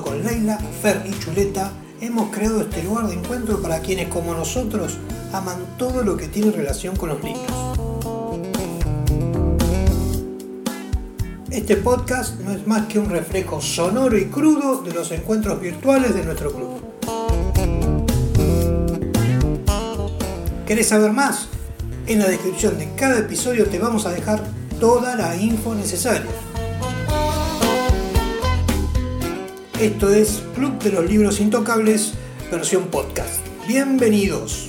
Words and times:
Con 0.00 0.24
Leila, 0.24 0.58
Fer 0.80 1.02
y 1.06 1.18
Chuleta 1.18 1.70
hemos 2.00 2.34
creado 2.34 2.62
este 2.62 2.82
lugar 2.82 3.08
de 3.08 3.14
encuentro 3.14 3.60
para 3.60 3.80
quienes 3.80 4.08
como 4.08 4.32
nosotros 4.32 4.96
aman 5.34 5.58
todo 5.76 6.02
lo 6.02 6.16
que 6.16 6.28
tiene 6.28 6.50
relación 6.50 6.96
con 6.96 7.10
los 7.10 7.22
libros. 7.22 7.44
Este 11.50 11.76
podcast 11.76 12.40
no 12.40 12.52
es 12.52 12.66
más 12.66 12.86
que 12.86 12.98
un 12.98 13.10
reflejo 13.10 13.60
sonoro 13.60 14.16
y 14.16 14.24
crudo 14.26 14.80
de 14.80 14.94
los 14.94 15.10
encuentros 15.12 15.60
virtuales 15.60 16.14
de 16.14 16.24
nuestro 16.24 16.52
club. 16.52 16.80
¿Querés 20.66 20.88
saber 20.88 21.12
más? 21.12 21.48
En 22.06 22.18
la 22.18 22.28
descripción 22.28 22.78
de 22.78 22.94
cada 22.94 23.18
episodio 23.18 23.66
te 23.66 23.78
vamos 23.78 24.06
a 24.06 24.10
dejar 24.10 24.42
toda 24.80 25.14
la 25.16 25.36
info 25.36 25.74
necesaria. 25.74 26.30
Esto 29.82 30.12
es 30.12 30.44
Club 30.54 30.80
de 30.80 30.92
los 30.92 31.10
Libros 31.10 31.40
Intocables, 31.40 32.12
versión 32.52 32.86
podcast. 32.86 33.44
Bienvenidos. 33.66 34.68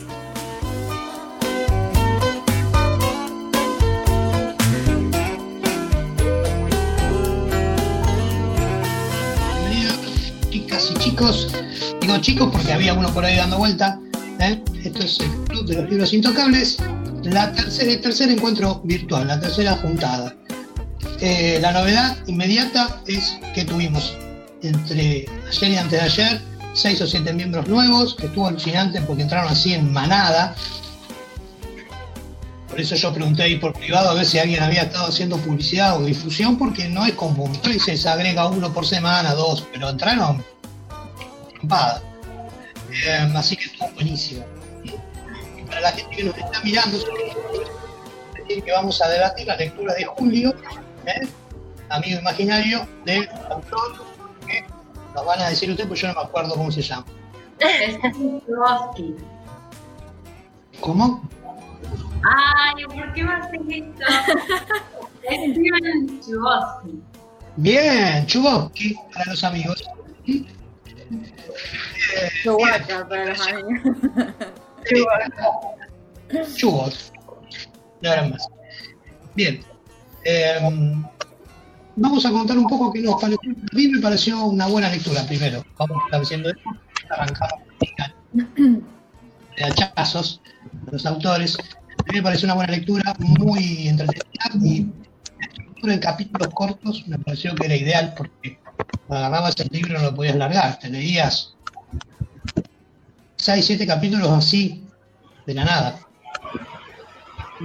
Chicas 10.50 10.89
y 10.89 10.94
chicos. 10.95 11.53
Digo 12.02 12.17
chicos 12.17 12.50
porque 12.52 12.73
había 12.73 12.95
uno 12.95 13.14
por 13.14 13.23
ahí 13.23 13.38
dando 13.38 13.59
vuelta. 13.59 14.00
¿eh? 14.39 14.64
Esto 14.83 15.03
es 15.03 15.20
el 15.20 15.30
Club 15.48 15.67
de 15.67 15.75
los 15.75 15.89
Libros 15.92 16.11
Intocables, 16.11 16.80
la 17.22 17.53
tercera, 17.53 17.92
el 17.92 18.02
tercer 18.02 18.31
encuentro 18.31 18.81
virtual, 18.83 19.27
la 19.27 19.39
tercera 19.39 19.75
juntada. 19.75 20.36
Eh, 21.22 21.59
la 21.61 21.72
novedad 21.72 22.17
inmediata 22.25 23.00
es 23.05 23.38
que 23.53 23.64
tuvimos 23.64 24.17
entre 24.64 25.25
ayer 25.47 25.72
y 25.72 25.78
antes 25.78 25.92
de 25.92 26.02
ayer, 26.02 26.42
seis 26.73 27.02
o 27.02 27.08
siete 27.08 27.33
miembros 27.33 27.67
nuevos, 27.67 28.16
que 28.16 28.25
estuvo 28.28 28.47
alucinante 28.47 29.02
porque 29.02 29.23
entraron 29.23 29.52
así 29.52 29.73
en 29.73 29.92
manada. 29.92 30.55
Por 32.67 32.81
eso 32.81 32.95
yo 32.95 33.14
pregunté 33.14 33.44
ahí 33.44 33.58
por 33.58 33.73
privado 33.73 34.09
a 34.09 34.14
ver 34.16 34.25
si 34.25 34.39
alguien 34.39 34.64
había 34.64 34.83
estado 34.83 35.08
haciendo 35.08 35.38
publicidad 35.38 35.97
o 35.97 36.05
difusión, 36.05 36.58
porque 36.58 36.89
no 36.89 37.05
es 37.05 37.14
común. 37.14 37.52
Se 37.78 38.09
agrega 38.09 38.47
uno 38.47 38.73
por 38.73 38.86
semana, 38.86 39.33
dos, 39.36 39.67
pero 39.72 39.89
entraron 39.89 40.44
eh, 41.70 43.31
así 43.36 43.55
que 43.55 43.66
estuvo 43.66 43.89
buenísimo. 43.92 44.45
Para 45.67 45.81
la 45.81 45.92
gente 45.92 46.16
que 46.16 46.23
nos 46.23 46.38
está 46.38 46.61
mirando, 46.61 46.98
que 48.48 48.72
vamos 48.72 49.02
a 49.02 49.08
debatir 49.09 49.48
la 49.48 49.55
lectura 49.55 49.94
de 49.94 50.05
Julio, 50.05 50.53
¿eh? 51.05 51.27
amigo 51.89 52.20
imaginario 52.20 52.88
del 53.05 53.27
autor 53.50 54.12
nos 55.16 55.25
van 55.25 55.42
a 55.42 55.50
decir 55.50 55.69
ustedes, 55.69 55.88
pues 55.88 56.02
yo 56.02 56.08
no 56.08 56.16
me 56.16 56.22
acuerdo 56.22 56.56
cómo 56.56 56.72
se 56.72 56.81
llama. 56.81 57.06
Chubosky. 58.45 59.16
¿Cómo? 60.80 61.30
Ay, 62.23 62.86
¿por 62.86 63.14
qué 63.14 63.23
me 63.23 63.33
haces 63.33 63.61
esto? 63.70 64.05
Steven 65.23 66.22
Chubosky. 66.22 67.02
Bien, 67.55 68.25
Chubosky 68.25 68.95
para 69.14 69.31
los 69.31 69.44
amigos. 69.44 69.83
Eh, 72.16 72.30
Chewbacca 72.44 73.08
para 73.08 73.25
los 73.25 73.48
amigos. 73.48 73.82
Chubos. 76.55 77.11
No 78.02 78.11
eran 78.11 78.32
más. 78.32 78.48
Bien. 79.36 79.64
Eh, 80.26 80.60
Vamos 81.95 82.26
a 82.26 82.31
contar 82.31 82.58
un 82.58 82.67
poco 82.67 82.92
qué 82.92 83.02
nos 83.02 83.21
pareció. 83.21 83.52
A 83.52 83.76
mí 83.76 83.87
me 83.87 83.99
pareció 84.02 84.45
una 84.45 84.67
buena 84.67 84.89
lectura 84.89 85.23
primero. 85.26 85.64
Vamos 85.77 85.98
diciendo 86.20 86.49
esto. 86.49 86.70
Arrancamos 87.09 87.59
de 88.33 89.64
hachazos 89.64 90.42
de 90.86 90.92
los 90.92 91.05
autores. 91.05 91.58
A 91.58 92.11
mí 92.11 92.17
me 92.17 92.23
pareció 92.23 92.48
una 92.48 92.55
buena 92.55 92.73
lectura, 92.73 93.14
muy 93.20 93.87
entretenida 93.87 94.23
y 94.61 94.92
en 95.83 95.99
capítulos 95.99 96.48
cortos 96.54 97.04
me 97.08 97.20
pareció 97.20 97.54
que 97.55 97.65
era 97.65 97.76
ideal 97.76 98.14
porque 98.15 98.58
agarrabas 99.10 99.60
el 99.60 99.67
libro 99.71 99.99
no 99.99 100.05
lo 100.05 100.15
podías 100.15 100.36
largar. 100.36 100.80
Te 100.80 100.89
leías 100.89 101.54
6, 103.36 103.65
7 103.65 103.86
capítulos 103.86 104.30
así, 104.30 104.83
de 105.45 105.54
la 105.54 105.65
nada. 105.65 105.99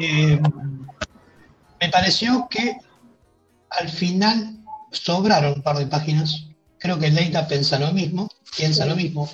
Eh, 0.00 0.40
me 1.80 1.88
pareció 1.88 2.48
que 2.50 2.76
al 3.70 3.88
final 3.88 4.58
sobraron 4.90 5.54
un 5.54 5.62
par 5.62 5.78
de 5.78 5.86
páginas. 5.86 6.46
Creo 6.78 6.98
que 6.98 7.10
Leita 7.10 7.46
piensa 7.46 7.78
lo 7.78 7.92
mismo, 7.92 8.28
piensa 8.56 8.86
lo 8.86 8.96
mismo. 8.96 9.28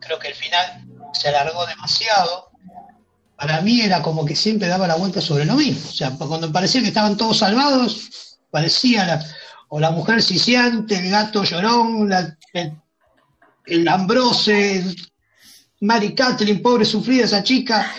Creo 0.00 0.18
que 0.18 0.28
el 0.28 0.34
final 0.34 0.86
se 1.12 1.28
alargó 1.28 1.66
demasiado. 1.66 2.50
Para 3.36 3.60
mí 3.60 3.82
era 3.82 4.02
como 4.02 4.24
que 4.24 4.34
siempre 4.34 4.68
daba 4.68 4.88
la 4.88 4.96
vuelta 4.96 5.20
sobre 5.20 5.44
lo 5.44 5.54
mismo. 5.54 5.88
O 5.88 5.92
sea, 5.92 6.10
cuando 6.10 6.50
parecía 6.50 6.80
que 6.80 6.88
estaban 6.88 7.16
todos 7.16 7.38
salvados, 7.38 8.38
parecía 8.50 9.06
la, 9.06 9.24
o 9.68 9.78
la 9.78 9.90
mujer 9.90 10.22
siciante, 10.22 10.96
el 10.96 11.10
gato 11.10 11.44
llorón, 11.44 12.10
el, 12.54 12.76
el, 13.66 13.88
Ambrose, 13.88 14.94
Mary 15.80 16.14
Kathleen, 16.14 16.62
pobre 16.62 16.84
sufrida 16.84 17.24
esa 17.24 17.42
chica. 17.42 17.92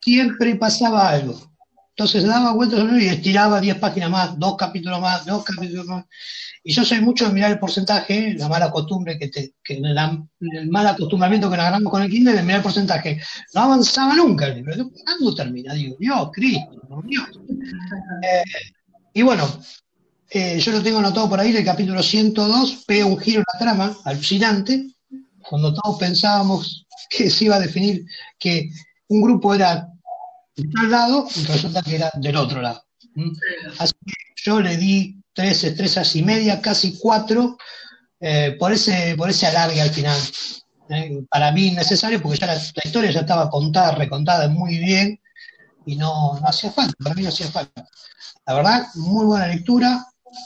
Siempre 0.00 0.56
pasaba 0.56 1.10
algo. 1.10 1.51
Entonces 1.94 2.24
daba 2.24 2.54
vueltas 2.54 2.84
y 3.00 3.06
estiraba 3.06 3.60
10 3.60 3.76
páginas 3.76 4.10
más, 4.10 4.38
dos 4.38 4.56
capítulos 4.56 5.00
más, 5.00 5.26
dos 5.26 5.44
capítulos 5.44 5.86
más. 5.86 6.06
Y 6.64 6.72
yo 6.72 6.84
soy 6.84 7.00
mucho 7.00 7.26
de 7.26 7.34
mirar 7.34 7.50
el 7.50 7.58
porcentaje, 7.58 8.34
la 8.34 8.48
mala 8.48 8.70
costumbre 8.70 9.18
que, 9.18 9.28
te, 9.28 9.54
que 9.62 9.74
el 9.74 10.70
mal 10.70 10.86
acostumbramiento 10.86 11.50
que 11.50 11.56
nos 11.56 11.66
agarramos 11.66 11.90
con 11.90 12.02
el 12.02 12.10
Kindle 12.10 12.34
de 12.34 12.42
mirar 12.42 12.58
el 12.58 12.62
porcentaje. 12.62 13.20
No 13.54 13.62
avanzaba 13.62 14.14
nunca 14.14 14.46
el 14.46 14.56
libro. 14.56 14.90
¿Cuándo 15.04 15.34
termina? 15.34 15.74
Digo, 15.74 15.96
Dios, 15.98 16.30
Cristo, 16.32 17.02
Dios. 17.04 17.28
Eh, 18.22 18.42
y 19.12 19.22
bueno, 19.22 19.46
eh, 20.30 20.58
yo 20.60 20.72
lo 20.72 20.82
tengo 20.82 21.00
anotado 21.00 21.28
por 21.28 21.40
ahí, 21.40 21.54
el 21.54 21.64
capítulo 21.64 22.02
102, 22.02 22.84
pega 22.86 23.04
un 23.04 23.18
giro 23.18 23.40
en 23.40 23.44
la 23.52 23.58
trama, 23.58 23.96
alucinante, 24.04 24.86
cuando 25.42 25.74
todos 25.74 25.98
pensábamos 25.98 26.86
que 27.10 27.28
se 27.28 27.44
iba 27.44 27.56
a 27.56 27.60
definir 27.60 28.06
que 28.38 28.70
un 29.08 29.20
grupo 29.20 29.54
era 29.54 29.91
de 30.68 30.88
lado 30.88 31.26
y 31.34 31.44
resulta 31.44 31.82
que 31.82 31.96
era 31.96 32.10
del 32.14 32.36
otro 32.36 32.60
lado. 32.60 32.82
Así 33.78 33.92
que 34.06 34.14
yo 34.36 34.60
le 34.60 34.76
di 34.76 35.22
tres 35.32 35.64
estrellas 35.64 36.14
y 36.16 36.22
media, 36.22 36.60
casi 36.60 36.98
cuatro, 36.98 37.56
eh, 38.20 38.56
por, 38.58 38.72
ese, 38.72 39.14
por 39.16 39.30
ese 39.30 39.46
alargue 39.46 39.80
al 39.80 39.90
final. 39.90 40.18
Eh, 40.88 41.24
para 41.30 41.52
mí 41.52 41.70
necesario 41.70 42.20
porque 42.20 42.38
ya 42.38 42.46
la, 42.48 42.60
historia 42.84 43.10
ya 43.10 43.20
estaba 43.20 43.48
contada, 43.48 43.92
recontada 43.92 44.48
muy 44.48 44.78
bien 44.78 45.18
y 45.86 45.96
no, 45.96 46.38
no 46.38 46.48
hacía 46.48 46.70
falta, 46.70 46.94
para 47.02 47.14
mí 47.14 47.22
no 47.22 47.28
hacía 47.28 47.46
falta. 47.46 47.86
La 48.46 48.54
verdad, 48.54 48.86
muy 48.96 49.24
buena 49.24 49.46
lectura, 49.46 50.04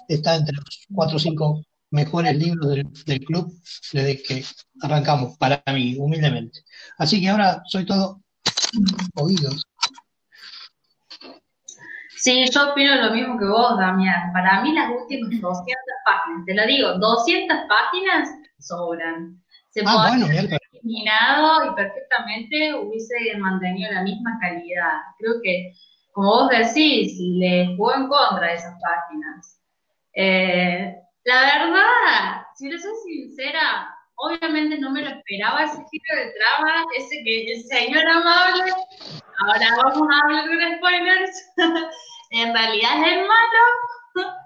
está 0.08 0.36
entre 0.36 0.56
los 0.56 0.86
cuatro 0.94 1.16
o 1.16 1.20
cinco 1.20 1.62
mejores 1.90 2.36
libros 2.36 2.68
del, 2.68 2.86
del, 3.06 3.20
club 3.20 3.52
desde 3.92 4.22
que 4.22 4.44
arrancamos, 4.82 5.36
para 5.38 5.62
mí, 5.72 5.96
humildemente. 5.98 6.60
Así 6.98 7.20
que 7.20 7.28
ahora 7.28 7.62
soy 7.66 7.86
todo 7.86 8.20
oídos. 9.14 9.62
Sí, 12.26 12.44
yo 12.50 12.70
opino 12.72 12.92
lo 12.96 13.12
mismo 13.12 13.38
que 13.38 13.44
vos, 13.44 13.78
Damián. 13.78 14.32
Para 14.32 14.60
mí 14.60 14.72
las 14.72 14.90
últimas 14.90 15.30
200 15.40 15.76
páginas, 16.04 16.44
te 16.44 16.54
lo 16.54 16.66
digo, 16.66 16.98
200 16.98 17.56
páginas 17.68 18.28
sobran. 18.58 19.40
Se 19.70 19.82
ah, 19.86 20.10
puede 20.10 20.24
haber 20.24 20.60
eliminado 20.72 21.70
y 21.70 21.76
perfectamente 21.76 22.74
hubiese 22.74 23.14
mantenido 23.38 23.92
la 23.92 24.02
misma 24.02 24.36
calidad. 24.40 25.02
Creo 25.20 25.34
que, 25.40 25.72
como 26.10 26.30
vos 26.30 26.50
decís, 26.50 27.16
le 27.16 27.76
jugó 27.76 27.94
en 27.94 28.08
contra 28.08 28.48
de 28.48 28.54
esas 28.54 28.74
páginas. 28.82 29.60
Eh, 30.14 30.96
la 31.22 31.40
verdad, 31.42 32.42
si 32.56 32.68
les 32.68 32.82
soy 32.82 32.94
sincera, 33.04 33.96
obviamente 34.16 34.78
no 34.78 34.90
me 34.90 35.02
lo 35.02 35.10
esperaba 35.10 35.62
ese 35.62 35.76
giro 35.76 36.16
de 36.16 36.32
trama, 36.32 36.84
ese 36.98 37.22
que 37.22 37.52
el 37.52 37.62
señor 37.62 38.04
amable, 38.04 38.72
ahora 39.38 39.68
vamos 39.76 40.08
a 40.10 40.20
hablar 40.24 40.48
de 40.48 40.76
spoilers, 40.76 41.52
en 42.30 42.52
realidad 42.52 43.00
es 43.00 43.12
el 43.12 43.20
malo, 43.20 43.64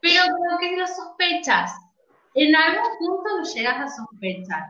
pero 0.00 0.22
creo 0.24 0.58
que 0.60 0.76
lo 0.76 0.86
sospechas. 0.86 1.72
En 2.34 2.54
algún 2.54 2.98
punto 2.98 3.38
lo 3.38 3.44
llegas 3.44 3.80
a 3.80 3.96
sospechar. 3.96 4.62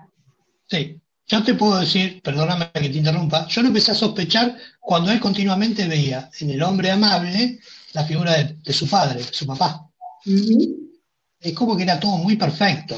Sí, 0.67 1.01
yo 1.27 1.45
te 1.45 1.55
puedo 1.55 1.81
decir, 1.81 2.23
perdóname 2.23 2.71
que 2.73 2.89
te 2.89 2.99
interrumpa, 2.99 3.47
yo 3.49 3.63
lo 3.63 3.69
empecé 3.69 3.91
a 3.91 3.95
sospechar 3.95 4.57
cuando 4.81 5.11
él 5.13 5.21
continuamente 5.21 5.87
veía 5.87 6.31
en 6.41 6.51
el 6.51 6.63
hombre 6.63 6.91
amable 6.91 7.61
la 7.93 8.05
figura 8.05 8.33
de, 8.33 8.73
su 8.73 8.89
padre, 8.89 9.19
de 9.19 9.33
su 9.33 9.47
papá. 9.47 9.87
Es 10.25 11.53
como 11.55 11.77
que 11.77 11.83
era 11.83 12.01
todo 12.01 12.17
muy 12.17 12.37
perfecto. 12.37 12.97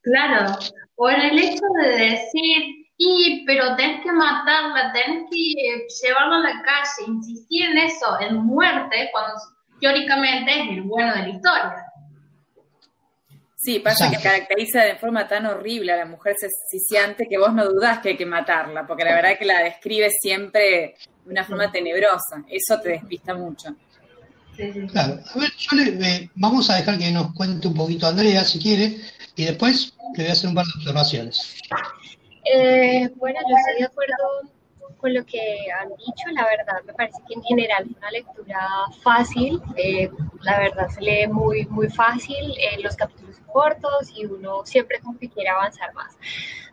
Claro, 0.00 0.58
o 0.96 1.10
en 1.10 1.20
el 1.20 1.38
hecho 1.38 1.64
de 1.82 1.88
decir, 1.88 2.77
y, 2.98 3.44
pero 3.46 3.76
tenés 3.76 4.02
que 4.02 4.10
matarla, 4.10 4.92
tenés 4.92 5.24
que 5.30 5.86
llevarla 6.02 6.36
a 6.36 6.54
la 6.54 6.62
calle, 6.62 7.06
insistir 7.06 7.70
en 7.70 7.78
eso, 7.78 8.20
en 8.20 8.36
muerte, 8.36 9.08
cuando 9.12 9.40
teóricamente 9.80 10.62
es 10.62 10.70
el 10.70 10.82
bueno 10.82 11.14
de 11.14 11.22
la 11.22 11.28
historia. 11.28 11.84
Sí, 13.56 13.78
pasa 13.80 14.10
que 14.10 14.18
caracteriza 14.18 14.82
de 14.82 14.96
forma 14.96 15.26
tan 15.26 15.46
horrible 15.46 15.92
a 15.92 15.96
la 15.96 16.06
mujer 16.06 16.34
siciante 16.70 17.26
que 17.28 17.38
vos 17.38 17.52
no 17.52 17.68
dudás 17.68 17.98
que 17.98 18.10
hay 18.10 18.16
que 18.16 18.26
matarla, 18.26 18.86
porque 18.86 19.04
la 19.04 19.14
verdad 19.14 19.38
que 19.38 19.44
la 19.44 19.62
describe 19.62 20.10
siempre 20.10 20.96
de 21.24 21.30
una 21.30 21.44
forma 21.44 21.70
tenebrosa. 21.70 22.44
Eso 22.48 22.80
te 22.80 22.90
despista 22.90 23.34
mucho. 23.34 23.76
Claro, 24.90 25.20
a 25.34 25.38
ver, 25.38 25.50
yo 25.56 25.76
le, 25.76 26.30
vamos 26.34 26.68
a 26.68 26.76
dejar 26.76 26.98
que 26.98 27.12
nos 27.12 27.32
cuente 27.32 27.68
un 27.68 27.74
poquito 27.74 28.08
Andrea, 28.08 28.44
si 28.44 28.58
quiere, 28.58 28.96
y 29.36 29.44
después 29.44 29.94
le 30.16 30.24
voy 30.24 30.30
a 30.30 30.32
hacer 30.32 30.48
un 30.48 30.54
par 30.56 30.64
de 30.64 30.72
observaciones. 30.78 31.54
Eh, 32.52 33.10
bueno, 33.16 33.40
yo 33.48 33.56
estoy 33.56 33.80
de 33.80 33.84
acuerdo 33.84 34.14
con 34.98 35.14
lo 35.14 35.24
que 35.24 35.40
han 35.78 35.88
dicho. 35.90 36.28
La 36.32 36.44
verdad, 36.44 36.82
me 36.84 36.92
parece 36.94 37.18
que 37.26 37.34
en 37.34 37.42
general 37.42 37.86
es 37.88 37.96
una 37.96 38.10
lectura 38.10 38.68
fácil. 39.02 39.60
Eh, 39.76 40.10
la 40.42 40.58
verdad, 40.58 40.88
se 40.88 41.00
lee 41.00 41.26
muy, 41.26 41.66
muy 41.66 41.88
fácil. 41.88 42.54
Eh, 42.58 42.80
los 42.82 42.96
capítulos 42.96 43.36
cortos 43.52 44.10
y 44.14 44.26
uno 44.26 44.64
siempre 44.64 45.00
como 45.00 45.18
que 45.18 45.28
quiere 45.28 45.48
avanzar 45.50 45.92
más. 45.94 46.16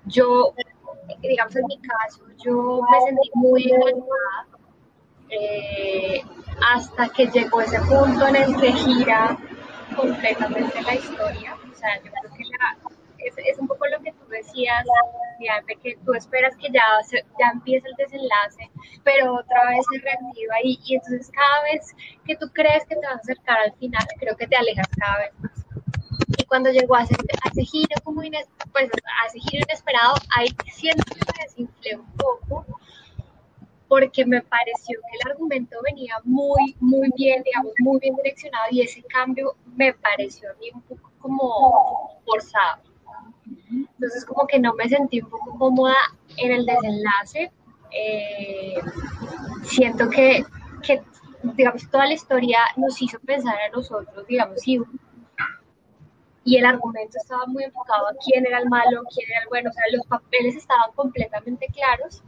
Yo, 0.06 0.54
digamos 1.22 1.56
en 1.56 1.66
mi 1.68 1.80
caso, 1.80 2.22
yo 2.44 2.82
me 2.90 3.02
sentí 3.02 3.30
muy 3.34 3.64
enganchada 3.64 4.48
eh, 5.30 6.22
hasta 6.74 7.10
que 7.10 7.28
llegó 7.28 7.62
ese 7.62 7.80
punto 7.82 8.28
en 8.28 8.36
el 8.36 8.56
que 8.58 8.72
gira 8.72 9.38
completamente 9.96 10.82
la 10.82 10.96
historia. 10.96 11.58
O 11.72 11.76
sea, 11.76 11.98
yo 12.04 12.12
creo 12.12 12.34
que 12.34 12.44
es, 13.50 13.58
un 13.60 13.68
poco 13.68 13.86
lo 13.88 14.00
que 14.02 14.12
decías, 14.38 14.86
de 15.68 15.76
que 15.76 15.98
tú 16.06 16.14
esperas 16.14 16.56
que 16.58 16.70
ya, 16.72 16.84
ya 17.12 17.50
empiece 17.54 17.88
el 17.88 17.96
desenlace, 17.96 18.70
pero 19.04 19.36
otra 19.36 19.70
vez 19.70 19.86
se 19.92 20.00
reactiva 20.00 20.56
y, 20.64 20.80
entonces 20.96 21.30
cada 21.32 21.64
vez 21.64 21.94
que 22.26 22.36
tú 22.36 22.50
crees 22.54 22.86
que 22.86 22.96
te 22.96 23.06
vas 23.06 23.18
a 23.18 23.20
acercar 23.20 23.60
al 23.60 23.74
final, 23.74 24.06
creo 24.20 24.36
que 24.38 24.48
te 24.48 24.56
alejas 24.56 24.88
cada 24.98 25.18
vez 25.18 25.34
más 25.40 25.66
y 26.38 26.46
cuando 26.46 26.72
llegó 26.72 26.96
a 26.96 27.04
ese, 27.04 27.16
giro 27.64 27.96
como 28.04 28.22
pues, 28.72 28.90
a 28.90 29.28
ese 29.28 29.40
giro 29.40 29.64
inesperado, 29.68 30.16
ahí 30.36 30.48
siento 30.74 31.04
que 31.06 31.20
me 31.20 31.44
desinflé 31.44 31.96
un 31.98 32.12
poco 32.14 32.66
porque 33.88 34.26
me 34.26 34.42
pareció 34.42 35.00
que 35.00 35.18
el 35.18 35.32
argumento 35.32 35.78
venía 35.84 36.16
muy, 36.24 36.76
muy 36.80 37.10
bien, 37.16 37.44
digamos, 37.44 37.74
muy 37.80 38.00
bien 38.00 38.16
direccionado 38.16 38.66
y 38.72 38.82
ese 38.82 39.04
cambio 39.04 39.56
me 39.76 39.94
pareció 39.94 40.50
a 40.50 40.54
mí 40.56 40.72
un 40.74 40.82
poco 40.82 41.12
como 41.20 42.20
forzado. 42.26 42.82
Entonces 43.70 44.26
como 44.26 44.48
que 44.48 44.60
no 44.60 44.74
me 44.74 44.88
sentí 44.90 45.22
un 45.22 45.30
poco 45.30 45.58
cómoda 45.58 45.96
en 46.38 46.52
el 46.52 46.66
desenlace. 46.66 47.52
Eh, 47.92 48.76
siento 49.64 50.10
que, 50.10 50.44
que, 50.82 51.02
digamos, 51.56 51.90
toda 51.90 52.08
la 52.08 52.14
historia 52.14 52.60
nos 52.76 53.02
hizo 53.02 53.20
pensar 53.20 53.56
a 53.56 53.76
nosotros, 53.76 54.28
digamos, 54.28 54.60
si 54.60 54.82
y 56.46 56.58
el 56.58 56.66
argumento 56.66 57.18
estaba 57.18 57.48
muy 57.48 57.64
enfocado 57.64 58.08
a 58.08 58.14
quién 58.24 58.46
era 58.46 58.60
el 58.60 58.70
malo, 58.70 59.02
quién 59.14 59.30
era 59.32 59.42
el 59.42 59.50
bueno, 59.50 59.72
o 59.72 59.74
sea, 59.74 59.84
los 59.92 60.06
papeles 60.06 60.56
estaban 60.56 60.92
completamente 60.94 61.68
claros. 61.74 62.22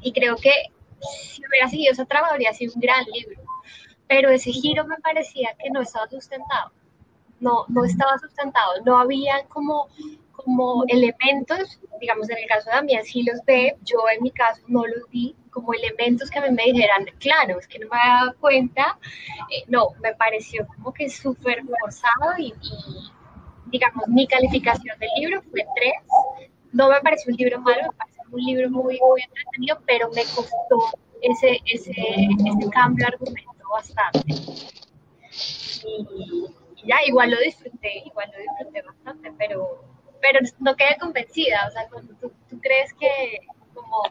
Y 0.00 0.12
creo 0.12 0.34
que 0.36 0.52
si 1.00 1.42
hubiera 1.46 1.68
seguido 1.68 1.92
esa 1.92 2.04
trama 2.04 2.28
habría 2.28 2.52
sido 2.52 2.72
un 2.74 2.80
gran 2.80 3.04
libro, 3.04 3.40
pero 4.08 4.30
ese 4.30 4.50
giro 4.50 4.84
me 4.84 4.98
parecía 4.98 5.54
que 5.62 5.70
no 5.70 5.80
estaba 5.80 6.08
sustentado, 6.08 6.72
no, 7.38 7.64
no 7.68 7.84
estaba 7.84 8.18
sustentado, 8.18 8.82
no 8.84 8.98
había 8.98 9.44
como, 9.44 9.86
como 10.32 10.84
elementos, 10.88 11.80
digamos 12.00 12.28
en 12.30 12.38
el 12.38 12.46
caso 12.46 12.70
de 12.70 12.76
Damián 12.76 13.04
sí 13.04 13.22
los 13.22 13.44
ve, 13.44 13.76
yo 13.84 13.98
en 14.14 14.22
mi 14.22 14.30
caso 14.30 14.62
no 14.68 14.86
los 14.86 15.08
vi, 15.10 15.36
como 15.50 15.74
elementos 15.74 16.30
que 16.30 16.38
a 16.38 16.42
mí 16.42 16.50
me 16.50 16.64
dijeran, 16.64 17.06
claro, 17.18 17.58
es 17.58 17.68
que 17.68 17.78
no 17.78 17.88
me 17.88 17.98
había 18.00 18.24
dado 18.24 18.36
cuenta, 18.40 18.98
eh, 19.50 19.64
no, 19.68 19.90
me 20.02 20.14
pareció 20.14 20.66
como 20.66 20.92
que 20.92 21.08
súper 21.10 21.62
forzado 21.64 22.38
y 22.38 22.54
digamos, 23.72 24.06
mi 24.06 24.26
calificación 24.26 24.96
del 24.98 25.08
libro 25.18 25.42
fue 25.50 25.66
3. 25.74 25.92
No 26.72 26.90
me 26.90 27.00
pareció 27.00 27.32
un 27.32 27.36
libro 27.36 27.60
malo, 27.60 27.82
me 27.82 27.96
pareció 27.96 28.22
un 28.30 28.40
libro 28.40 28.70
muy, 28.70 29.00
muy 29.00 29.22
entretenido, 29.22 29.80
pero 29.86 30.10
me 30.10 30.22
costó 30.24 30.98
ese, 31.22 31.58
ese, 31.66 31.90
ese 31.90 32.70
cambio 32.70 33.06
de 33.06 33.14
argumento 33.14 33.68
bastante. 33.70 34.34
Y, 35.84 36.46
ya, 36.84 36.96
igual 37.06 37.30
lo 37.30 37.40
disfruté, 37.40 38.02
igual 38.04 38.30
lo 38.32 38.38
disfruté 38.42 38.82
bastante, 38.82 39.32
pero, 39.38 39.84
pero 40.22 40.38
no 40.60 40.74
quedé 40.76 40.96
convencida. 40.98 41.66
O 41.68 41.72
sea, 41.72 41.88
cuando 41.90 42.14
tú, 42.14 42.32
tú 42.48 42.58
crees 42.60 42.94
que, 42.94 43.40
como, 43.74 44.04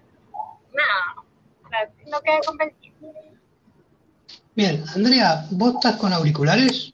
nada, 0.73 1.85
no 2.07 2.19
quedé 2.21 2.39
convencida. 2.45 2.91
Bien, 4.53 4.83
Andrea, 4.93 5.47
¿vos 5.51 5.75
estás 5.75 5.95
con 5.95 6.11
auriculares? 6.11 6.93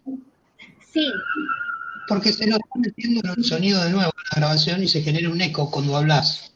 Sí, 0.93 1.11
porque 2.07 2.31
se 2.31 2.45
nos 2.45 2.59
está 2.59 2.79
metiendo 2.79 3.33
el 3.33 3.43
sonido 3.43 3.83
de 3.83 3.89
nuevo 3.89 4.11
en 4.15 4.23
la 4.31 4.39
grabación 4.39 4.83
y 4.83 4.87
se 4.87 5.01
genera 5.01 5.29
un 5.29 5.41
eco 5.41 5.69
cuando 5.71 5.97
hablas. 5.97 6.53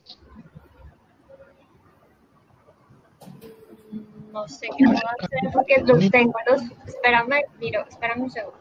No 4.31 4.47
sé 4.47 4.69
qué 4.77 4.85
puedo 4.85 4.97
hacer 4.97 5.51
porque 5.51 5.83
los 5.83 6.11
tengo 6.11 6.33
los. 6.47 6.61
Espérame, 6.87 7.41
miro, 7.59 7.85
espérame 7.89 8.21
un 8.21 8.31
segundo. 8.31 8.59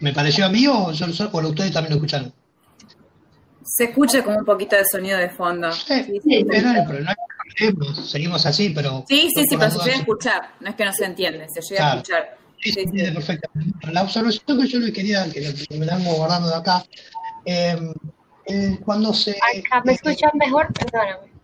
¿Me 0.00 0.12
pareció 0.12 0.44
a 0.44 0.50
mí 0.50 0.66
o, 0.66 0.74
o 0.74 0.90
ustedes 0.90 1.72
también 1.72 1.90
lo 1.90 1.96
escucharon? 1.96 2.32
Se 3.64 3.84
escucha 3.84 4.22
como 4.22 4.38
un 4.38 4.44
poquito 4.44 4.76
de 4.76 4.84
sonido 4.84 5.18
de 5.18 5.30
fondo. 5.30 5.72
Sí, 5.72 6.04
sí, 6.04 6.20
sí, 6.22 6.44
pero 6.48 6.68
no 6.68 6.70
hay 6.70 6.86
problema, 6.86 7.14
seguimos 8.04 8.44
así, 8.46 8.70
pero... 8.70 9.04
Sí, 9.08 9.28
sí, 9.34 9.44
sí, 9.48 9.56
pero 9.56 9.70
se 9.70 9.78
llega 9.78 9.96
a 9.96 10.00
escuchar, 10.00 10.50
no 10.60 10.70
es 10.70 10.74
que 10.74 10.84
no 10.84 10.92
se 10.92 11.04
entiende, 11.04 11.46
se 11.48 11.60
llega 11.60 11.92
a 11.92 11.94
escuchar. 11.96 12.38
Sí, 12.62 12.72
sí, 12.72 12.84
perfectamente. 12.86 13.92
La 13.92 14.02
observación 14.02 14.60
que 14.60 14.66
yo 14.66 14.78
le 14.78 14.92
quería, 14.92 15.30
que 15.30 15.54
me 15.70 15.86
vengo 15.86 16.14
guardando 16.14 16.48
de 16.48 16.54
acá, 16.54 16.84
eh, 17.44 17.76
cuando 18.84 19.12
se... 19.12 19.32
Acá 19.32 19.82
me 19.84 19.92
escuchan 19.92 20.30
mejor, 20.34 20.72
perdóname. 20.72 21.34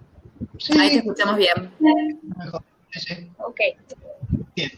Sí, 0.58 0.72
Ahí 0.78 0.90
te 0.90 0.96
escuchamos 0.98 1.36
bien. 1.36 1.70
Mejor, 2.36 2.62
sí. 2.92 3.30
Ok. 3.38 3.60
Bien. 4.54 4.70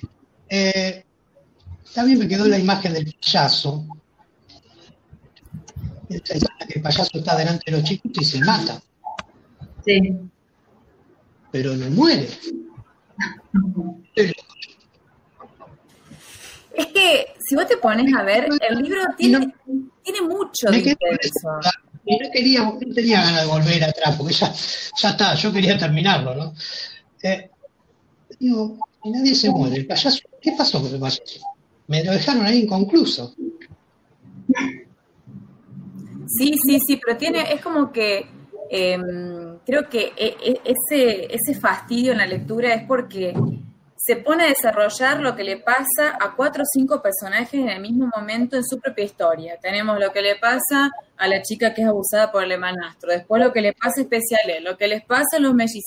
Eh, 0.48 1.04
también 1.94 2.18
me 2.18 2.28
quedó 2.28 2.46
la 2.46 2.58
imagen 2.58 2.92
del 2.92 3.14
payaso. 3.20 3.84
Que 6.20 6.74
el 6.74 6.82
payaso 6.82 7.18
está 7.18 7.36
delante 7.36 7.70
de 7.70 7.76
los 7.76 7.84
chicos 7.84 8.12
y 8.20 8.24
se 8.24 8.40
mata. 8.40 8.80
Sí. 9.84 10.16
Pero 11.50 11.76
no 11.76 11.90
muere. 11.90 12.28
Es 16.74 16.86
que 16.86 17.26
si 17.38 17.54
vos 17.54 17.66
te 17.66 17.76
pones 17.76 18.12
a 18.14 18.22
ver, 18.22 18.48
el 18.68 18.78
libro 18.78 19.02
tiene, 19.16 19.52
tiene 20.02 20.20
mucho 20.22 20.70
de 20.70 20.96
eso. 21.20 21.48
No 22.04 22.30
quería, 22.32 22.64
no 22.64 22.94
tenía 22.94 23.22
ganas 23.22 23.42
de 23.42 23.46
volver 23.46 23.84
atrás, 23.84 24.16
porque 24.16 24.32
ya, 24.32 24.52
ya 24.96 25.10
está, 25.10 25.34
yo 25.34 25.52
quería 25.52 25.78
terminarlo, 25.78 26.34
¿no? 26.34 26.54
Eh, 27.22 27.48
digo, 28.38 28.78
y 29.04 29.10
nadie 29.10 29.34
se 29.34 29.50
muere. 29.50 29.76
El 29.76 29.86
payaso, 29.86 30.20
¿qué 30.40 30.52
pasó 30.52 30.82
con 30.82 30.92
el 30.92 31.00
payaso? 31.00 31.46
Me 31.86 32.02
lo 32.02 32.12
dejaron 32.12 32.46
ahí 32.46 32.62
inconcluso. 32.62 33.34
Sí, 36.36 36.54
sí, 36.64 36.78
sí, 36.86 37.00
pero 37.04 37.16
tiene, 37.16 37.52
es 37.52 37.60
como 37.60 37.92
que 37.92 38.26
em, 38.70 39.58
creo 39.66 39.88
que 39.88 40.12
e, 40.16 40.36
e, 40.40 40.60
ese, 40.64 41.26
ese 41.34 41.58
fastidio 41.60 42.12
en 42.12 42.18
la 42.18 42.26
lectura 42.26 42.74
es 42.74 42.84
porque 42.86 43.34
se 44.04 44.16
pone 44.16 44.44
a 44.44 44.48
desarrollar 44.48 45.20
lo 45.20 45.36
que 45.36 45.44
le 45.44 45.58
pasa 45.58 46.16
a 46.20 46.34
cuatro 46.34 46.64
o 46.64 46.66
cinco 46.66 47.00
personajes 47.00 47.54
en 47.54 47.68
el 47.68 47.80
mismo 47.80 48.10
momento 48.16 48.56
en 48.56 48.64
su 48.64 48.80
propia 48.80 49.04
historia. 49.04 49.58
Tenemos 49.60 50.00
lo 50.00 50.10
que 50.10 50.22
le 50.22 50.34
pasa 50.36 50.90
a 51.16 51.28
la 51.28 51.40
chica 51.42 51.72
que 51.72 51.82
es 51.82 51.88
abusada 51.88 52.32
por 52.32 52.42
el 52.42 52.50
hermanastro, 52.50 53.12
después 53.12 53.40
lo 53.40 53.52
que 53.52 53.60
le 53.60 53.74
pasa 53.74 54.00
a 54.00 54.02
Especialé, 54.02 54.60
lo 54.60 54.76
que 54.76 54.88
les 54.88 55.04
pasa 55.04 55.36
a 55.36 55.40
los 55.40 55.54
mellizos. 55.54 55.84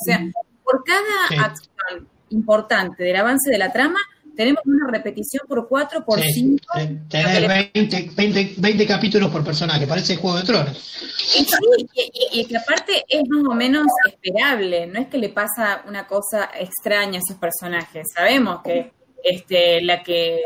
Por 0.64 0.84
cada 0.86 1.46
acción 1.46 2.08
importante 2.30 3.04
del 3.04 3.18
avance 3.18 3.52
de 3.52 3.58
la 3.58 3.74
trama, 3.74 4.00
tenemos 4.36 4.62
una 4.66 4.88
repetición 4.92 5.46
por 5.48 5.68
cuatro, 5.68 6.04
por 6.06 6.20
cinco. 6.22 6.66
Tener 7.10 7.72
20, 7.74 8.88
capítulos 8.88 9.32
por 9.32 9.44
personaje, 9.44 9.88
parece 9.88 10.16
Juego 10.16 10.38
de 10.38 10.44
Tronos. 10.44 10.98
Y, 11.36 12.40
y, 12.40 12.46
que 12.46 12.58
aparte 12.58 13.04
es 13.08 13.28
más 13.28 13.44
o 13.46 13.54
menos 13.54 13.88
esperable, 14.08 14.88
no 14.88 15.00
es 15.00 15.08
que 15.08 15.18
le 15.18 15.30
pasa 15.30 15.84
una 15.88 16.08
cosa 16.08 16.50
extraña 16.60 17.20
a 17.20 17.22
esos 17.26 17.38
personajes. 17.38 18.08
Sabemos 18.14 18.62
que 18.64 18.92
este, 19.24 19.82
la 19.82 20.04
que 20.04 20.42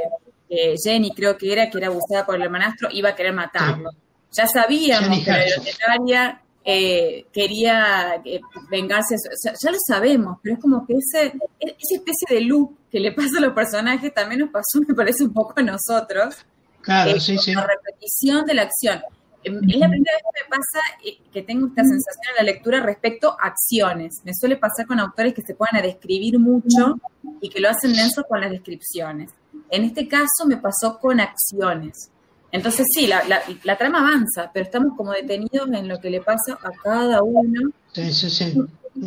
Jenny 0.49 1.11
creo 1.11 1.37
que 1.37 1.51
era, 1.51 1.69
que 1.69 1.77
era 1.77 1.87
abusada 1.87 2.25
por 2.25 2.35
el 2.35 2.41
hermanastro, 2.43 2.89
iba 2.91 3.09
a 3.09 3.15
querer 3.15 3.33
matarlo. 3.33 3.89
Ya 4.31 4.47
sabíamos 4.47 5.23
que 5.23 5.31
la 5.31 5.43
bibliotecaria 5.43 6.41
eh, 6.63 7.25
quería 7.31 8.21
eh, 8.25 8.41
vengarse, 8.69 9.15
ya 9.43 9.71
lo 9.71 9.77
sabemos, 9.87 10.37
pero 10.43 10.55
es 10.55 10.61
como 10.61 10.85
que 10.85 10.93
ese, 10.93 11.33
esa 11.59 11.95
especie 11.95 12.27
de 12.29 12.41
loop 12.41 12.77
que 12.91 12.99
le 12.99 13.11
pasa 13.11 13.37
a 13.37 13.41
los 13.41 13.53
personajes 13.53 14.13
también 14.13 14.41
nos 14.41 14.49
pasó, 14.49 14.79
me 14.87 14.93
parece, 14.93 15.23
un 15.23 15.33
poco 15.33 15.53
a 15.55 15.63
nosotros. 15.63 16.35
Claro, 16.81 17.11
eh, 17.11 17.19
sí, 17.19 17.37
sí. 17.37 17.53
La 17.53 17.67
repetición 17.67 18.45
de 18.45 18.53
la 18.53 18.63
acción. 18.63 19.01
em, 19.43 19.55
es 19.69 19.77
la 19.77 19.89
primera 19.89 20.13
vez 20.13 20.23
que 20.23 20.43
me 20.43 20.49
pasa 20.49 20.79
eh, 21.05 21.17
que 21.31 21.41
tengo 21.43 21.67
esta 21.67 21.83
sensación 21.83 22.25
en 22.31 22.45
la 22.45 22.51
lectura 22.51 22.81
respecto 22.81 23.37
a 23.39 23.47
acciones. 23.47 24.21
Me 24.23 24.33
suele 24.33 24.57
pasar 24.57 24.85
con 24.85 24.99
autores 24.99 25.33
que 25.33 25.41
se 25.41 25.55
ponen 25.55 25.77
a 25.77 25.81
describir 25.81 26.39
mucho 26.39 26.99
y 27.41 27.49
que 27.49 27.59
lo 27.59 27.69
hacen 27.69 27.93
denso 27.93 28.23
con 28.23 28.41
las 28.41 28.51
descripciones. 28.51 29.31
En 29.69 29.83
este 29.83 30.07
caso 30.07 30.45
me 30.45 30.57
pasó 30.57 30.99
con 30.99 31.19
acciones. 31.19 32.11
Entonces 32.51 32.87
sí, 32.91 33.07
la, 33.07 33.21
la, 33.63 33.77
trama 33.77 33.99
avanza, 33.99 34.49
pero 34.51 34.65
estamos 34.65 34.97
como 34.97 35.11
detenidos 35.11 35.69
en 35.71 35.87
lo 35.87 35.99
que 35.99 36.09
le 36.09 36.21
pasa 36.21 36.53
a 36.53 36.71
cada 36.83 37.21
uno. 37.21 37.71
Sí, 37.93 38.11
sí, 38.11 38.29
sí. 38.29 38.53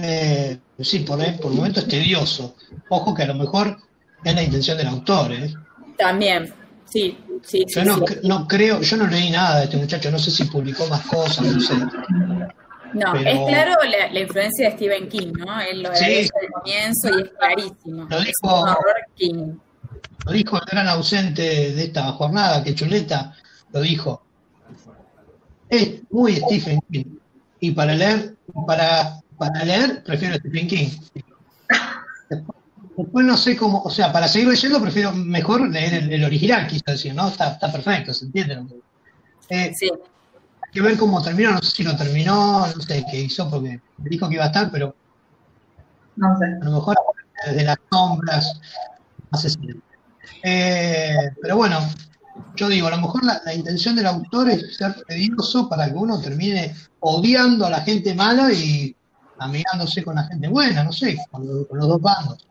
Eh, 0.00 0.58
sí, 0.78 1.00
por, 1.00 1.18
por 1.40 1.52
momento 1.52 1.80
es 1.80 1.88
tedioso. 1.88 2.54
Ojo 2.88 3.14
que 3.14 3.24
a 3.24 3.26
lo 3.26 3.34
mejor 3.34 3.76
es 4.24 4.34
la 4.34 4.42
intención 4.42 4.78
del 4.78 4.86
autor. 4.86 5.32
¿eh? 5.32 5.52
También, 5.98 6.52
sí, 6.84 7.18
sí. 7.42 7.64
Yo 7.74 7.84
no, 7.84 8.04
no, 8.22 8.46
creo, 8.46 8.80
yo 8.80 8.96
no 8.96 9.06
leí 9.08 9.30
nada 9.30 9.58
de 9.58 9.64
este 9.64 9.76
muchacho, 9.76 10.10
no 10.10 10.18
sé 10.18 10.30
si 10.30 10.44
publicó 10.44 10.86
más 10.86 11.04
cosas, 11.06 11.44
no 11.44 11.60
sé. 11.60 11.74
No, 12.94 13.14
es 13.14 13.38
claro 13.48 13.74
la, 14.12 14.20
influencia 14.20 14.68
de 14.68 14.76
Stephen 14.76 15.08
King, 15.08 15.32
¿no? 15.38 15.60
Él 15.60 15.82
lo 15.82 15.94
sí. 15.94 16.04
desde 16.04 16.30
el 16.42 16.52
comienzo 16.52 17.18
y 17.18 17.22
es 17.22 17.30
clarísimo. 17.38 18.06
Lo 18.08 18.20
dijo, 18.20 18.76
King. 19.16 19.54
Lo 20.24 20.32
dijo 20.32 20.56
el 20.56 20.66
gran 20.66 20.88
ausente 20.88 21.42
de 21.72 21.84
esta 21.84 22.12
jornada, 22.12 22.62
que 22.62 22.74
Chuleta 22.74 23.34
lo 23.72 23.80
dijo. 23.80 24.22
Es 25.68 26.02
muy 26.10 26.36
Stephen 26.36 26.80
King. 26.90 27.16
Y 27.60 27.70
para 27.72 27.94
leer, 27.94 28.36
para, 28.66 29.20
para 29.36 29.64
leer, 29.64 30.02
prefiero 30.04 30.36
Stephen 30.36 30.68
King. 30.68 30.88
Después 32.96 33.24
no 33.24 33.36
sé 33.36 33.56
cómo, 33.56 33.82
o 33.82 33.90
sea, 33.90 34.12
para 34.12 34.28
seguir 34.28 34.48
leyendo 34.48 34.80
prefiero 34.80 35.12
mejor 35.12 35.68
leer 35.68 36.12
el, 36.12 36.24
original, 36.24 36.66
quiso 36.66 36.84
decir, 36.86 37.14
¿no? 37.14 37.28
Está, 37.28 37.52
está 37.52 37.72
perfecto, 37.72 38.12
¿se 38.12 38.26
entiende? 38.26 38.62
Eh, 39.48 39.72
sí. 39.74 39.90
Hay 39.90 40.70
que 40.72 40.82
ver 40.82 40.98
cómo 40.98 41.22
terminó, 41.22 41.52
no 41.52 41.62
sé 41.62 41.70
si 41.70 41.84
lo 41.84 41.96
terminó, 41.96 42.66
no 42.66 42.82
sé 42.82 43.04
qué 43.10 43.20
hizo, 43.20 43.48
porque 43.50 43.80
me 43.96 44.08
dijo 44.10 44.28
que 44.28 44.34
iba 44.34 44.44
a 44.44 44.48
estar, 44.48 44.70
pero 44.70 44.94
no 46.16 46.38
sé. 46.38 46.44
a 46.44 46.64
lo 46.64 46.72
mejor 46.72 46.96
desde 47.46 47.64
las 47.64 47.78
sombras, 47.90 48.60
asesino. 49.30 49.80
Eh, 50.42 51.30
pero 51.40 51.56
bueno, 51.56 51.78
yo 52.56 52.68
digo, 52.68 52.88
a 52.88 52.90
lo 52.92 52.98
mejor 52.98 53.24
la, 53.24 53.54
intención 53.54 53.96
del 53.96 54.06
autor 54.06 54.50
es 54.50 54.76
ser 54.76 54.94
tedioso 55.06 55.68
para 55.68 55.86
que 55.86 55.94
uno 55.94 56.20
termine 56.20 56.74
odiando 57.00 57.66
a 57.66 57.70
la 57.70 57.80
gente 57.80 58.14
mala 58.14 58.52
y 58.52 58.94
amigándose 59.38 60.02
con 60.04 60.16
la 60.16 60.24
gente 60.24 60.48
buena, 60.48 60.84
no 60.84 60.92
sé, 60.92 61.16
con 61.30 61.46
los 61.46 61.88
dos 61.88 62.00
bandos. 62.00 62.46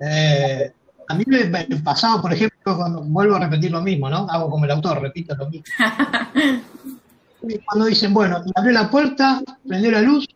Eh, 0.00 0.72
a 1.08 1.14
mí 1.14 1.24
me, 1.26 1.46
pasaba, 1.82 2.20
por 2.20 2.32
ejemplo, 2.32 2.76
cuando 2.76 3.02
vuelvo 3.02 3.36
a 3.36 3.40
repetir 3.40 3.70
lo 3.70 3.80
mismo, 3.80 4.10
¿no? 4.10 4.28
Hago 4.28 4.50
como 4.50 4.64
el 4.66 4.70
autor, 4.70 5.00
repito 5.00 5.34
lo 5.34 5.48
mismo. 5.48 5.64
cuando 7.64 7.86
dicen, 7.86 8.12
bueno, 8.12 8.42
abrió 8.54 8.72
la 8.72 8.90
puerta, 8.90 9.42
prendió 9.66 9.90
la 9.90 10.02
luz 10.02 10.26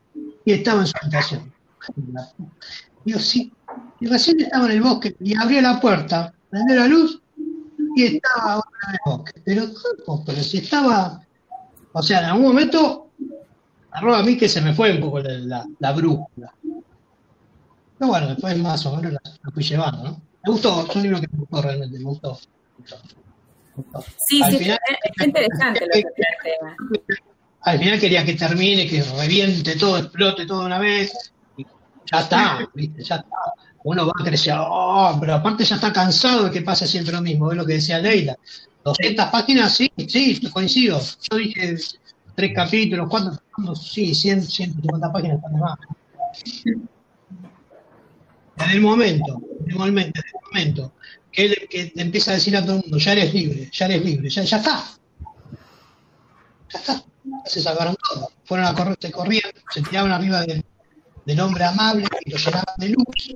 y 0.44 0.52
estaba 0.52 0.80
en 0.80 0.86
su 0.86 0.94
habitación. 1.00 1.52
Digo, 3.04 3.18
sí, 3.18 3.52
y 4.02 4.06
recién 4.06 4.40
estaba 4.40 4.66
en 4.66 4.72
el 4.72 4.82
bosque 4.82 5.16
y 5.20 5.36
abrió 5.36 5.62
la 5.62 5.80
puerta, 5.80 6.34
prendió 6.50 6.76
la 6.76 6.88
luz 6.88 7.20
y 7.96 8.16
estaba 8.16 8.62
en 8.88 8.94
el 8.94 9.00
bosque. 9.04 9.32
Pero, 9.44 9.62
pero 10.26 10.42
si 10.42 10.58
estaba, 10.58 11.20
o 11.92 12.02
sea, 12.02 12.18
en 12.20 12.24
algún 12.26 12.42
momento, 12.42 13.10
arroba 13.90 14.18
a 14.18 14.22
mí 14.22 14.36
que 14.36 14.48
se 14.48 14.60
me 14.60 14.74
fue 14.74 14.92
un 14.92 15.00
poco 15.00 15.20
la, 15.20 15.66
la 15.78 15.92
brújula 15.92 16.52
bueno, 18.06 18.28
después 18.28 18.56
más 18.58 18.84
o 18.86 18.96
menos 18.96 19.12
la, 19.12 19.20
fui 19.52 19.62
llevando, 19.62 20.02
¿no? 20.02 20.22
Me 20.44 20.52
gustó, 20.52 20.86
es 20.88 20.96
un 20.96 21.02
libro 21.02 21.20
que 21.20 21.28
me 21.28 21.38
gustó 21.38 21.62
realmente, 21.62 21.98
me 21.98 22.04
gustó. 22.04 22.38
Sí, 24.28 24.42
sí, 24.50 24.70
es, 24.70 25.26
interesante 25.26 25.86
lo 25.86 25.92
que 25.92 26.02
plantea. 26.02 27.16
Al 27.62 27.78
final 27.78 28.00
quería 28.00 28.24
que 28.24 28.34
termine, 28.34 28.88
que 28.88 29.02
reviente 29.02 29.76
todo, 29.76 29.98
explote 29.98 30.46
todo 30.46 30.60
de 30.60 30.66
una 30.66 30.78
vez. 30.78 31.32
Y 31.56 31.64
ya 32.10 32.20
está, 32.20 32.68
¿viste? 32.74 33.04
Ya 33.04 33.16
está. 33.16 33.28
Uno 33.84 34.06
va 34.06 34.12
a 34.18 34.24
crecer, 34.24 34.54
oh, 34.58 35.16
pero 35.20 35.34
aparte 35.34 35.64
ya 35.64 35.74
está 35.76 35.92
cansado 35.92 36.44
de 36.44 36.50
que 36.50 36.62
pase 36.62 36.86
siempre 36.86 37.12
lo 37.12 37.20
mismo, 37.20 37.50
es 37.50 37.56
lo 37.56 37.66
que 37.66 37.74
decía 37.74 37.98
Leila. 37.98 38.36
200 38.84 39.26
páginas, 39.26 39.74
sí, 39.74 39.92
sí, 40.08 40.40
coincido. 40.50 41.00
Yo 41.30 41.36
dije 41.36 41.76
tres 42.34 42.52
capítulos, 42.54 43.08
¿cuántos? 43.08 43.40
Sí, 43.92 44.14
100, 44.14 44.42
150 44.42 45.12
páginas, 45.12 45.38
más 45.52 45.78
en 48.58 48.70
el 48.70 48.80
momento, 48.80 49.40
en 49.64 49.70
el 49.70 49.76
momento, 49.76 50.20
en 50.20 50.26
el 50.26 50.40
momento 50.44 50.92
que 51.30 51.44
él 51.46 51.68
que 51.70 51.92
empieza 51.96 52.30
a 52.30 52.34
decir 52.34 52.56
a 52.56 52.62
todo 52.62 52.76
el 52.76 52.82
mundo, 52.82 52.98
ya 52.98 53.12
eres 53.12 53.32
libre, 53.32 53.70
ya 53.72 53.86
eres 53.86 54.04
libre, 54.04 54.28
ya, 54.28 54.42
ya 54.42 54.56
está. 54.58 54.84
Ya 56.72 56.78
está. 56.78 57.04
Se 57.46 57.62
salvaron 57.62 57.96
todos. 57.96 58.28
Fueron 58.44 58.66
a 58.66 58.74
correr, 58.74 58.96
se 59.00 59.10
corrían, 59.10 59.50
se 59.72 59.82
tiraban 59.82 60.12
arriba 60.12 60.42
del, 60.42 60.64
del 61.24 61.40
hombre 61.40 61.64
amable 61.64 62.06
y 62.24 62.30
lo 62.30 62.36
llenaban 62.36 62.74
de 62.76 62.88
luz. 62.90 63.34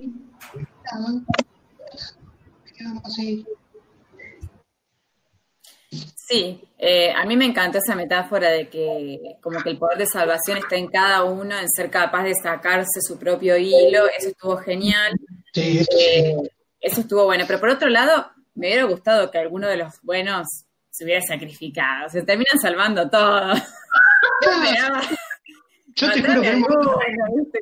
Sí, 6.29 6.61
eh, 6.77 7.13
a 7.13 7.25
mí 7.25 7.37
me 7.37 7.45
encantó 7.45 7.79
esa 7.79 7.95
metáfora 7.95 8.51
de 8.51 8.69
que 8.69 9.37
como 9.41 9.63
que 9.63 9.71
el 9.71 9.79
poder 9.79 9.99
de 9.99 10.07
salvación 10.07 10.59
está 10.59 10.75
en 10.75 10.89
cada 10.89 11.23
uno, 11.23 11.57
en 11.57 11.69
ser 11.69 11.89
capaz 11.89 12.25
de 12.25 12.35
sacarse 12.35 13.01
su 13.01 13.17
propio 13.17 13.57
hilo, 13.57 14.09
eso 14.09 14.31
estuvo 14.31 14.57
genial. 14.57 15.13
Sí, 15.53 15.87
eh, 15.97 16.35
eso 16.81 17.01
estuvo 17.01 17.27
bueno, 17.27 17.45
pero 17.47 17.61
por 17.61 17.69
otro 17.69 17.89
lado, 17.89 18.29
me 18.57 18.67
hubiera 18.67 18.83
gustado 18.85 19.31
que 19.31 19.39
alguno 19.39 19.69
de 19.69 19.77
los 19.77 20.01
buenos 20.03 20.49
se 20.91 21.05
hubiera 21.05 21.23
sacrificado, 21.23 22.09
se 22.09 22.23
terminan 22.23 22.59
salvando 22.61 23.09
todo. 23.09 23.55
yo 25.95 26.13
te 26.13 26.23
juro 26.23 26.99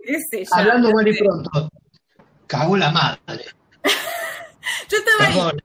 que 0.02 0.46
hablando 0.52 0.90
mal 0.90 1.06
y 1.06 1.18
pronto, 1.18 1.68
cagó 2.46 2.76
la 2.76 2.90
madre. 2.90 3.44
yo 4.88 4.98
estaba 4.98 5.50
ahí 5.50 5.58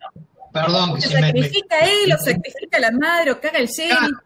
Perdón, 0.51 0.95
que 0.95 1.01
se 1.01 1.09
sacrifica 1.09 1.79
él, 1.79 2.11
o 2.13 2.17
sacrifica 2.17 2.79
la 2.79 2.91
madre, 2.91 3.31
o 3.31 3.39
caga 3.39 3.59
el 3.59 3.67
sheriff. 3.67 4.17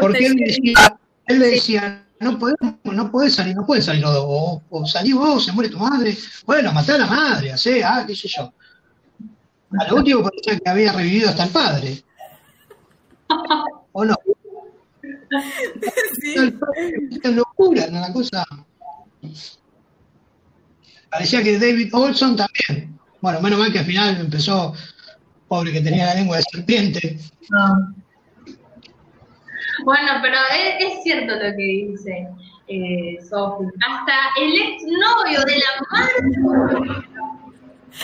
porque 0.00 0.26
él, 0.26 0.36
decía, 0.36 0.98
él 1.26 1.38
le 1.40 1.46
decía, 1.48 2.06
no 2.20 2.38
puedes 2.38 2.56
no 2.84 3.10
puedes 3.10 3.34
salir, 3.34 3.56
no 3.56 3.66
puedes 3.66 3.84
salir, 3.84 4.04
o, 4.06 4.62
o 4.70 4.86
salí 4.86 5.12
vos, 5.12 5.44
se 5.44 5.52
muere 5.52 5.70
tu 5.70 5.78
madre. 5.78 6.16
Bueno, 6.46 6.72
maté 6.72 6.92
a 6.92 6.98
la 6.98 7.06
madre, 7.06 7.52
así, 7.52 7.82
ah, 7.82 8.04
qué 8.06 8.14
sé 8.14 8.28
yo. 8.28 8.52
A 9.80 9.88
lo 9.88 9.96
último 9.96 10.22
parecía 10.22 10.58
que 10.58 10.70
había 10.70 10.92
revivido 10.92 11.30
hasta 11.30 11.44
el 11.44 11.50
padre. 11.50 12.04
¿O 13.92 14.04
no? 14.04 14.14
Sí. 16.22 16.34
Es 17.22 17.32
locura, 17.32 17.86
una 17.90 18.12
cosa. 18.12 18.44
Parecía 21.14 21.44
que 21.44 21.60
David 21.60 21.94
Olson 21.94 22.36
también. 22.36 22.98
Bueno, 23.20 23.40
menos 23.40 23.60
mal 23.60 23.72
que 23.72 23.78
al 23.78 23.84
final 23.84 24.20
empezó 24.20 24.74
pobre 25.46 25.70
que 25.72 25.80
tenía 25.80 26.06
la 26.06 26.14
lengua 26.16 26.38
de 26.38 26.42
serpiente. 26.50 27.20
Bueno, 29.84 30.10
pero 30.20 30.36
es, 30.80 31.04
cierto 31.04 31.36
lo 31.36 31.56
que 31.56 31.62
dice 31.62 32.28
eh, 32.66 33.18
Sophie. 33.30 33.68
Hasta 33.88 34.12
el 34.42 34.60
exnovio 34.60 35.40
de 35.44 35.56
la 35.56 35.66
madre. 35.92 37.06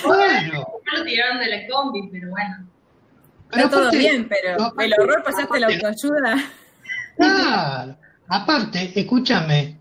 Bueno. 0.05 0.67
lo 0.97 1.05
tiraron 1.05 1.41
de 1.41 1.49
la 1.49 1.67
combi, 1.67 2.09
pero 2.13 2.31
bueno. 2.31 2.69
Pero 3.51 3.71
todo 3.71 3.91
bien, 3.91 4.29
pero 4.29 4.73
el 4.79 4.95
horror 5.01 5.25
pasaste 5.25 5.59
la 5.59 5.67
autoayuda. 5.67 6.45
Claro. 7.17 7.97
Aparte, 8.29 8.93
escúchame, 8.95 9.81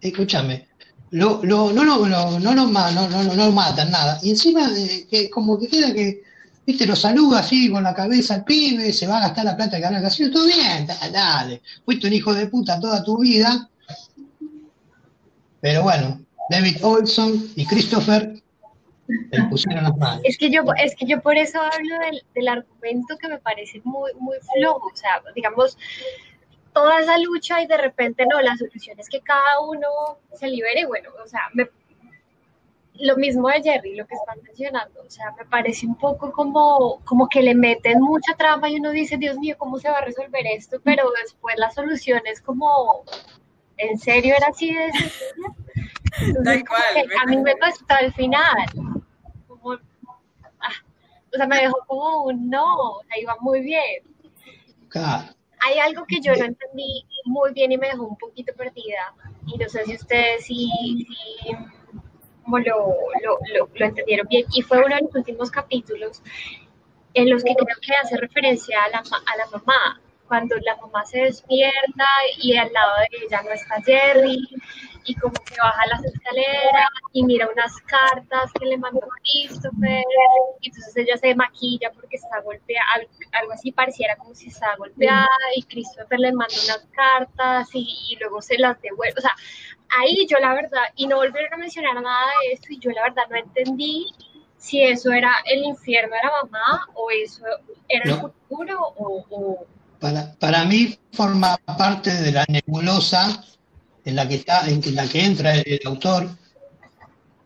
escúchame 0.00 0.69
lo, 1.10 1.40
lo, 1.42 1.72
no, 1.72 1.84
lo, 1.84 2.06
no, 2.06 2.38
no, 2.38 2.54
lo, 2.54 2.66
no, 2.66 3.34
no, 3.34 3.52
matan, 3.52 3.90
nada. 3.90 4.18
Y 4.22 4.30
encima, 4.30 4.70
eh, 4.76 5.06
que 5.10 5.28
como 5.28 5.58
que 5.58 5.68
queda 5.68 5.92
que, 5.92 6.22
viste, 6.64 6.86
lo 6.86 6.94
saluda 6.94 7.40
así 7.40 7.70
con 7.70 7.82
la 7.82 7.94
cabeza 7.94 8.34
al 8.34 8.44
pibe, 8.44 8.92
se 8.92 9.06
va 9.06 9.18
a 9.18 9.22
gastar 9.22 9.44
la 9.44 9.56
plata 9.56 9.76
de 9.76 9.82
gana 9.82 9.98
el 9.98 10.30
todo 10.30 10.46
bien, 10.46 10.86
dale, 11.12 11.62
fuiste 11.84 12.06
un 12.06 12.12
hijo 12.12 12.32
de 12.32 12.46
puta 12.46 12.78
toda 12.78 13.02
tu 13.02 13.18
vida. 13.18 13.68
Pero 15.60 15.82
bueno, 15.82 16.20
David 16.48 16.76
Olson 16.82 17.50
y 17.56 17.66
Christopher. 17.66 18.40
Es 20.22 20.38
que 20.38 20.50
yo, 20.50 20.62
es 20.78 20.94
que 20.94 21.06
yo 21.06 21.20
por 21.20 21.36
eso 21.36 21.60
hablo 21.60 21.98
del, 22.06 22.22
del 22.34 22.48
argumento 22.48 23.18
que 23.18 23.28
me 23.28 23.38
parece 23.38 23.80
muy, 23.82 24.12
muy 24.20 24.36
flojo, 24.54 24.86
o 24.86 24.96
sea, 24.96 25.20
digamos 25.34 25.76
toda 26.72 27.00
esa 27.00 27.18
lucha 27.18 27.62
y 27.62 27.66
de 27.66 27.76
repente 27.76 28.24
no, 28.26 28.40
la 28.40 28.56
solución 28.56 28.98
es 28.98 29.08
que 29.08 29.20
cada 29.20 29.60
uno 29.60 29.88
se 30.32 30.48
libere. 30.48 30.86
Bueno, 30.86 31.10
o 31.22 31.28
sea, 31.28 31.42
me, 31.52 31.68
lo 32.94 33.16
mismo 33.16 33.48
de 33.48 33.62
Jerry, 33.62 33.96
lo 33.96 34.06
que 34.06 34.14
están 34.14 34.42
mencionando, 34.42 35.02
o 35.02 35.10
sea, 35.10 35.32
me 35.32 35.44
parece 35.44 35.86
un 35.86 35.96
poco 35.96 36.32
como, 36.32 37.00
como 37.04 37.28
que 37.28 37.42
le 37.42 37.54
meten 37.54 38.00
mucha 38.00 38.34
trama 38.36 38.68
y 38.68 38.76
uno 38.76 38.90
dice, 38.90 39.16
Dios 39.16 39.38
mío, 39.38 39.56
¿cómo 39.58 39.78
se 39.78 39.90
va 39.90 39.98
a 39.98 40.04
resolver 40.04 40.46
esto? 40.46 40.80
Pero 40.84 41.10
después 41.22 41.56
la 41.58 41.70
solución 41.70 42.20
es 42.26 42.40
como, 42.40 43.04
¿en 43.76 43.98
serio 43.98 44.34
era 44.36 44.48
así 44.48 44.74
de 44.74 44.90
a 46.20 47.26
mí 47.26 47.36
me 47.38 47.58
costó 47.58 47.94
al 47.94 48.12
final. 48.14 48.56
Ah, 50.60 50.68
o 51.32 51.36
sea, 51.36 51.46
me 51.46 51.56
dejó 51.56 51.78
como 51.86 52.24
un 52.24 52.50
no, 52.50 52.74
o 52.74 53.02
sea, 53.04 53.18
iba 53.18 53.36
muy 53.40 53.60
bien. 53.60 54.02
Claro. 54.88 55.34
Hay 55.60 55.78
algo 55.78 56.04
que 56.06 56.20
yo 56.20 56.34
no 56.34 56.44
entendí 56.44 57.06
muy 57.24 57.52
bien 57.52 57.72
y 57.72 57.78
me 57.78 57.88
dejó 57.88 58.04
un 58.04 58.16
poquito 58.16 58.52
perdida. 58.54 59.14
Y 59.46 59.58
no 59.58 59.68
sé 59.68 59.84
si 59.84 59.94
ustedes 59.94 60.44
sí, 60.44 60.70
lo, 62.46 62.58
lo, 63.22 63.38
lo, 63.74 63.86
entendieron 63.86 64.26
bien. 64.28 64.44
Y 64.52 64.62
fue 64.62 64.78
uno 64.78 64.94
de 64.96 65.02
los 65.02 65.14
últimos 65.14 65.50
capítulos 65.50 66.22
en 67.14 67.30
los 67.30 67.44
que 67.44 67.54
creo 67.54 67.76
que 67.80 67.94
hace 67.94 68.16
referencia 68.16 68.82
a 68.84 68.88
la, 68.88 68.98
a 68.98 69.36
la 69.36 69.46
mamá 69.58 70.00
cuando 70.30 70.54
la 70.58 70.76
mamá 70.76 71.04
se 71.04 71.22
despierta 71.22 72.06
y 72.40 72.56
al 72.56 72.72
lado 72.72 72.92
de 73.00 73.26
ella 73.26 73.42
no 73.42 73.50
está 73.50 73.82
Jerry 73.82 74.48
y 75.04 75.14
como 75.16 75.34
que 75.34 75.56
baja 75.60 75.86
las 75.88 76.04
escaleras 76.04 76.88
y 77.12 77.24
mira 77.24 77.48
unas 77.52 77.74
cartas 77.78 78.52
que 78.56 78.64
le 78.64 78.78
mandó 78.78 79.00
Christopher 79.24 80.04
y 80.60 80.68
entonces 80.68 80.96
ella 80.98 81.16
se 81.16 81.34
maquilla 81.34 81.90
porque 81.92 82.14
está 82.14 82.40
golpeada, 82.42 82.86
algo, 83.32 83.52
así 83.54 83.72
pareciera 83.72 84.14
como 84.18 84.32
si 84.36 84.50
estaba 84.50 84.76
golpeada 84.76 85.26
y 85.56 85.64
Christopher 85.64 86.20
le 86.20 86.30
manda 86.30 86.54
unas 86.64 86.86
cartas 86.92 87.68
y, 87.72 88.16
luego 88.20 88.40
se 88.40 88.56
las 88.56 88.80
devuelve, 88.80 89.18
o 89.18 89.22
sea, 89.22 89.34
ahí 89.98 90.28
yo 90.30 90.38
la 90.38 90.54
verdad, 90.54 90.84
y 90.94 91.08
no 91.08 91.16
volvieron 91.16 91.54
a 91.54 91.56
mencionar 91.56 92.00
nada 92.00 92.30
de 92.42 92.52
esto 92.52 92.68
y 92.70 92.78
yo 92.78 92.92
la 92.92 93.02
verdad 93.02 93.24
no 93.28 93.36
entendí 93.36 94.06
si 94.56 94.80
eso 94.80 95.10
era 95.10 95.32
el 95.46 95.64
infierno 95.64 96.14
de 96.14 96.22
la 96.22 96.32
mamá 96.44 96.86
o 96.94 97.10
eso 97.10 97.42
era 97.88 98.04
el 98.04 98.20
futuro 98.20 98.78
o 98.96 99.66
para, 100.00 100.34
para 100.34 100.64
mí 100.64 100.98
forma 101.12 101.56
parte 101.78 102.10
de 102.10 102.32
la 102.32 102.44
nebulosa 102.48 103.44
en 104.04 104.16
la 104.16 104.26
que 104.26 104.36
está, 104.36 104.66
en 104.68 104.94
la 104.94 105.06
que 105.06 105.24
entra 105.24 105.54
el, 105.54 105.80
autor 105.84 106.30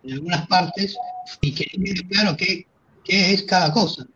en 0.05 0.13
algunas 0.13 0.47
partes 0.47 0.97
y 1.41 1.53
que 1.53 1.67
claro 2.09 2.37
qué, 2.37 2.67
qué 3.05 3.35
es 3.35 3.43
cada 3.43 3.73
cosa. 3.73 4.07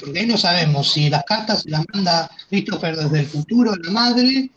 porque 0.00 0.20
ahí 0.20 0.26
no 0.26 0.36
sabemos 0.36 0.92
si 0.92 1.08
las 1.08 1.24
cartas 1.24 1.62
se 1.62 1.70
las 1.70 1.84
manda 1.92 2.30
Christopher 2.48 2.96
desde 2.96 3.20
el 3.20 3.26
futuro, 3.26 3.74
la 3.74 3.90
madre, 3.90 4.50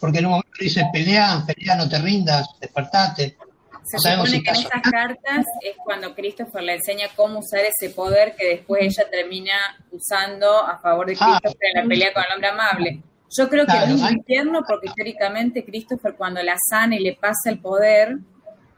porque 0.00 0.18
en 0.18 0.26
un 0.26 0.32
momento 0.32 0.50
dice 0.60 0.84
pelea, 0.92 1.44
pelea, 1.46 1.76
no 1.76 1.88
te 1.88 1.98
rindas, 1.98 2.46
despertate. 2.60 3.36
Se 3.84 3.98
supone 3.98 4.42
que 4.42 4.50
en 4.50 4.56
esas 4.56 4.82
cartas 4.90 5.46
es 5.60 5.76
cuando 5.84 6.14
Christopher 6.14 6.62
le 6.62 6.74
enseña 6.74 7.08
cómo 7.16 7.40
usar 7.40 7.60
ese 7.60 7.92
poder 7.92 8.34
que 8.36 8.48
después 8.48 8.82
ella 8.82 9.10
termina 9.10 9.54
usando 9.90 10.64
a 10.64 10.78
favor 10.78 11.06
de 11.06 11.16
ah. 11.20 11.38
Christopher 11.40 11.68
en 11.74 11.82
la 11.82 11.88
pelea 11.88 12.12
con 12.12 12.22
el 12.22 12.34
hombre 12.34 12.48
amable. 12.48 13.02
Yo 13.36 13.48
creo 13.48 13.64
que 13.66 13.72
es 13.72 13.90
un 13.90 14.12
infierno 14.12 14.60
porque 14.66 14.88
históricamente 14.88 15.64
Christopher 15.64 16.14
cuando 16.16 16.42
la 16.42 16.56
sana 16.68 16.96
y 16.96 17.00
le 17.00 17.14
pasa 17.14 17.50
el 17.50 17.60
poder, 17.60 18.18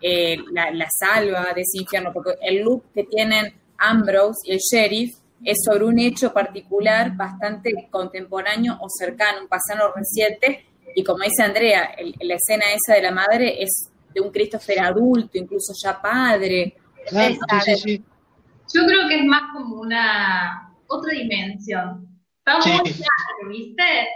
eh, 0.01 0.37
la, 0.53 0.87
salva 0.91 1.53
de 1.55 1.63
ese 1.63 1.79
infierno, 1.81 2.13
porque 2.13 2.35
el 2.41 2.63
loop 2.63 2.85
que 2.95 3.05
tienen 3.05 3.53
Ambrose 3.79 4.41
y 4.45 4.53
el 4.53 4.59
sheriff 4.59 5.17
es 5.43 5.59
sobre 5.65 5.85
un 5.85 5.99
hecho 5.99 6.33
particular 6.33 7.17
bastante 7.17 7.89
contemporáneo 7.91 8.79
o 8.81 8.87
cercano, 8.89 9.43
un 9.43 9.49
pasado 9.49 9.93
reciente, 9.95 10.65
y 10.95 11.03
como 11.03 11.25
dice 11.25 11.43
Andrea, 11.43 11.91
la 12.21 12.35
escena 12.35 12.65
esa 12.73 12.95
de 12.95 13.03
la 13.03 13.11
madre 13.11 13.63
es 13.63 13.91
de 14.15 14.21
un 14.21 14.31
Christopher 14.31 14.81
adulto, 14.81 15.37
incluso 15.37 15.73
ya 15.75 16.01
padre. 16.01 16.77
Yo 17.11 18.87
creo 18.87 19.09
que 19.09 19.19
es 19.19 19.25
más 19.25 19.53
como 19.53 19.81
una 19.81 20.73
otra 20.87 21.13
dimensión. 21.13 22.09
Está 22.39 22.59
muy 22.59 22.93
claro, 22.93 23.49
¿viste? 23.49 24.09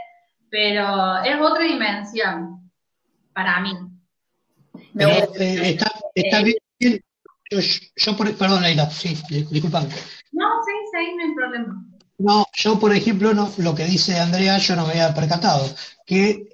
Pero 0.50 1.22
es 1.24 1.36
otra 1.40 1.64
dimensión 1.64 2.70
para 3.32 3.60
mí. 3.60 3.72
Eh, 4.98 5.70
está, 5.70 5.92
está 6.14 6.42
bien. 6.42 6.56
Yo, 7.50 7.60
yo 7.96 8.16
por, 8.16 8.34
perdón, 8.36 8.62
Leila, 8.62 8.90
sí, 8.90 9.16
disculpa. 9.50 9.80
No, 10.32 10.46
sí, 10.64 10.72
sí, 10.92 11.16
no 11.16 11.24
hay 11.24 11.34
problema. 11.34 11.84
No, 12.18 12.44
yo 12.52 12.78
por 12.78 12.94
ejemplo, 12.94 13.32
no, 13.32 13.50
lo 13.58 13.74
que 13.74 13.84
dice 13.84 14.18
Andrea, 14.18 14.58
yo 14.58 14.76
no 14.76 14.84
me 14.84 14.90
había 14.92 15.14
percatado, 15.14 15.64
que 16.04 16.48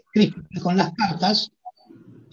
con 0.62 0.76
las 0.76 0.92
cartas 0.92 1.50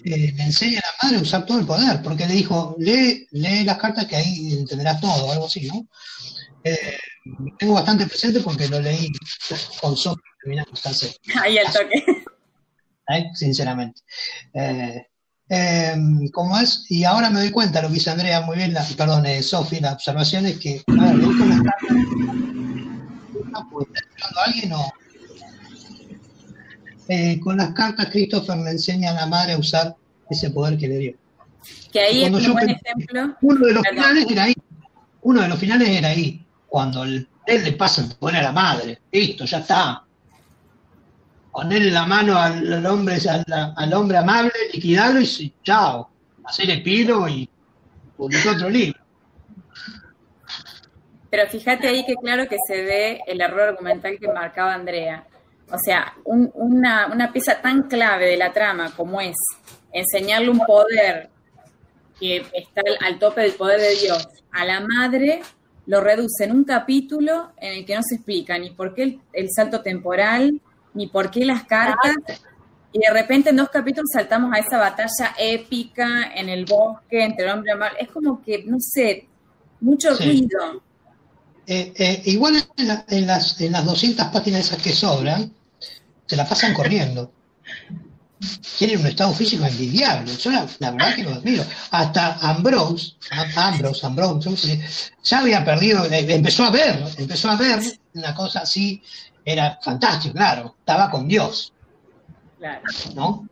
eh, 0.04 0.34
le 0.36 0.44
enseña 0.44 0.80
a 0.80 0.82
la 0.82 0.96
madre 1.04 1.18
a 1.18 1.22
usar 1.22 1.46
todo 1.46 1.60
el 1.60 1.66
poder, 1.66 2.02
porque 2.02 2.28
le 2.28 2.34
dijo, 2.34 2.76
lee, 2.80 3.28
lee 3.32 3.64
las 3.64 3.78
cartas 3.78 4.06
que 4.06 4.16
ahí 4.16 4.54
entenderás 4.54 5.00
todo, 5.02 5.32
algo 5.32 5.46
así, 5.46 5.68
¿no? 5.68 5.88
Eh, 6.64 6.98
tengo 7.58 7.74
bastante 7.74 8.06
presente 8.06 8.40
porque 8.40 8.68
lo 8.68 8.80
leí 8.80 9.08
con 9.82 9.98
sombra 9.98 10.22
Ahí 11.42 11.58
al 11.58 11.72
toque. 11.72 12.06
Sinceramente. 13.36 14.02
Eh, 14.54 15.96
¿Cómo 16.32 16.58
es? 16.60 16.86
Y 16.90 17.04
ahora 17.04 17.30
me 17.30 17.42
doy 17.42 17.52
cuenta, 17.52 17.82
lo 17.82 17.90
que 17.90 17.96
dice 17.96 18.10
Andrea 18.10 18.42
muy 18.42 18.56
bien, 18.58 18.74
la, 18.74 18.84
perdón, 18.98 19.26
Sofi, 19.44 19.80
la 19.80 19.94
observación 19.94 20.46
es 20.46 20.58
que, 20.60 20.82
a 20.88 21.12
ver, 21.12 21.22
con 21.22 21.50
las 21.50 21.62
cartas, 21.62 21.98
a 24.38 24.44
alguien 24.46 24.72
o 24.74 24.92
eh, 27.14 27.42
con 27.42 27.58
las 27.58 27.74
cartas 27.74 28.08
Christopher 28.10 28.56
le 28.60 28.72
enseña 28.72 29.12
a 29.12 29.14
la 29.14 29.26
madre 29.26 29.52
a 29.52 29.58
usar 29.58 29.94
ese 30.30 30.50
poder 30.50 30.78
que 30.78 30.88
le 30.88 30.98
dio. 30.98 31.14
Que 31.92 32.00
ahí 32.00 32.24
es 32.24 32.32
un 32.32 32.54
buen 32.54 32.70
ejemplo. 32.70 33.36
Uno 33.42 33.66
de 33.66 33.74
los 33.74 33.84
finales 33.86 34.26
era 34.30 34.44
ahí. 34.44 34.54
Uno 35.24 35.42
de 35.42 35.50
los 35.50 35.60
finales 35.60 35.90
era 35.90 36.08
ahí. 36.08 36.42
Cuando 36.68 37.04
él 37.04 37.28
le 37.46 37.74
pasa 37.74 38.04
el 38.04 38.16
poder 38.16 38.38
a 38.38 38.44
la 38.44 38.52
madre. 38.54 39.02
Listo, 39.12 39.44
ya 39.44 39.58
está. 39.58 40.06
Ponerle 41.52 41.92
la 41.92 42.06
mano 42.06 42.38
al, 42.38 42.86
hombre, 42.86 43.18
al, 43.76 43.94
hombre 43.94 44.18
amable, 44.18 44.54
liquidarlo 44.72 45.20
y 45.20 45.54
chao. 45.64 46.10
Hacer 46.46 46.82
pilo 46.82 47.28
y 47.28 47.50
publicar 48.16 48.56
otro 48.56 48.70
libro. 48.70 48.98
Pero 51.30 51.50
fíjate 51.50 51.90
ahí 51.90 52.06
que 52.06 52.16
claro 52.16 52.48
que 52.48 52.58
se 52.66 52.84
ve 52.84 53.22
el 53.28 53.42
error 53.42 53.64
argumental 53.64 54.18
que 54.18 54.30
marcaba 54.30 54.74
Andrea. 54.74 55.26
O 55.72 55.78
sea, 55.78 56.14
una, 56.26 57.08
una 57.08 57.32
pieza 57.32 57.62
tan 57.62 57.84
clave 57.84 58.26
de 58.26 58.38
la 58.38 58.52
trama 58.52 58.92
como 58.96 59.22
es 59.22 59.36
enseñarle 59.94 60.50
un 60.50 60.60
poder 60.60 61.30
que 62.20 62.46
está 62.54 62.82
al, 63.02 63.18
tope 63.20 63.42
del 63.42 63.54
poder 63.54 63.80
de 63.80 63.96
Dios 63.96 64.28
a 64.52 64.66
la 64.66 64.80
madre, 64.82 65.42
lo 65.88 66.02
reduce 66.02 66.44
en 66.44 66.52
un 66.52 66.64
capítulo 66.64 67.52
en 67.58 67.80
el 67.80 67.86
que 67.86 67.96
no 67.96 68.04
se 68.04 68.16
explica 68.16 68.58
ni 68.58 68.72
por 68.72 68.94
qué 68.94 69.20
el, 69.34 69.50
salto 69.50 69.82
temporal, 69.82 70.62
ni 70.94 71.08
por 71.08 71.32
qué 71.32 71.46
las 71.46 71.64
cartas, 71.64 72.16
y 72.94 73.00
de 73.00 73.10
repente 73.12 73.50
en 73.50 73.56
dos 73.56 73.70
capítulos 73.70 74.10
saltamos 74.14 74.54
a 74.54 74.60
esa 74.60 74.78
batalla 74.78 75.34
épica 75.40 76.32
en 76.36 76.50
el 76.50 76.66
bosque 76.66 77.24
entre 77.24 77.46
el 77.46 77.52
hombre 77.52 77.72
y 77.72 77.74
el 77.74 77.80
mal. 77.80 77.92
Es 77.98 78.10
como 78.10 78.42
que, 78.42 78.64
no 78.66 78.78
sé, 78.80 79.28
mucho 79.80 80.14
ruido. 80.16 80.84
Eh, 81.66 81.94
eh, 81.96 82.22
igual 82.26 82.56
en, 82.78 83.28
las, 83.28 83.62
en 83.62 83.72
las 83.72 83.86
200 83.86 84.28
páginas 84.28 84.68
esas 84.68 84.82
que 84.82 84.92
sobran, 84.92 85.54
se 86.32 86.38
la 86.38 86.48
pasan 86.48 86.74
corriendo. 86.74 87.30
Tienen 88.78 89.02
un 89.02 89.08
estado 89.08 89.34
físico 89.34 89.66
envidiable. 89.66 90.34
Yo 90.38 90.50
la, 90.50 90.66
verdad 90.92 91.14
que 91.14 91.24
lo 91.24 91.34
admiro. 91.34 91.66
Hasta 91.92 92.36
Ambrose, 92.36 93.16
Ambrose, 93.58 94.06
Ambrose, 94.06 94.82
ya 95.22 95.40
había 95.40 95.66
perdido, 95.66 96.06
eh, 96.06 96.26
empezó 96.30 96.64
a 96.64 96.72
ver, 96.72 97.04
empezó 97.18 97.50
a 97.50 97.58
ver 97.58 97.82
una 98.14 98.34
cosa 98.34 98.62
así, 98.62 99.04
era 99.44 99.78
fantástico, 99.84 100.34
claro, 100.36 100.74
estaba 100.80 101.12
con 101.12 101.28
Dios. 101.28 101.74
Claro. 102.58 102.82
¿No? 103.14 103.50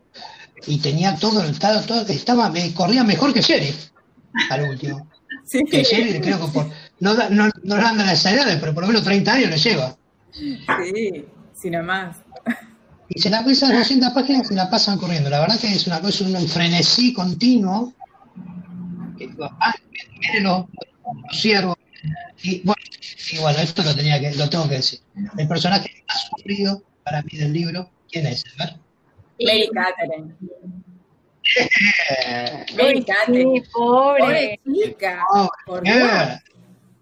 Y 0.66 0.78
tenía 0.78 1.16
todo, 1.16 1.42
estaba, 1.44 1.82
todo, 1.82 2.00
estaba, 2.06 2.50
corría 2.72 3.04
mejor 3.04 3.34
que 3.34 3.42
Jerry, 3.42 3.74
al 4.48 4.70
último. 4.70 5.06
Sí. 5.44 5.64
Que 5.70 5.84
Jerry, 5.84 6.18
creo 6.22 6.46
que 6.46 6.50
por, 6.50 6.70
no, 7.00 7.12
no, 7.28 7.50
no 7.62 7.76
le 7.76 7.82
anda 7.82 8.06
las 8.06 8.24
edades, 8.24 8.56
pero 8.58 8.72
por 8.72 8.84
lo 8.84 8.86
menos 8.86 9.04
30 9.04 9.32
años 9.34 9.50
le 9.50 9.58
lleva. 9.58 9.96
Sí, 10.32 11.26
si 11.52 11.68
no 11.68 11.82
más. 11.82 12.16
Y 13.12 13.20
se 13.20 13.28
la 13.28 13.40
esas 13.40 13.72
200 13.72 14.12
páginas 14.12 14.46
se 14.46 14.54
la 14.54 14.70
pasan 14.70 14.96
corriendo. 14.96 15.28
La 15.30 15.40
verdad 15.40 15.58
que 15.58 15.66
es 15.66 15.86
una 15.86 16.00
cosa, 16.00 16.24
un 16.24 16.48
frenesí 16.48 17.12
continuo. 17.12 17.92
Que, 19.18 19.28
ah, 19.60 19.74
miren 20.20 20.44
los, 20.44 20.66
ciervos. 21.32 21.76
Y 22.42 22.60
bueno, 22.60 22.82
y 23.32 23.38
bueno, 23.38 23.58
esto 23.58 23.82
lo, 23.82 23.94
tenía 23.94 24.20
que, 24.20 24.32
lo 24.34 24.48
tengo 24.48 24.68
que 24.68 24.76
decir. 24.76 25.00
El 25.36 25.48
personaje 25.48 26.04
más 26.08 26.28
sufrido 26.30 26.82
para 27.02 27.22
mí 27.22 27.36
del 27.36 27.52
libro, 27.52 27.90
¿quién 28.10 28.26
es? 28.26 28.44
A 28.58 28.64
ver. 28.64 28.76
Lady 29.40 29.68
Catherine. 29.74 30.36
Lady 32.76 33.04
Catherine. 33.04 33.62
pobre. 33.72 34.22
Pobre 34.22 34.60
chica. 34.72 35.24
por 35.66 35.82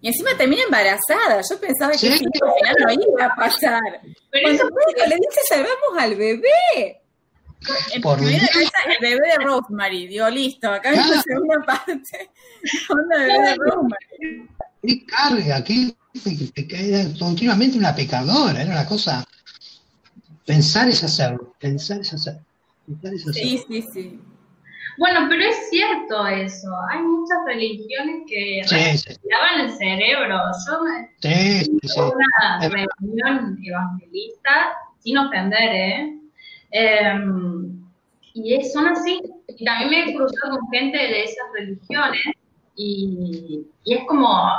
y 0.00 0.08
encima 0.08 0.30
termina 0.36 0.62
embarazada. 0.62 1.40
Yo 1.48 1.60
pensaba 1.60 1.92
que 1.92 2.12
al 2.12 2.18
final 2.18 2.76
no 2.86 2.92
iba 2.92 3.26
a 3.26 3.34
pasar. 3.34 3.80
Pero 4.30 4.58
Cuando 4.58 5.06
le 5.06 5.16
dice 5.16 5.40
salvamos 5.48 5.98
al 5.98 6.14
bebé. 6.14 7.02
Por 8.02 8.20
el 8.20 8.40
bebé 9.00 9.28
de 9.28 9.44
Rosemary, 9.44 10.06
dio 10.06 10.30
listo, 10.30 10.70
acá 10.70 10.90
en 10.90 10.96
la 10.96 11.22
segunda 11.22 11.66
parte. 11.66 12.30
Onda 12.88 13.18
bebé 13.18 13.48
de 13.48 13.54
Rosemary. 13.56 14.48
Qué 14.80 15.06
carga, 15.06 15.64
qué, 15.64 15.92
era 16.70 17.18
continuamente 17.18 17.76
una 17.76 17.94
pecadora, 17.94 18.62
era 18.62 18.70
una 18.70 18.86
cosa. 18.86 19.26
Pensar 20.46 20.88
es 20.88 21.02
hacerlo, 21.02 21.54
pensar 21.58 22.00
es 22.00 22.12
hacerlo. 22.12 22.44
Pensar 22.86 23.14
es 23.14 23.26
hacerlo. 23.26 23.50
Sí, 23.50 23.64
sí, 23.68 23.84
sí. 23.92 24.20
Bueno, 24.98 25.26
pero 25.28 25.44
es 25.44 25.70
cierto 25.70 26.26
eso. 26.26 26.68
Hay 26.90 27.00
muchas 27.02 27.38
religiones 27.46 28.22
que 28.28 28.62
Sí, 28.66 28.98
sí. 28.98 29.16
lavan 29.30 29.60
el 29.60 29.70
cerebro. 29.76 30.36
Yo 30.66 30.82
me 30.82 31.08
Sí, 31.20 31.64
sí, 31.82 32.00
una 32.00 32.68
reunión 32.68 33.58
evangelista, 33.64 34.72
sin 34.98 35.18
ofender, 35.18 35.70
¿eh? 35.72 36.14
Em, 36.70 37.80
y 38.34 38.54
es- 38.54 38.72
son 38.72 38.88
así. 38.88 39.20
Y 39.56 39.64
también 39.64 39.90
me 39.90 40.10
he 40.10 40.14
cruzado 40.14 40.58
con 40.58 40.70
gente 40.70 40.98
de 40.98 41.24
esas 41.24 41.46
religiones 41.54 42.20
y, 42.76 43.66
y 43.84 43.94
es 43.94 44.04
como, 44.06 44.50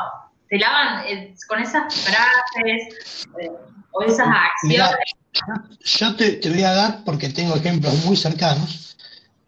te 0.49 0.58
lavan 0.60 1.06
eh, 1.08 1.34
con 1.47 1.60
esas 1.62 1.93
frases 2.04 3.28
eh, 3.41 3.49
o 3.91 4.02
esas 4.04 4.28
Mirá, 4.63 4.86
acciones. 4.86 5.69
yo 5.86 6.15
te, 6.15 6.32
te 6.34 6.49
voy 6.49 6.63
a 6.63 6.71
dar, 6.73 7.04
porque 7.06 7.30
tengo 7.30 7.56
ejemplos 7.56 8.06
muy 8.06 8.15
cercanos, 8.17 8.97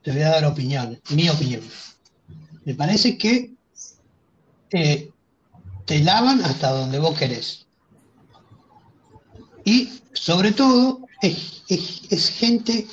te 0.03 0.11
voy 0.11 0.21
a 0.21 0.29
dar 0.29 0.45
opiniones, 0.45 0.99
mi 1.11 1.29
opinión. 1.29 1.61
Me 2.65 2.73
parece 2.75 3.17
que 3.17 3.53
eh, 4.71 5.09
te 5.85 5.99
lavan 5.99 6.43
hasta 6.43 6.71
donde 6.71 6.99
vos 6.99 7.17
querés. 7.17 7.65
Y 9.65 9.89
sobre 10.13 10.51
todo 10.51 11.01
es, 11.21 11.63
es- 11.67 12.01
es 12.09 12.29
gente 12.29 12.87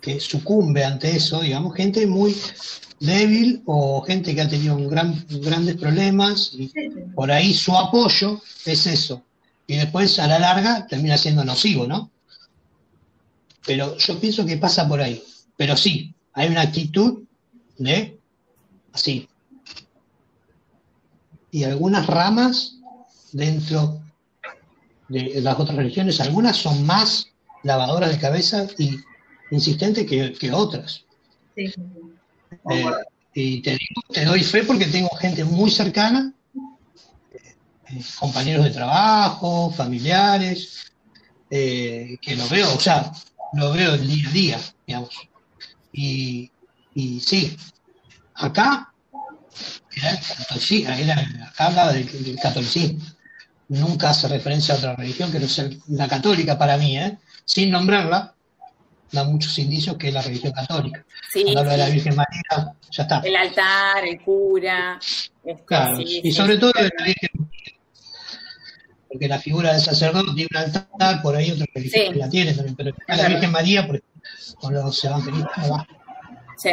que 0.00 0.20
sucumbe 0.20 0.84
ante 0.84 1.16
eso, 1.16 1.40
digamos, 1.40 1.74
gente 1.74 2.06
muy 2.06 2.36
débil 3.00 3.62
o 3.66 4.00
gente 4.02 4.34
que 4.34 4.40
ha 4.40 4.48
tenido 4.48 4.76
un 4.76 4.88
gran, 4.88 5.24
grandes 5.42 5.76
problemas 5.76 6.50
y 6.54 6.72
por 7.14 7.30
ahí 7.30 7.54
su 7.54 7.76
apoyo 7.76 8.40
es 8.64 8.86
eso. 8.86 9.22
Y 9.66 9.76
después 9.76 10.18
a 10.18 10.26
la 10.26 10.38
larga 10.38 10.86
termina 10.86 11.18
siendo 11.18 11.44
nocivo, 11.44 11.86
¿no? 11.86 12.10
Pero 13.66 13.96
yo 13.98 14.18
pienso 14.18 14.46
que 14.46 14.56
pasa 14.56 14.88
por 14.88 15.00
ahí. 15.00 15.22
Pero 15.58 15.76
sí, 15.76 16.14
hay 16.32 16.48
una 16.48 16.62
actitud 16.62 17.24
de 17.76 18.16
así. 18.92 19.28
Y 21.50 21.64
algunas 21.64 22.06
ramas 22.06 22.78
dentro 23.32 24.00
de 25.08 25.40
las 25.40 25.58
otras 25.58 25.76
religiones, 25.76 26.20
algunas 26.20 26.56
son 26.56 26.86
más 26.86 27.26
lavadoras 27.64 28.10
de 28.10 28.18
cabeza 28.18 28.68
y 28.78 28.98
insistentes 29.50 30.06
que, 30.06 30.32
que 30.32 30.52
otras. 30.52 31.04
Sí. 31.56 31.74
Eh, 32.70 32.90
y 33.34 33.60
te 33.60 33.70
digo, 33.72 34.02
te 34.12 34.24
doy 34.24 34.44
fe 34.44 34.62
porque 34.62 34.86
tengo 34.86 35.10
gente 35.16 35.42
muy 35.44 35.72
cercana, 35.72 36.32
eh, 37.32 38.00
compañeros 38.20 38.64
de 38.64 38.70
trabajo, 38.70 39.72
familiares, 39.72 40.92
eh, 41.50 42.16
que 42.22 42.36
lo 42.36 42.48
veo, 42.48 42.72
o 42.74 42.80
sea, 42.80 43.10
lo 43.54 43.72
veo 43.72 43.94
el 43.94 44.06
día 44.06 44.28
a 44.28 44.32
día, 44.32 44.60
digamos. 44.86 45.28
Y, 45.92 46.50
y 46.94 47.20
sí, 47.20 47.56
acá, 48.34 48.92
acá 50.86 51.66
habla 51.66 51.92
del, 51.92 52.24
del 52.24 52.36
catolicismo. 52.36 53.04
Nunca 53.68 54.10
hace 54.10 54.28
referencia 54.28 54.74
a 54.74 54.78
otra 54.78 54.96
religión 54.96 55.30
que 55.30 55.40
no 55.40 55.46
sea 55.48 55.68
la 55.88 56.08
católica 56.08 56.58
para 56.58 56.78
mí, 56.78 56.98
¿eh? 56.98 57.18
sin 57.44 57.70
nombrarla, 57.70 58.34
da 59.12 59.24
muchos 59.24 59.58
indicios 59.58 59.96
que 59.96 60.08
es 60.08 60.14
la 60.14 60.22
religión 60.22 60.52
católica. 60.52 61.04
Sí, 61.32 61.42
Cuando 61.42 61.60
habla 61.60 61.72
de 61.72 61.78
la. 61.78 61.88
Virgen 61.88 62.16
María, 62.16 62.74
ya 62.90 63.02
está. 63.02 63.20
el 63.24 63.36
altar, 63.36 64.04
el 64.06 64.20
cura. 64.22 64.98
este, 65.44 65.64
Claro, 65.64 65.96
sí, 65.96 66.20
y 66.24 66.32
sobre 66.32 66.56
todo 66.58 66.72
de 66.72 66.82
la 66.82 67.04
Virgen 67.04 67.30
María. 67.34 67.47
Porque 69.08 69.28
la 69.28 69.38
figura 69.38 69.72
del 69.72 69.80
sacerdote 69.80 70.32
tiene 70.34 70.48
un 70.50 70.56
altar, 70.56 71.22
por 71.22 71.34
ahí 71.34 71.50
otra 71.50 71.66
religión 71.74 72.12
Sí. 72.14 72.18
la 72.18 72.28
tiene 72.28 72.52
también, 72.54 72.76
pero 72.76 72.90
la. 73.06 73.28
Virgen 73.28 73.52
María, 73.52 73.86
por 73.86 73.96
ejemplo, 73.96 74.22
con 74.60 74.74
los 74.74 75.04
evangelistas, 75.04 75.70
va. 75.70 75.86
Sí, 76.58 76.70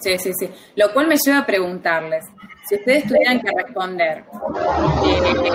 sí, 0.00 0.18
sí, 0.18 0.32
sí. 0.38 0.48
Lo 0.74 0.92
cual 0.92 1.06
me 1.06 1.16
lleva 1.16 1.38
a 1.38 1.46
preguntarles, 1.46 2.24
si 2.68 2.74
ustedes 2.76 3.06
tuvieran 3.06 3.40
que 3.40 3.50
responder, 3.56 4.24
eh, 5.04 5.50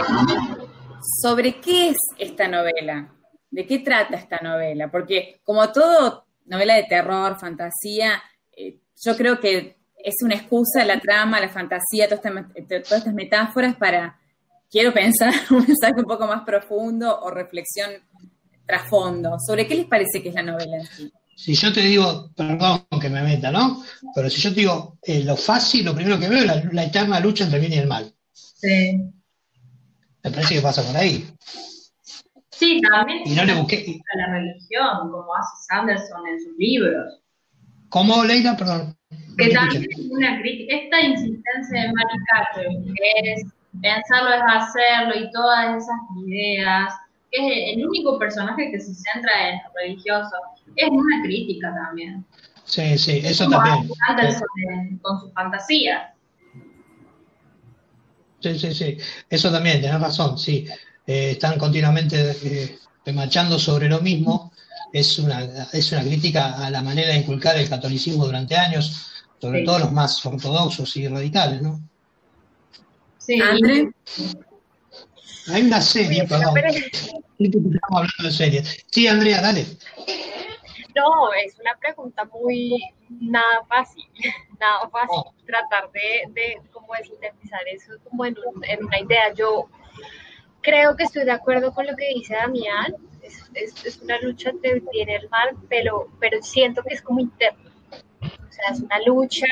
¿sobre 1.22 1.60
qué 1.60 1.90
es 1.90 1.98
esta 2.18 2.48
novela? 2.48 3.14
¿De 3.50 3.66
qué 3.66 3.80
trata 3.80 4.16
esta 4.16 4.40
novela? 4.42 4.90
Porque 4.90 5.42
como 5.44 5.70
todo 5.72 6.26
novela 6.46 6.76
de 6.76 6.84
terror, 6.84 7.38
fantasía, 7.40 8.22
eh, 8.56 8.78
yo 9.04 9.18
creo 9.18 9.40
que 9.40 9.76
es 10.04 10.16
una 10.24 10.36
excusa 10.36 10.86
la 10.86 11.00
trama, 11.00 11.40
la 11.42 11.50
fantasía, 11.50 12.08
todas 12.08 12.24
estas, 12.26 12.84
todas 12.84 13.00
estas 13.00 13.14
metáforas 13.14 13.76
para, 13.76 14.18
quiero 14.72 14.94
pensar, 14.94 15.34
un 15.52 15.68
mensaje 15.68 15.94
un 15.98 16.06
poco 16.06 16.26
más 16.26 16.44
profundo 16.44 17.20
o 17.22 17.30
reflexión 17.30 17.92
trasfondo. 18.66 19.38
¿Sobre 19.46 19.68
qué 19.68 19.76
les 19.76 19.86
parece 19.86 20.24
que 20.24 20.30
es 20.30 20.36
la 20.36 20.44
novela 20.44 20.78
en 20.78 20.86
sí? 20.86 21.12
Si 21.36 21.56
yo 21.56 21.74
te 21.74 21.82
digo, 21.82 22.32
perdón 22.36 22.86
que 23.02 23.10
me 23.10 23.22
meta, 23.24 23.52
¿no? 23.52 23.84
Pero 24.14 24.30
si 24.30 24.42
yo 24.42 24.54
te 24.54 24.60
digo 24.62 24.98
eh, 25.02 25.24
lo 25.24 25.36
fácil, 25.36 25.86
lo 25.86 25.96
primero 25.96 26.20
que 26.20 26.30
veo 26.30 26.40
es 26.40 26.46
la, 26.46 26.64
la 26.72 26.84
eterna 26.84 27.20
lucha 27.20 27.44
entre 27.44 27.60
el 27.60 27.68
bien 27.68 27.74
y 27.74 27.82
el 27.82 27.88
mal. 27.88 28.14
Sí. 28.34 29.02
Me 30.24 30.30
parece 30.30 30.56
que 30.56 30.62
pasa 30.62 30.84
por 30.84 30.96
ahí. 30.96 31.28
Sí, 32.52 32.80
también 32.82 33.24
Y 33.26 33.32
no 33.32 33.44
le 33.44 33.56
busqué. 33.56 34.00
a 34.14 34.18
la 34.18 34.34
religión, 34.34 35.12
como 35.12 35.34
hace 35.34 35.66
Sanderson 35.68 36.28
en 36.28 36.44
sus 36.44 36.56
libros. 36.60 37.20
¿Cómo, 37.90 38.24
Leila? 38.24 38.56
Perdón. 38.56 38.96
que 39.36 39.50
también 39.50 39.88
es 39.90 39.98
una 40.12 40.40
crítica, 40.42 40.76
esta 40.76 41.02
insistencia 41.02 41.82
de 41.82 41.94
Catherine, 42.32 42.94
que 42.94 43.32
es 43.34 43.44
pensarlo 43.82 44.30
es 44.34 44.42
hacerlo 44.48 45.16
y 45.16 45.32
todas 45.32 45.78
esas 45.78 45.98
ideas, 46.26 46.94
que 47.32 47.72
es 47.72 47.78
el 47.78 47.88
único 47.88 48.18
personaje 48.20 48.72
que 48.72 48.80
se 48.80 48.94
centra 48.94 49.50
en 49.50 49.56
lo 49.56 49.72
religioso, 49.82 50.36
es 50.76 50.90
una 50.90 51.22
crítica 51.24 51.74
también. 51.74 52.26
Sí, 52.66 52.98
sí, 52.98 53.22
eso 53.24 53.46
Como 53.46 53.58
también. 53.58 53.90
Anderson 54.08 54.48
con 55.02 55.20
sus 55.20 55.34
fantasías. 55.34 56.14
Sí, 58.40 58.58
sí, 58.58 58.74
sí. 58.74 58.98
Eso 59.30 59.52
también, 59.52 59.82
tenés 59.82 60.00
razón, 60.02 60.38
sí. 60.38 60.66
Eh, 61.06 61.32
están 61.32 61.58
continuamente 61.60 62.36
eh, 62.44 62.78
remachando 63.06 63.60
sobre 63.60 63.88
lo 63.88 64.02
mismo. 64.02 64.52
Es 64.94 65.20
una, 65.20 65.42
es 65.72 65.92
una 65.92 66.02
crítica 66.02 66.66
a 66.66 66.70
la 66.70 66.82
manera 66.82 67.10
de 67.10 67.18
inculcar 67.20 67.58
el 67.58 67.70
catolicismo 67.70 68.26
durante 68.26 68.56
años, 68.58 69.08
sobre 69.40 69.60
Sí. 69.60 69.66
todo 69.66 69.80
los 69.80 69.92
más 69.92 70.26
ortodoxos 70.26 70.96
y 70.98 71.08
radicales, 71.08 71.62
¿no? 71.62 71.80
Sí, 73.32 73.42
André, 73.42 73.92
Hay 75.54 75.62
una 75.64 75.80
serie, 75.82 76.24
perdón. 76.28 76.54
Estamos 76.58 77.82
hablando 77.92 78.24
de 78.24 78.32
series. 78.32 78.86
Sí, 78.92 79.08
Andrea, 79.08 79.42
dale. 79.42 79.66
No, 80.96 81.32
es 81.46 81.58
una 81.60 81.78
pregunta 81.80 82.26
muy 82.26 82.78
nada 83.10 83.64
fácil, 83.70 84.04
nada 84.60 84.90
fácil 84.90 85.08
Oh. 85.26 85.34
tratar 85.46 85.90
de, 85.94 86.24
de 86.34 86.62
como 86.72 86.94
de 86.94 87.06
sintetizar 87.06 87.62
eso 87.72 87.94
como 88.10 88.26
en, 88.26 88.36
un- 88.46 88.64
en 88.66 88.84
una 88.86 89.00
idea. 89.00 89.34
Yo 89.34 89.70
creo 90.62 90.96
que 90.98 91.04
estoy 91.04 91.24
de 91.24 91.32
acuerdo 91.32 91.74
con 91.74 91.88
lo 91.88 91.96
que 91.96 92.10
dice 92.14 92.34
Damián, 92.36 92.96
es, 93.24 93.50
es, 93.54 93.86
es 93.86 93.98
una 94.02 94.20
lucha 94.20 94.50
el 94.64 94.82
bien 94.92 95.10
y 95.10 95.14
el 95.14 95.30
mal, 95.30 95.56
pero, 95.70 96.10
pero 96.20 96.42
siento 96.42 96.84
que 96.84 96.94
es 96.96 97.02
como 97.02 97.22
interno. 97.22 97.70
O 98.22 98.52
sea, 98.52 98.72
es 98.74 98.82
una 98.82 99.00
lucha, 99.06 99.48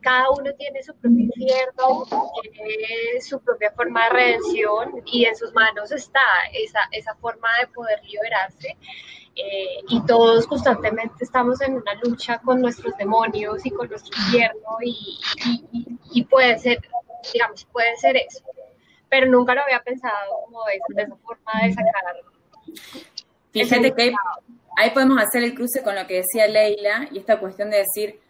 cada 0.00 0.30
uno 0.30 0.52
tiene 0.54 0.82
su 0.82 0.94
propio 0.96 1.20
infierno, 1.24 2.04
tiene 2.42 3.20
su 3.20 3.40
propia 3.40 3.70
forma 3.72 4.04
de 4.04 4.10
redención 4.10 5.02
y 5.06 5.24
en 5.24 5.36
sus 5.36 5.52
manos 5.54 5.90
está 5.92 6.20
esa, 6.52 6.80
esa 6.92 7.14
forma 7.16 7.48
de 7.60 7.66
poder 7.68 8.00
liberarse. 8.04 8.76
eh, 9.36 9.78
y 9.88 10.04
todos 10.06 10.46
constantemente 10.46 11.14
estamos 11.24 11.60
en 11.62 11.74
una 11.74 11.94
lucha 12.02 12.38
con 12.40 12.60
nuestros 12.60 12.94
demonios 12.98 13.64
y 13.64 13.70
con 13.70 13.88
nuestro 13.88 14.12
infierno 14.24 14.76
y, 14.82 15.18
y- 15.72 15.98
y- 16.12 16.24
puede 16.24 16.58
ser, 16.58 16.78
digamos, 17.32 17.64
puede 17.72 17.96
ser 17.96 18.16
eso. 18.16 18.44
Pero 19.08 19.26
nunca 19.26 19.54
lo 19.54 19.62
había 19.62 19.80
pensado 19.82 20.42
como 20.44 20.64
de, 20.64 20.78
de 20.94 21.02
esa 21.04 21.16
forma 21.16 21.52
de 21.62 21.72
sacar. 21.72 22.16
Fíjate 23.52 23.92
que 23.94 24.12
ahí 24.76 24.90
podemos 24.90 25.18
hacer 25.22 25.42
el 25.42 25.54
cruce 25.54 25.82
con 25.82 25.94
lo 25.94 26.06
que 26.06 26.16
decía 26.22 26.46
Leila 26.46 27.08
y 27.10 27.18
esta 27.18 27.38
cuestión 27.38 27.70
de 27.70 27.78
decir 27.78 28.20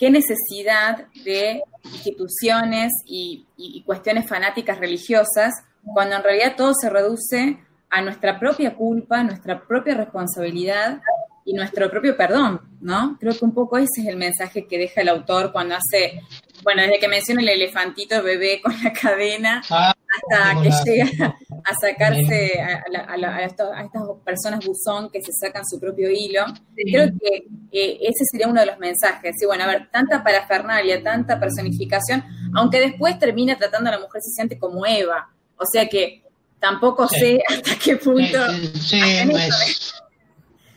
qué 0.00 0.10
necesidad 0.10 1.06
de 1.24 1.62
instituciones 1.84 2.90
y, 3.04 3.46
cuestiones 3.84 4.26
fanáticas 4.26 4.78
religiosas 4.78 5.52
cuando 5.84 6.16
en 6.16 6.22
realidad 6.22 6.54
todo 6.56 6.72
se 6.74 6.88
reduce 6.88 7.58
a 7.90 8.02
nuestra 8.02 8.38
propia 8.38 8.74
culpa, 8.74 9.22
nuestra 9.22 9.62
propia 9.66 9.94
responsabilidad 9.94 11.02
y 11.44 11.52
nuestro 11.52 11.90
propio 11.90 12.16
perdón, 12.16 12.60
¿no? 12.80 13.18
Creo 13.20 13.34
que 13.36 13.44
un 13.44 13.52
poco 13.52 13.76
ese 13.76 14.00
es 14.02 14.06
el 14.06 14.16
mensaje 14.16 14.66
que 14.66 14.78
deja 14.78 15.02
el 15.02 15.08
autor 15.08 15.52
cuando 15.52 15.74
hace, 15.74 16.22
bueno, 16.62 16.82
desde 16.82 16.98
que 16.98 17.08
menciona 17.08 17.40
el 17.42 17.48
elefantito 17.48 18.22
bebé 18.22 18.60
con 18.62 18.74
la 18.82 18.92
cadena, 18.92 19.62
Ah, 19.70 19.94
hasta 20.30 20.62
que 20.62 20.68
la- 20.68 20.82
llega 20.84 21.36
a 21.64 21.74
sacarse 21.80 22.60
a, 22.60 22.82
la- 22.90 23.00
a 23.00 23.16
la- 23.16 23.36
a 23.36 23.42
esto- 23.44 23.72
a 23.72 23.82
estas 23.82 24.02
personas 24.24 24.64
buzón 24.64 25.10
que 25.10 25.20
se 25.22 25.32
sacan 25.32 25.62
su 25.66 25.78
propio 25.78 26.10
hilo. 26.10 26.44
Sí. 26.76 26.92
Creo 26.92 27.08
que 27.20 27.44
eh, 27.72 27.98
ese 28.02 28.24
sería 28.30 28.48
uno 28.48 28.60
de 28.60 28.66
los 28.66 28.78
mensajes. 28.78 29.34
Sí, 29.38 29.46
bueno, 29.46 29.64
a 29.64 29.66
ver, 29.68 29.88
tanta 29.92 30.22
parafernalia, 30.24 31.02
tanta 31.02 31.38
personificación, 31.38 32.24
aunque 32.54 32.80
después 32.80 33.18
termina 33.18 33.56
tratando 33.56 33.88
a 33.90 33.92
la 33.92 33.98
mujer 34.00 34.20
se 34.22 34.30
siente 34.30 34.58
como 34.58 34.84
Eva. 34.86 35.30
O 35.56 35.64
sea 35.70 35.86
que 35.88 36.22
tampoco 36.58 37.06
Sí. 37.08 37.20
sé 37.20 37.42
hasta 37.48 37.76
qué 37.82 37.96
punto. 37.96 38.52
Sí, 38.52 38.72
sí, 38.80 39.00
hacen 39.00 39.30
sí, 39.30 39.36
eso, 39.36 39.56
es- 39.66 39.94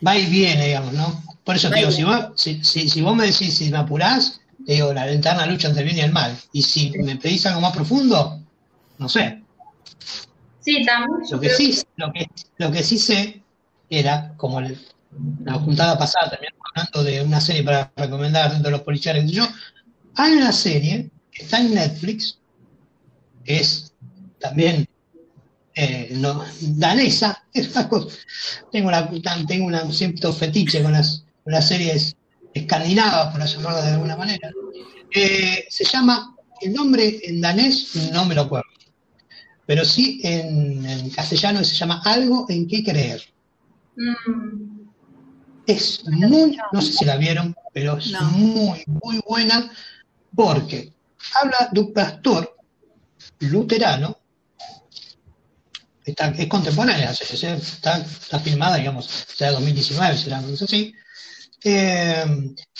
va 0.05 0.17
y 0.17 0.25
viene, 0.27 0.67
digamos, 0.67 0.93
¿no? 0.93 1.23
Por 1.43 1.55
eso 1.55 1.69
te 1.69 1.77
digo, 1.79 1.91
si 1.91 2.03
vos, 2.03 2.27
si, 2.35 2.63
si, 2.63 2.87
si 2.89 3.01
vos 3.01 3.15
me 3.15 3.25
decís, 3.25 3.57
si 3.57 3.69
me 3.69 3.77
apurás, 3.77 4.39
digo, 4.65 4.93
la 4.93 5.09
eterna 5.09 5.45
lucha 5.45 5.67
entre 5.67 5.81
el 5.83 5.87
bien 5.89 5.97
y 5.99 6.01
el 6.01 6.11
mal. 6.11 6.37
Y 6.51 6.61
si 6.63 6.91
me 6.99 7.15
pedís 7.17 7.45
algo 7.45 7.61
más 7.61 7.73
profundo, 7.75 8.39
no 8.97 9.09
sé. 9.09 9.43
Sí, 10.61 10.83
también. 10.85 11.11
Lo 11.29 11.39
que 11.39 11.49
sí, 11.49 11.77
lo 11.97 12.11
que, 12.13 12.25
lo 12.57 12.71
que 12.71 12.83
sí 12.83 12.97
sé 12.97 13.43
era, 13.89 14.33
como 14.37 14.59
el- 14.59 14.77
la 15.43 15.53
juntada 15.55 15.97
pasada, 15.97 16.29
terminamos 16.29 16.61
hablando 16.73 17.03
de 17.03 17.21
una 17.21 17.41
serie 17.41 17.63
para 17.63 17.91
recomendar 17.95 18.51
dentro 18.51 18.71
de 18.71 18.77
los 18.77 18.81
policiales. 18.85 19.29
Yo, 19.31 19.45
hay 20.15 20.33
una 20.33 20.51
serie 20.51 21.11
que 21.31 21.43
está 21.43 21.59
en 21.59 21.73
Netflix, 21.75 22.39
que 23.43 23.57
es 23.57 23.93
también 24.39 24.87
eh, 25.75 26.09
no, 26.13 26.43
danesa, 26.61 27.43
es 27.53 27.71
una 27.75 27.89
cosa- 27.89 28.15
tengo 28.71 28.89
una, 28.89 29.09
tengo 29.47 29.65
una- 29.65 29.83
un 29.83 29.93
cierto 29.93 30.31
fetiche 30.33 30.83
con 30.83 30.91
las, 30.93 31.25
con 31.43 31.53
las 31.53 31.67
series 31.67 32.15
escandinavas, 32.53 33.31
por 33.35 33.43
llamarlo 33.45 33.81
de 33.81 33.91
alguna 33.91 34.15
manera. 34.15 34.51
Eh, 35.11 35.65
se 35.69 35.83
llama, 35.85 36.35
el 36.61 36.73
nombre 36.73 37.19
en 37.23 37.41
danés 37.41 37.95
no 38.11 38.25
me 38.25 38.35
lo 38.35 38.41
acuerdo, 38.41 38.69
pero 39.65 39.83
sí 39.85 40.19
en, 40.23 40.85
en 40.85 41.09
castellano 41.09 41.63
se 41.63 41.75
llama 41.75 42.01
Algo 42.05 42.45
en 42.49 42.67
qué 42.67 42.83
creer. 42.83 43.21
Mm, 43.95 44.81
Es 45.65 46.03
muy, 46.05 46.57
no 46.71 46.81
sé 46.81 46.91
si 46.93 47.05
la 47.05 47.15
vieron, 47.17 47.55
pero 47.73 47.97
es 47.97 48.11
No. 48.11 48.21
muy, 48.31 48.83
muy 48.87 49.21
buena 49.27 49.71
porque 50.35 50.91
habla 51.41 51.69
de 51.71 51.79
un 51.79 51.93
pastor 51.93 52.55
luterano, 53.39 54.17
está, 56.03 56.29
es 56.29 56.47
contemporánea, 56.47 57.11
está, 57.11 57.97
está 57.97 58.39
filmada, 58.39 58.77
digamos, 58.77 59.05
será 59.05 59.51
2019, 59.51 60.17
será 60.17 60.41
cosa 60.41 60.65
así, 60.65 60.93
eh, 61.63 62.25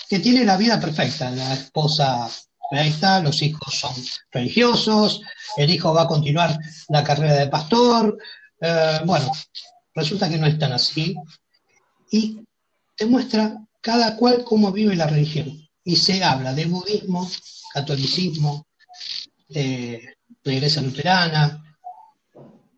que 0.09 0.19
tiene 0.19 0.43
la 0.43 0.57
vida 0.57 0.79
perfecta, 0.79 1.31
la 1.31 1.53
esposa 1.53 2.29
perfecta, 2.69 3.19
los 3.21 3.41
hijos 3.41 3.73
son 3.73 3.93
religiosos, 4.31 5.21
el 5.57 5.69
hijo 5.69 5.93
va 5.93 6.03
a 6.03 6.07
continuar 6.07 6.57
la 6.89 7.03
carrera 7.03 7.35
de 7.35 7.47
pastor, 7.47 8.17
eh, 8.59 8.99
bueno, 9.05 9.31
resulta 9.93 10.29
que 10.29 10.37
no 10.37 10.47
es 10.47 10.57
tan 10.57 10.73
así, 10.73 11.15
y 12.11 12.39
te 12.95 13.05
muestra 13.05 13.57
cada 13.81 14.15
cual 14.15 14.43
cómo 14.43 14.71
vive 14.71 14.95
la 14.95 15.07
religión. 15.07 15.59
Y 15.83 15.97
se 15.97 16.23
habla 16.23 16.53
de 16.53 16.65
budismo, 16.65 17.29
catolicismo, 17.73 18.67
de 19.49 20.15
la 20.43 20.53
iglesia 20.53 20.81
luterana. 20.81 21.75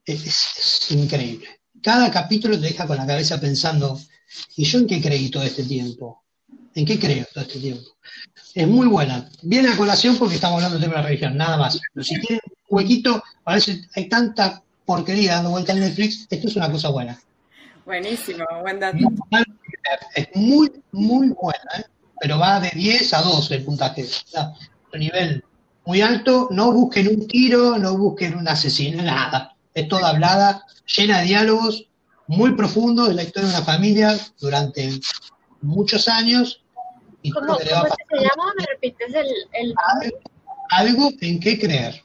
Es, 0.04 0.26
es 0.26 0.92
increíble. 0.92 1.55
Cada 1.86 2.10
capítulo 2.10 2.60
te 2.60 2.66
deja 2.66 2.88
con 2.88 2.98
la 2.98 3.06
cabeza 3.06 3.40
pensando, 3.40 4.02
¿y 4.56 4.64
yo 4.64 4.80
en 4.80 4.88
qué 4.88 5.00
creí 5.00 5.30
todo 5.30 5.44
este 5.44 5.62
tiempo? 5.62 6.24
¿En 6.74 6.84
qué 6.84 6.98
creo 6.98 7.28
todo 7.32 7.44
este 7.44 7.60
tiempo? 7.60 7.92
Es 8.56 8.68
muy 8.68 8.88
buena. 8.88 9.30
Viene 9.44 9.70
a 9.70 9.78
colación 9.78 10.18
porque 10.18 10.34
estamos 10.34 10.64
hablando 10.64 10.80
de 10.80 10.92
la 10.92 11.04
religión, 11.04 11.38
nada 11.38 11.58
más. 11.58 11.80
Pero 11.94 12.04
si 12.04 12.20
tiene 12.22 12.42
un 12.48 12.78
huequito, 12.78 13.24
a 13.46 13.54
veces 13.54 13.88
hay 13.96 14.10
tanta 14.10 14.64
porquería 14.84 15.36
dando 15.36 15.52
vuelta 15.52 15.74
en 15.74 15.82
Netflix, 15.82 16.26
esto 16.28 16.48
es 16.48 16.56
una 16.56 16.72
cosa 16.72 16.90
buena. 16.90 17.20
Buenísimo, 17.86 18.44
buen 18.62 18.80
dato. 18.80 18.98
Es 20.16 20.28
muy, 20.34 20.72
muy 20.92 21.28
buena, 21.40 21.70
¿eh? 21.78 21.84
pero 22.20 22.40
va 22.40 22.62
de 22.62 22.72
10 22.74 23.14
a 23.14 23.22
12 23.22 23.54
el 23.58 23.64
puntaje. 23.64 24.06
O 24.06 24.28
sea, 24.28 24.54
nivel 24.98 25.44
muy 25.86 26.02
alto. 26.02 26.48
No 26.50 26.72
busquen 26.72 27.10
un 27.10 27.28
tiro, 27.28 27.78
no 27.78 27.96
busquen 27.96 28.36
un 28.36 28.48
asesino, 28.48 29.04
nada. 29.04 29.55
Es 29.76 29.88
toda 29.88 30.10
hablada, 30.10 30.66
llena 30.98 31.20
de 31.20 31.26
diálogos, 31.26 31.88
muy 32.28 32.54
profundos, 32.54 33.10
es 33.10 33.16
la 33.16 33.24
historia 33.24 33.50
de 33.50 33.56
una 33.56 33.66
familia 33.66 34.18
durante 34.40 35.00
muchos 35.62 36.08
años. 36.08 36.64
Y 37.22 37.30
¿Cómo, 37.30 37.48
cómo 37.48 37.60
se 37.60 37.70
llama? 37.70 38.54
¿Me 38.58 38.66
repites 38.66 39.14
el, 39.14 39.28
el 39.54 39.74
nombre? 39.74 40.14
algo 40.70 41.12
en 41.22 41.40
qué 41.40 41.60
creer. 41.60 42.02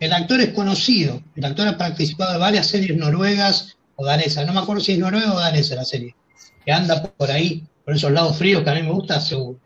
El 0.00 0.12
actor 0.12 0.40
es 0.40 0.52
conocido, 0.52 1.22
el 1.36 1.44
actor 1.44 1.68
ha 1.68 1.78
participado 1.78 2.32
de 2.32 2.38
varias 2.38 2.66
series 2.66 2.96
noruegas 2.96 3.76
o 3.96 4.04
danesas, 4.04 4.46
no 4.46 4.52
me 4.52 4.60
acuerdo 4.60 4.82
si 4.82 4.92
es 4.92 4.98
noruega 4.98 5.32
o 5.32 5.38
danesa 5.38 5.76
la 5.76 5.84
serie, 5.84 6.16
que 6.64 6.72
anda 6.72 7.02
por 7.02 7.30
ahí, 7.30 7.64
por 7.84 7.94
esos 7.94 8.10
lados 8.10 8.36
fríos 8.36 8.64
que 8.64 8.70
a 8.70 8.74
mí 8.74 8.82
me 8.82 8.90
gusta, 8.90 9.20
seguro. 9.20 9.58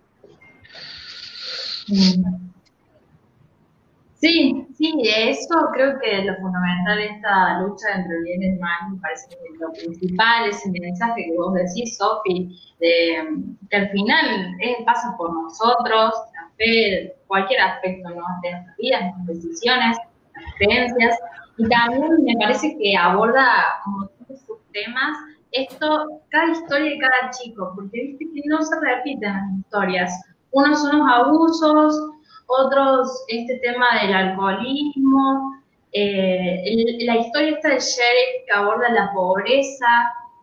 Sí, 4.18 4.66
sí, 4.74 4.94
eso 5.04 5.54
creo 5.74 5.98
que 6.00 6.22
lo 6.22 6.34
fundamental 6.36 6.96
de 6.96 7.06
esta 7.06 7.60
lucha 7.60 7.86
entre 7.96 8.16
el 8.16 8.24
bien 8.24 8.42
y 8.42 8.58
mal, 8.58 8.92
me 8.92 9.00
parece 9.00 9.28
que 9.28 9.58
lo 9.58 9.70
principal 9.72 10.48
es 10.48 10.64
el 10.64 10.72
mensaje 10.72 11.24
que 11.26 11.36
vos 11.36 11.52
decís, 11.52 11.98
Sofi, 11.98 12.58
de 12.80 13.28
que 13.68 13.76
al 13.76 13.90
final 13.90 14.56
eh, 14.62 14.82
pasa 14.86 15.14
por 15.18 15.34
nosotros, 15.34 16.14
la 16.32 16.50
fe, 16.56 17.14
cualquier 17.26 17.60
aspecto 17.60 18.08
¿no? 18.08 18.24
de 18.42 18.52
nuestras 18.52 18.76
vidas, 18.78 19.02
nuestras 19.02 19.26
decisiones, 19.26 19.98
nuestras 20.34 20.54
creencias, 20.58 21.18
y 21.58 21.68
también 21.68 22.24
me 22.24 22.34
parece 22.40 22.74
que 22.78 22.96
aborda 22.96 23.46
como 23.84 24.06
todos 24.06 24.40
sus 24.46 24.58
temas, 24.72 25.14
esto, 25.52 26.22
cada 26.30 26.52
historia 26.52 26.90
de 26.90 26.98
cada 26.98 27.30
chico, 27.32 27.72
porque 27.74 28.00
viste 28.00 28.24
que 28.34 28.48
no 28.48 28.62
se 28.62 28.80
repiten 28.80 29.32
las 29.32 29.58
historias, 29.60 30.24
unos 30.52 30.80
son 30.80 31.00
los 31.00 31.08
abusos, 31.08 32.15
otros 32.46 33.24
este 33.28 33.56
tema 33.58 33.86
del 34.00 34.14
alcoholismo, 34.14 35.56
eh, 35.92 36.96
la 37.00 37.16
historia 37.16 37.50
esta 37.56 37.68
de 37.70 37.78
Sheriff 37.80 38.46
que 38.46 38.52
aborda 38.54 38.88
la 38.90 39.12
pobreza 39.12 39.86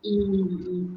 y, 0.02 0.88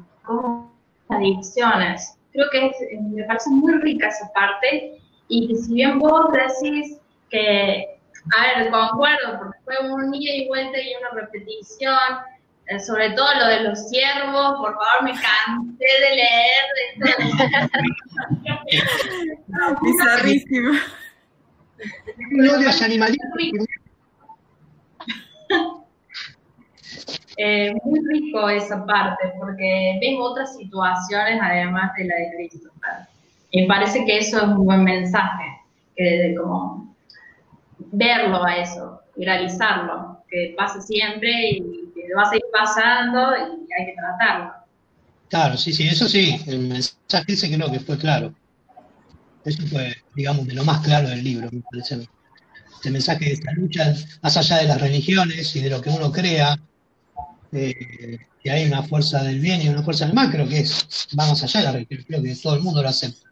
adicciones. 1.09 2.17
Creo 2.33 2.45
que 2.51 2.67
es- 2.67 2.81
eh, 2.81 2.99
me 3.01 3.23
parece 3.23 3.49
muy 3.49 3.73
rica 3.75 4.07
esa 4.07 4.31
parte 4.33 4.99
y 5.29 5.47
que 5.47 5.55
si 5.55 5.73
bien 5.73 5.99
vos 5.99 6.31
decís 6.31 6.99
que, 7.29 7.99
a 8.37 8.59
ver, 8.59 8.71
concuerdo, 8.71 9.39
porque 9.39 9.57
fue 9.63 9.89
un 9.91 10.13
ida 10.13 10.33
y 10.33 10.47
vuelta 10.47 10.79
y 10.79 10.95
una 10.95 11.21
repetición, 11.21 11.97
sobre 12.85 13.11
todo 13.11 13.27
lo 13.39 13.47
de 13.47 13.61
los 13.61 13.89
ciervos, 13.89 14.57
por 14.57 14.73
favor, 14.73 15.03
me 15.03 15.11
cansé 15.11 15.85
de 16.01 16.15
leer 16.15 16.65
esto. 16.95 17.05
Bizarrísimo. 19.81 20.71
Un 22.31 22.49
odio. 22.49 22.69
Eh, 27.39 27.71
muy 27.83 27.99
rico 28.11 28.49
esa 28.49 28.83
parte, 28.83 29.31
porque 29.37 29.99
ves 30.01 30.17
otras 30.19 30.57
situaciones 30.57 31.39
además 31.39 31.91
de 31.95 32.05
la 32.05 32.15
de 32.15 32.31
Cristo. 32.35 32.71
Y 33.51 33.61
me 33.61 33.67
parece 33.67 34.03
que 34.05 34.17
eso 34.17 34.37
es 34.37 34.43
un 34.43 34.65
buen 34.65 34.83
mensaje, 34.83 35.43
que 35.95 36.03
de 36.03 36.35
como 36.35 36.95
verlo 37.91 38.43
a 38.43 38.57
eso, 38.57 39.01
viralizarlo, 39.15 40.23
que 40.27 40.55
pasa 40.57 40.81
siempre 40.81 41.29
y 41.51 41.86
que 42.07 42.15
va 42.15 42.23
a 42.23 42.29
seguir 42.29 42.45
pasando 42.51 43.35
y 43.35 43.73
hay 43.73 43.85
que 43.87 43.95
tratarlo. 43.95 44.53
Claro, 45.29 45.57
sí, 45.57 45.73
sí, 45.73 45.87
eso 45.87 46.07
sí, 46.07 46.41
el 46.47 46.59
mensaje 46.59 47.33
ese 47.33 47.53
creo 47.53 47.71
que 47.71 47.79
fue 47.79 47.97
claro. 47.97 48.33
Eso 49.43 49.65
fue, 49.67 49.95
digamos, 50.15 50.47
de 50.47 50.53
lo 50.53 50.63
más 50.63 50.85
claro 50.85 51.09
del 51.09 51.23
libro, 51.23 51.49
me 51.51 51.61
parece. 51.69 52.07
Este 52.75 52.91
mensaje 52.91 53.25
de 53.25 53.31
esta 53.33 53.51
lucha, 53.53 53.93
más 54.21 54.37
allá 54.37 54.57
de 54.57 54.67
las 54.67 54.79
religiones 54.79 55.55
y 55.55 55.61
de 55.61 55.69
lo 55.69 55.81
que 55.81 55.89
uno 55.89 56.11
crea, 56.11 56.57
eh, 57.51 58.19
que 58.41 58.51
hay 58.51 58.65
una 58.65 58.83
fuerza 58.83 59.23
del 59.23 59.39
bien 59.39 59.61
y 59.61 59.69
una 59.69 59.83
fuerza 59.83 60.05
del 60.05 60.13
mal, 60.13 60.31
creo 60.31 60.47
que 60.47 60.59
es, 60.59 61.07
va 61.17 61.27
más 61.27 61.43
allá 61.43 61.59
de 61.59 61.65
la 61.65 61.71
religión, 61.73 62.03
creo 62.07 62.23
que 62.23 62.35
todo 62.35 62.55
el 62.55 62.61
mundo 62.61 62.81
lo 62.81 62.89
acepta. 62.89 63.29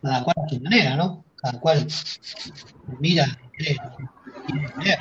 Cada 0.00 0.22
cual 0.22 0.36
a 0.44 0.48
su 0.48 0.60
manera, 0.60 0.96
¿no? 0.96 1.24
Cada 1.36 1.58
cual 1.60 1.86
mira 3.00 3.26
y 3.26 3.56
cree, 3.56 3.76
quiere 4.46 4.72
creer. 4.74 4.98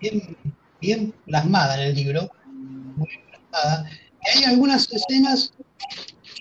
Bien, 0.00 0.36
bien 0.80 1.12
plasmada 1.26 1.74
en 1.82 1.88
el 1.88 1.94
libro, 1.94 2.30
muy 2.46 3.08
plasmada. 3.28 3.90
Y 4.22 4.38
hay 4.38 4.44
algunas 4.44 4.90
escenas, 4.92 5.52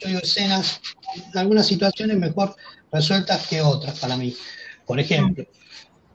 yo 0.02 0.08
digo 0.08 0.20
escenas, 0.22 0.82
algunas 1.36 1.68
situaciones 1.68 2.18
mejor 2.18 2.56
resueltas 2.92 3.48
que 3.48 3.62
otras 3.62 4.00
para 4.00 4.16
mí. 4.18 4.36
Por 4.86 5.00
ejemplo, 5.00 5.46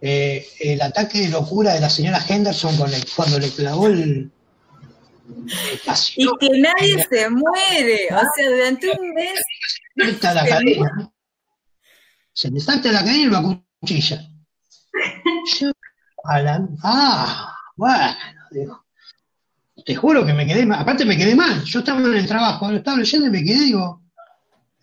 eh, 0.01 0.47
el 0.61 0.81
ataque 0.83 1.21
de 1.21 1.29
locura 1.29 1.75
de 1.75 1.81
la 1.81 1.91
señora 1.91 2.25
Henderson 2.27 2.77
con 2.77 2.93
el- 2.93 3.05
cuando 3.15 3.39
le 3.39 3.51
clavó 3.51 3.87
el, 3.89 4.31
Y 6.17 6.27
que 6.39 6.49
nadie 6.59 7.07
se 7.11 7.31
muere. 7.31 8.09
O 8.11 8.21
sea, 8.37 8.51
durante 8.51 8.91
un 8.91 9.15
mes. 9.15 9.41
salta 9.97 10.35
la 10.35 10.47
cadena. 10.47 11.13
Se 12.33 12.51
le 12.51 12.61
salta 12.61 12.93
la 12.93 12.99
cadena 13.05 13.17
y 13.19 13.25
lo 13.27 13.65
ah, 16.83 17.55
te 19.85 19.95
juro 19.95 20.25
que 20.25 20.33
me 20.33 20.47
quedé 20.47 20.65
mal, 20.65 20.81
aparte 20.81 21.05
me 21.05 21.17
quedé 21.17 21.35
mal, 21.35 21.63
yo 21.65 21.81
estaba 21.81 22.01
en 22.01 22.15
el 22.15 22.27
trabajo, 22.27 22.71
estaba 22.71 22.99
leyendo 22.99 23.27
y 23.27 23.31
me 23.31 23.45
quedé, 23.45 23.61
digo, 23.61 24.03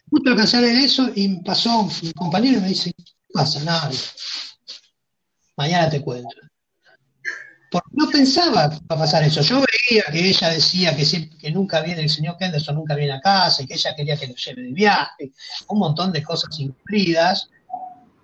justo 0.10 0.30
alcancé 0.30 0.58
a 0.58 0.62
leer 0.62 0.78
eso 0.78 1.10
y 1.16 1.42
pasó 1.42 1.90
mi 2.04 2.12
compañero 2.14 2.60
y 2.60 2.62
me 2.62 2.68
dice, 2.70 2.94
¿qué 2.94 3.04
pasa? 3.34 3.64
Nada, 3.64 3.90
mañana 5.58 5.90
te 5.90 6.02
cuento. 6.02 6.30
Porque 7.72 7.88
no 7.94 8.10
pensaba 8.10 8.70
que 8.70 8.76
iba 8.76 8.96
a 8.96 9.00
pasar 9.00 9.24
eso. 9.24 9.40
Yo 9.40 9.64
veía 9.90 10.04
que 10.12 10.28
ella 10.28 10.50
decía 10.50 10.94
que, 10.94 11.30
que 11.40 11.52
nunca 11.52 11.80
viene, 11.82 12.02
el 12.02 12.10
señor 12.10 12.36
Henderson 12.38 12.76
nunca 12.76 12.96
viene 12.96 13.14
a 13.14 13.22
casa 13.22 13.64
y 13.64 13.66
que 13.66 13.76
ella 13.76 13.96
quería 13.96 14.18
que 14.18 14.28
lo 14.28 14.36
lleve 14.36 14.62
de 14.64 14.74
viaje, 14.74 15.32
un 15.70 15.80
montón 15.80 16.12
de 16.12 16.22
cosas 16.22 16.60
incluidas, 16.60 17.50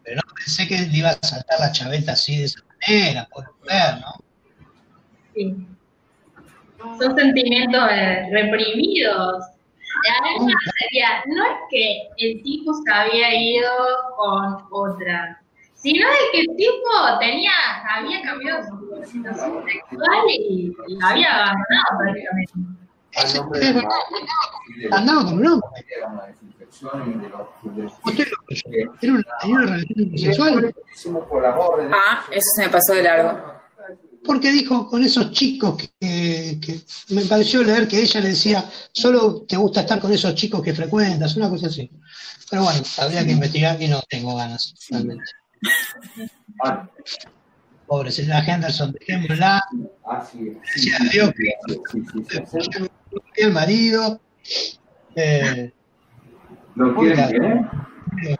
pero 0.07 0.21
no 0.25 0.33
pensé 0.35 0.65
que 0.65 0.77
le 0.77 0.97
iba 0.97 1.09
a 1.09 1.27
saltar 1.27 1.59
la 1.59 1.71
chaveta 1.73 2.13
así 2.13 2.37
de 2.37 2.45
esa 2.45 2.61
manera, 2.87 3.27
por 3.29 3.43
ver, 3.67 3.99
¿no? 3.99 4.13
Sí. 5.35 5.67
Son 6.97 7.17
sentimientos 7.17 7.83
eh, 7.91 8.29
reprimidos. 8.31 9.43
Además, 10.23 10.53
sería, 10.79 11.23
no 11.25 11.43
es 11.43 11.57
que 11.69 12.07
el 12.19 12.41
tipo 12.41 12.73
se 12.73 12.93
había 12.93 13.35
ido 13.35 13.69
con 14.15 14.65
otra, 14.71 15.41
sino 15.73 16.07
de 16.07 16.15
que 16.31 16.39
el 16.41 16.55
tipo 16.55 17.19
tenía, 17.19 17.51
había 17.89 18.21
cambiado 18.21 18.63
su 18.63 19.11
situación 19.11 19.65
sexual 19.65 20.19
y, 20.29 20.71
la 20.87 21.09
había 21.09 21.33
abandonado 21.33 21.97
prácticamente. 21.99 22.53
Andaba 24.91 25.23
con 25.25 25.39
un 25.39 25.47
hombre. 25.47 25.85
Era 29.01 29.13
una, 29.13 29.23
una 29.45 29.61
relación 29.61 30.17
sexual. 30.17 30.75
Ah, 31.91 32.25
eso 32.31 32.49
se 32.55 32.61
me 32.63 32.69
pasó 32.69 32.93
de 32.93 33.03
largo. 33.03 33.57
Porque 34.23 34.51
dijo 34.51 34.87
con 34.89 35.03
esos 35.03 35.31
chicos 35.31 35.77
que, 35.77 36.59
que, 36.61 36.81
me 37.13 37.21
pareció 37.23 37.63
leer 37.63 37.87
que 37.87 38.01
ella 38.01 38.19
le 38.19 38.29
decía, 38.29 38.69
solo 38.91 39.43
te 39.43 39.55
gusta 39.55 39.81
estar 39.81 39.99
con 39.99 40.11
esos 40.11 40.35
chicos 40.35 40.61
que 40.61 40.73
frecuentas, 40.73 41.37
una 41.37 41.49
cosa 41.49 41.67
así. 41.67 41.89
Pero 42.49 42.63
bueno, 42.63 42.81
habría 42.99 43.25
que 43.25 43.31
investigar 43.31 43.81
y 43.81 43.87
no 43.87 44.01
tengo 44.09 44.35
ganas, 44.35 44.73
realmente. 44.89 45.23
Pobre 47.85 48.11
señora 48.11 48.43
Henderson, 48.45 48.91
dejémosla. 48.91 49.63
Gracias 50.05 51.01
a 51.01 51.03
Dios 51.05 51.31
que 51.31 52.89
el 53.35 53.53
marido. 53.53 54.19
Eh, 55.15 55.71
¿No 56.75 56.95
quieren 56.95 57.69
que? 58.21 58.37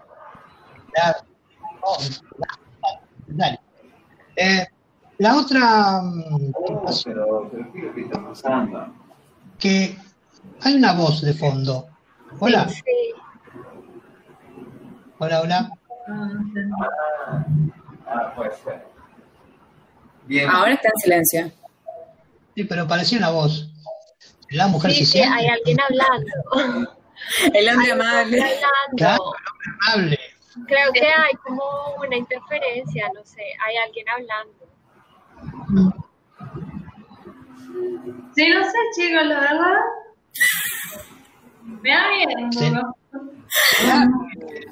Dale. 3.28 3.60
Eh, 4.36 4.66
la 5.18 5.36
otra 5.38 6.02
mm, 6.04 6.52
pero, 7.06 7.50
pero 7.52 7.72
¿qué 7.74 7.80
es 7.80 7.86
lo 7.86 7.94
que 7.94 8.02
está 8.02 8.24
pasando? 8.24 8.94
que 9.58 9.98
hay 10.62 10.76
una 10.76 10.94
voz 10.94 11.22
de 11.22 11.34
fondo. 11.34 11.88
Hola, 12.40 12.70
Sí, 12.70 12.82
hola, 15.18 15.42
hola. 15.42 15.72
Ah, 16.08 17.46
ah, 18.08 18.34
puede 18.36 18.52
ser. 18.64 18.86
Bien. 20.28 20.50
Ahora 20.50 20.74
está 20.74 20.90
en 20.90 21.00
silencio. 21.00 21.52
Sí, 22.56 22.64
pero 22.66 22.88
parecía 22.88 23.18
una 23.18 23.30
voz. 23.30 23.72
La 24.52 24.68
mujer 24.68 24.92
sí, 24.92 25.06
se 25.06 25.20
sí, 25.20 25.24
hay 25.24 25.48
alguien 25.48 25.78
hablando. 25.82 26.96
El 27.54 27.70
hombre 27.70 27.92
amable. 27.92 28.38
Claro, 28.96 29.24
el 29.24 29.48
hombre 29.52 29.78
amable. 29.82 30.20
Creo 30.68 30.92
que 30.94 31.06
hay 31.08 31.34
como 31.44 31.64
una 32.00 32.16
interferencia, 32.18 33.10
no 33.14 33.24
sé, 33.26 33.42
hay 33.66 33.78
alguien 33.78 34.06
hablando. 34.10 34.68
Sí, 38.36 38.50
no 38.50 38.64
sé, 38.64 38.78
chicos, 38.96 39.26
la 39.26 39.40
verdad. 39.40 39.80
Me 41.82 41.90
da 41.90 42.06
un 42.38 42.52
Sí. 42.54 42.72
poco. 42.72 42.98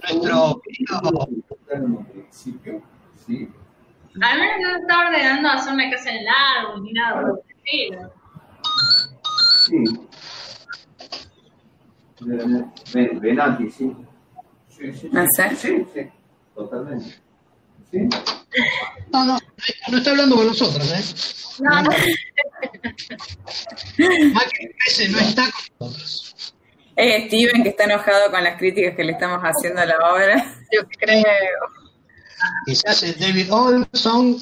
Nuestro 0.01 0.61
querido 0.63 2.05
sí. 2.31 3.49
Al 4.21 4.39
menos 4.39 4.55
no 4.61 4.77
está 4.77 4.99
ordenando 4.99 5.49
hacer 5.49 5.73
una 5.73 5.89
casa 5.91 6.09
en 6.11 6.17
el 6.17 6.27
árbol 6.27 6.83
ni 6.83 6.93
nada 6.93 7.21
por 7.21 7.29
el 7.47 7.55
estilo. 7.57 8.13
Sí. 9.65 9.83
Ven, 12.21 13.19
Venati, 13.19 13.69
sí. 13.71 13.95
Sí, 14.69 14.93
sí, 14.93 15.09
sí. 15.09 15.55
Sí, 15.55 15.85
sí, 15.93 16.01
totalmente. 16.53 17.15
Sí. 17.91 18.09
No, 19.11 19.25
no, 19.25 19.39
no 19.89 19.97
está 19.97 20.11
hablando 20.11 20.35
con 20.35 20.47
nosotros, 20.47 20.91
¿eh? 20.91 21.63
No, 21.63 21.81
no. 21.81 21.89
Ese 24.87 25.09
no 25.09 25.19
está 25.19 25.43
con 25.77 25.91
nosotros. 25.91 26.55
Es 26.95 27.25
Steven 27.25 27.63
que 27.63 27.69
está 27.69 27.85
enojado 27.85 28.31
con 28.31 28.43
las 28.43 28.57
críticas 28.57 28.95
que 28.95 29.03
le 29.03 29.13
estamos 29.13 29.41
haciendo 29.41 29.81
a 29.81 29.85
la 29.85 29.97
obra. 30.13 30.55
Yo 30.71 30.87
creo. 30.99 31.23
Quizás 32.65 33.03
es 33.03 33.19
David 33.19 33.51
Olson. 33.51 34.37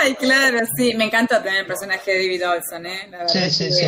Ay, 0.00 0.14
claro, 0.14 0.60
sí, 0.76 0.94
me 0.94 1.04
encanta 1.04 1.42
tener 1.42 1.60
el 1.60 1.66
personaje 1.66 2.10
de 2.12 2.18
David 2.18 2.48
Olson, 2.48 2.86
¿eh? 2.86 3.08
La 3.10 3.18
verdad 3.18 3.32
Sí, 3.32 3.50
sí, 3.50 3.70
sí. 3.70 3.86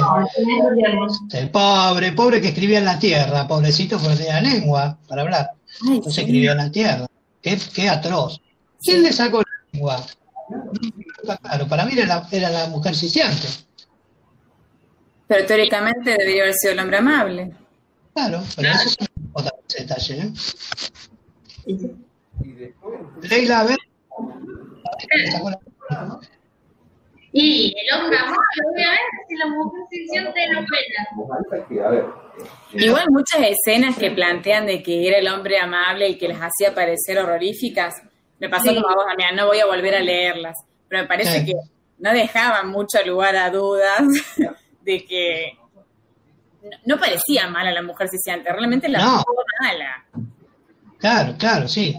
El 1.33 1.51
pobre, 1.51 2.13
pobre 2.13 2.41
que 2.41 2.49
escribía 2.49 2.79
en 2.79 2.85
la 2.85 2.99
tierra, 2.99 3.49
pobrecito 3.49 3.99
porque 3.99 4.17
tenía 4.17 4.41
lengua 4.43 4.99
para 5.09 5.23
hablar. 5.23 5.51
Ay, 5.89 5.99
No 5.99 6.05
se 6.05 6.11
sí. 6.13 6.21
escribió 6.21 6.53
en 6.53 6.59
la 6.59 6.71
tierra. 6.71 7.07
Qué, 7.41 7.59
qué 7.75 7.89
atroz. 7.89 8.41
¿Quién 8.83 9.03
le 9.03 9.13
sacó 9.13 9.39
la 9.39 9.45
lengua? 9.73 10.07
Claro, 11.43 11.67
para 11.69 11.85
mí 11.87 11.93
era 11.95 12.07
la, 12.07 12.29
era 12.31 12.51
la 12.51 12.67
mujer 12.67 12.95
siciante. 12.95 13.47
Pero 15.29 15.47
teóricamente 15.47 16.11
debería 16.11 16.43
haber 16.43 16.55
sido 16.55 16.73
el 16.75 16.79
hombre 16.81 16.97
amable. 16.99 17.53
Claro, 18.15 18.43
pero 18.57 18.69
eso 18.73 18.89
es 18.89 19.09
otra 19.33 19.53
detalle, 19.79 20.19
¿eh? 20.19 20.33
Y 21.67 23.27
Leila, 23.29 23.61
a 23.61 23.65
ver. 23.65 23.79
¿Le 25.17 25.31
sacó 25.31 25.51
la- 25.51 25.59
Y 27.33 27.73
el 27.79 28.01
hombre 28.01 28.19
amable, 28.19 28.37
obviamente, 28.75 29.17
si 29.29 29.37
la 29.37 29.47
mujer 29.47 29.81
se 29.89 29.97
siente 30.13 30.49
la 30.49 30.61
pena. 30.61 31.09
vos 31.15 31.29
alta 31.31 31.67
que, 31.69 31.81
a 31.81 31.89
ver. 31.89 32.05
eh, 32.05 32.85
Igual 32.87 33.07
muchas 33.11 33.41
escenas 33.43 33.97
que 33.97 34.11
plantean 34.11 34.67
de 34.67 34.83
que 34.83 35.07
era 35.07 35.19
el 35.19 35.29
hombre 35.29 35.59
amable 35.59 36.09
y 36.09 36.19
que 36.19 36.27
las 36.29 36.39
hacía 36.41 36.75
parecer 36.75 37.19
horroríficas, 37.19 37.95
me 38.41 38.49
pasó 38.49 38.71
Sí. 38.71 38.75
como 38.75 38.89
a 38.89 38.95
vos, 38.97 39.05
Damián, 39.07 39.37
no 39.37 39.47
voy 39.47 39.61
a 39.61 39.67
volver 39.67 39.95
a 39.95 40.01
leerlas, 40.01 40.57
pero 40.89 41.03
me 41.03 41.09
parece 41.09 41.41
Sí. 41.41 41.47
que 41.47 41.53
no 41.99 42.13
dejaban 42.13 42.69
mucho 42.69 42.99
lugar 43.07 43.37
a 43.37 43.51
dudas 43.51 44.01
de 44.83 45.05
que 45.05 45.57
no, 46.65 46.77
no 46.87 46.99
parecía 46.99 47.47
mala 47.49 47.71
la 47.71 47.83
mujer 47.83 48.09
siciante, 48.09 48.51
realmente 48.53 48.89
la 48.89 48.99
No. 48.99 49.23
tuvo 49.23 49.43
mala. 49.63 50.05
Claro, 50.99 51.35
claro, 51.39 51.69
sí. 51.69 51.97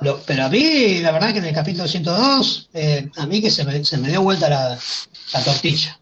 Lo- 0.00 0.20
pero 0.26 0.44
a 0.44 0.48
mí, 0.48 0.98
la 1.00 1.10
verdad 1.12 1.32
que 1.32 1.38
en 1.38 1.46
el 1.46 1.54
capítulo 1.54 1.88
102, 1.88 2.68
eh, 2.74 3.08
a 3.16 3.26
mí 3.26 3.40
que 3.40 3.50
se 3.50 3.64
me, 3.64 3.82
se 3.84 3.96
me 3.98 4.08
dio 4.08 4.22
vuelta 4.22 4.48
la, 4.48 4.78
la 5.32 5.44
tortilla. 5.44 5.98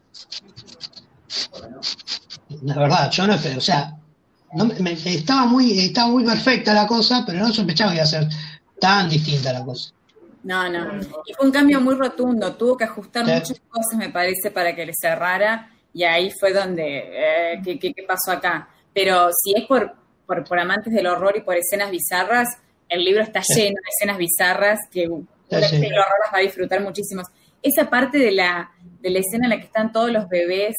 La 2.62 2.74
verdad, 2.78 3.10
yo 3.10 3.26
no, 3.26 3.34
o 3.34 3.60
sea, 3.60 3.94
no 4.52 4.64
me- 4.66 4.74
me- 4.80 4.92
estaba 4.92 5.46
muy 5.46 5.78
estaba 5.78 6.08
muy 6.08 6.24
perfecta 6.24 6.72
la 6.74 6.86
cosa, 6.86 7.24
pero 7.26 7.38
no 7.38 7.52
sospechaba 7.52 7.90
que 7.90 7.96
iba 7.96 8.04
a 8.04 8.08
ser 8.08 8.28
tan 8.80 9.08
distinta 9.08 9.52
la 9.52 9.64
cosa. 9.64 9.90
No, 10.44 10.68
no. 10.68 11.00
Y 11.26 11.32
fue 11.32 11.46
un 11.46 11.52
cambio 11.52 11.80
muy 11.80 11.94
rotundo. 11.94 12.54
Tuvo 12.54 12.76
que 12.76 12.84
ajustar 12.84 13.24
Sí. 13.24 13.32
muchas 13.32 13.60
cosas, 13.68 13.96
me 13.96 14.10
parece, 14.10 14.50
para 14.50 14.74
que 14.76 14.84
le 14.86 14.92
cerrara. 14.94 15.70
Y 15.94 16.02
ahí 16.04 16.30
fue 16.38 16.52
donde, 16.52 16.98
eh, 17.54 17.60
¿qué, 17.64 17.78
qué, 17.78 17.94
qué 17.94 18.02
pasó 18.02 18.32
acá? 18.32 18.68
Pero 18.92 19.30
si 19.42 19.54
es 19.56 19.64
por, 19.66 19.94
por, 20.26 20.44
por 20.44 20.58
amantes 20.58 20.92
del 20.92 21.06
horror 21.06 21.34
y 21.36 21.40
por 21.40 21.56
escenas 21.56 21.90
bizarras, 21.90 22.48
el 22.88 23.04
libro 23.04 23.22
está 23.22 23.42
Sí. 23.42 23.54
lleno 23.54 23.76
de 23.76 23.88
escenas 23.90 24.18
bizarras 24.18 24.78
que 24.90 25.08
un 25.08 25.28
Sí, 25.48 25.54
lector 25.56 25.70
sí. 25.70 25.76
del 25.80 25.92
horror 25.92 26.18
las 26.24 26.32
va 26.34 26.38
a 26.38 26.42
disfrutar 26.42 26.80
muchísimo. 26.80 27.22
Esa 27.62 27.88
parte 27.88 28.18
de 28.18 28.30
la, 28.32 28.70
de 29.00 29.10
la 29.10 29.18
escena 29.20 29.46
en 29.46 29.50
la 29.50 29.56
que 29.58 29.64
están 29.66 29.92
todos 29.92 30.10
los 30.10 30.28
bebés 30.28 30.74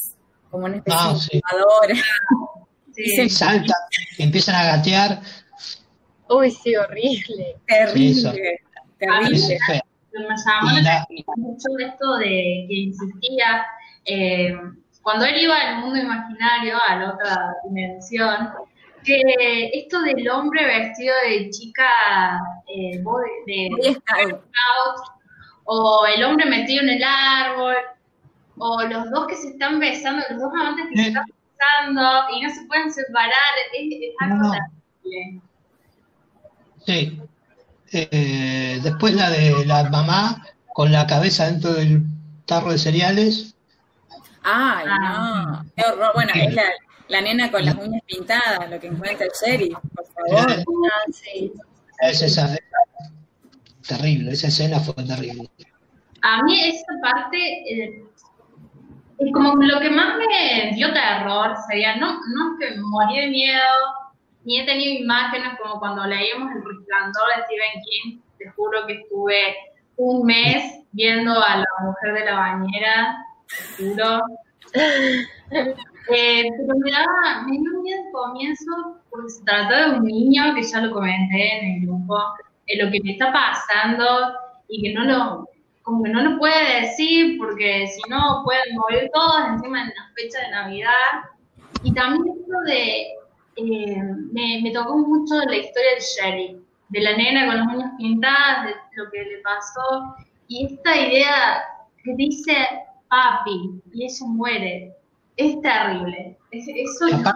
como 0.50 0.66
una 0.66 0.78
especie 0.78 1.00
Ah, 1.02 1.14
de 1.88 1.96
sí. 2.94 3.04
Sí. 3.16 3.30
Saltan, 3.30 3.76
empiezan 4.20 4.56
a 4.56 4.78
gatear, 4.78 5.20
Uy, 6.30 6.50
sí, 6.52 6.76
horrible. 6.76 7.58
terrible, 7.68 8.60
Ah, 8.78 8.82
terrible. 8.98 9.38
es 9.38 9.66
feo. 9.68 9.82
me 10.14 10.22
llamó 10.24 10.72
la 10.78 10.82
la- 10.82 11.02
atención 11.02 11.26
mucho 11.38 11.68
esto 11.80 12.18
de 12.18 12.66
que 12.70 12.74
insistía 12.74 13.66
eh, 14.06 14.56
cuando 15.02 15.26
él 15.26 15.36
iba 15.42 15.56
al 15.60 15.80
mundo 15.82 16.00
imaginario, 16.00 16.78
a 16.88 16.96
la 16.96 17.14
otra 17.14 17.54
dimensión, 17.66 18.50
que 19.06 19.70
esto 19.74 20.02
del 20.02 20.28
hombre 20.30 20.66
vestido 20.66 21.14
de 21.30 21.50
chica 21.52 21.88
eh, 22.68 22.98
de 22.98 23.04
Boy 23.04 23.30
Scout. 23.94 24.02
Scout, 24.42 25.12
o 25.66 26.06
el 26.16 26.24
hombre 26.24 26.46
metido 26.48 26.84
en 26.84 26.90
el 26.90 27.04
árbol, 27.04 27.76
o 28.58 28.84
los 28.84 29.10
dos 29.12 29.28
que 29.28 29.36
se 29.36 29.50
están 29.50 29.80
besando, 29.80 30.24
los 30.30 30.40
dos 30.40 30.54
amantes 30.54 30.86
que 30.90 30.96
se 30.98 31.02
Eh. 31.04 31.08
están 31.10 31.26
besando 31.26 32.30
y 32.36 32.42
no 32.42 32.50
se 32.54 32.66
pueden 32.66 32.92
separar, 32.92 33.32
es, 33.74 33.88
es 33.92 34.16
algo 34.20 34.36
No. 34.38 34.52
terrible. 34.52 35.42
Sí. 36.86 37.20
Eh, 37.92 38.80
después 38.84 39.14
la 39.16 39.30
de 39.30 39.66
la 39.66 39.90
mamá 39.90 40.44
con 40.74 40.92
la 40.92 41.08
cabeza 41.08 41.46
dentro 41.46 41.74
del 41.74 42.02
tarro 42.46 42.72
de 42.72 42.78
cereales. 42.78 43.56
Ay, 44.44 44.86
Ah. 44.90 45.64
no, 45.64 45.72
qué 45.76 45.84
horror. 45.90 46.12
Bueno, 46.14 46.32
es 46.36 46.54
la, 46.54 46.64
la 47.08 47.22
nena 47.22 47.52
con 47.52 47.66
las 47.66 47.76
uñas 47.76 48.02
pintadas, 48.06 48.70
lo 48.70 48.80
que 48.80 48.88
encuentra 48.88 49.26
el 49.26 49.32
sheriff, 49.32 49.78
por 49.96 50.06
favor. 50.08 50.52
Ah, 50.52 51.12
sí. 51.12 51.52
Es 52.02 52.22
esa, 52.22 52.58
terrible, 53.88 54.32
esa 54.32 54.48
escena 54.48 54.80
fue 54.80 54.94
terrible. 54.96 55.50
A 56.22 56.44
mí 56.44 56.60
esa 56.62 56.94
parte, 57.02 57.38
eh, 57.38 58.04
es 59.20 59.34
como 59.34 59.56
lo 59.56 59.80
que 59.80 59.90
más 59.90 60.18
me 60.18 60.72
dio 60.76 60.92
terror 60.92 61.56
sería, 61.70 61.96
no, 61.98 62.14
no 62.14 62.54
es 62.54 62.60
que 62.60 62.80
morí 62.82 63.22
de 63.22 63.28
miedo, 63.28 63.62
ni 64.44 64.60
he 64.60 64.66
tenido 64.66 65.02
imágenes 65.02 65.58
como 65.62 65.80
cuando 65.80 66.06
leíamos 66.06 66.52
El 66.52 66.64
Resplandor 66.64 67.24
de 67.36 67.44
Stephen 67.44 67.82
King, 67.84 68.20
te 68.38 68.50
juro 68.52 68.86
que 68.88 68.94
estuve 68.94 69.56
un 69.98 70.26
mes 70.26 70.84
viendo 70.92 71.32
a 71.32 71.58
la 71.58 71.66
mujer 71.82 72.14
de 72.14 72.26
la 72.26 72.36
bañera, 72.36 73.26
te 73.78 73.90
juro. 73.90 74.22
Eh, 76.10 76.50
pero 76.58 76.80
me 76.80 76.92
daba, 76.92 77.48
me 77.48 77.58
dio 77.58 77.82
miedo 77.82 78.04
al 78.06 78.12
comienzo 78.12 79.02
porque 79.10 79.30
se 79.30 79.44
trata 79.44 79.90
de 79.90 79.98
un 79.98 80.06
niño 80.06 80.54
que 80.54 80.62
ya 80.62 80.82
lo 80.82 80.94
comenté 80.94 81.58
en 81.58 81.74
el 81.74 81.88
grupo, 81.88 82.18
en 82.68 82.86
lo 82.86 82.92
que 82.92 83.00
le 83.00 83.14
está 83.14 83.34
pasando 83.34 84.34
y 84.68 84.84
que 84.84 84.94
no 84.94 85.04
lo, 85.06 85.50
como 85.82 86.04
que 86.04 86.12
no 86.12 86.22
lo 86.22 86.38
puede 86.38 86.82
decir 86.82 87.38
porque 87.40 87.88
si 87.88 88.02
no 88.10 88.42
pueden 88.44 88.76
morir 88.76 89.10
todos 89.14 89.48
encima 89.50 89.86
de 89.86 89.94
la 89.96 90.12
fecha 90.16 90.40
de 90.42 90.52
Navidad. 90.52 90.92
Y 91.84 91.94
también 91.94 92.36
esto 92.40 92.62
de, 92.66 93.02
eh, 93.58 94.04
me, 94.32 94.62
me, 94.62 94.72
tocó 94.72 94.98
mucho 94.98 95.36
la 95.36 95.58
historia 95.58 95.90
de 95.96 96.02
Sherry, 96.02 96.66
de 96.90 97.00
la 97.02 97.18
nena 97.18 97.48
con 97.48 97.58
las 97.58 97.76
uñas 97.76 97.92
pintadas, 97.98 98.66
de 98.66 98.74
lo 98.96 99.10
que 99.12 99.24
le 99.24 99.38
pasó. 99.40 100.16
Y 100.48 100.66
esta 100.66 100.96
idea 100.96 101.64
que 102.04 102.16
dice 102.16 102.54
papi 103.10 103.82
y 103.94 104.06
ella 104.06 104.26
muere, 104.28 104.95
es 105.38 105.62
terrible. 105.62 106.38
Es, 106.52 106.66
eso 106.68 107.08
es 107.08 107.22
más 107.22 107.36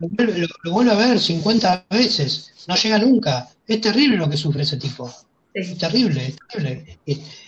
lo, 0.00 0.48
lo, 0.64 0.72
vuelvo 0.72 0.92
a 0.92 0.96
ver 0.96 1.18
50 1.18 1.86
veces, 1.90 2.52
no 2.66 2.74
llega 2.76 2.98
nunca. 2.98 3.48
Es 3.66 3.80
terrible 3.80 4.16
lo 4.16 4.28
que 4.28 4.36
sufre 4.36 4.62
ese 4.62 4.76
tipo. 4.76 5.12
Es 5.52 5.76
terrible, 5.76 6.26
es 6.26 6.36
terrible. 6.48 6.98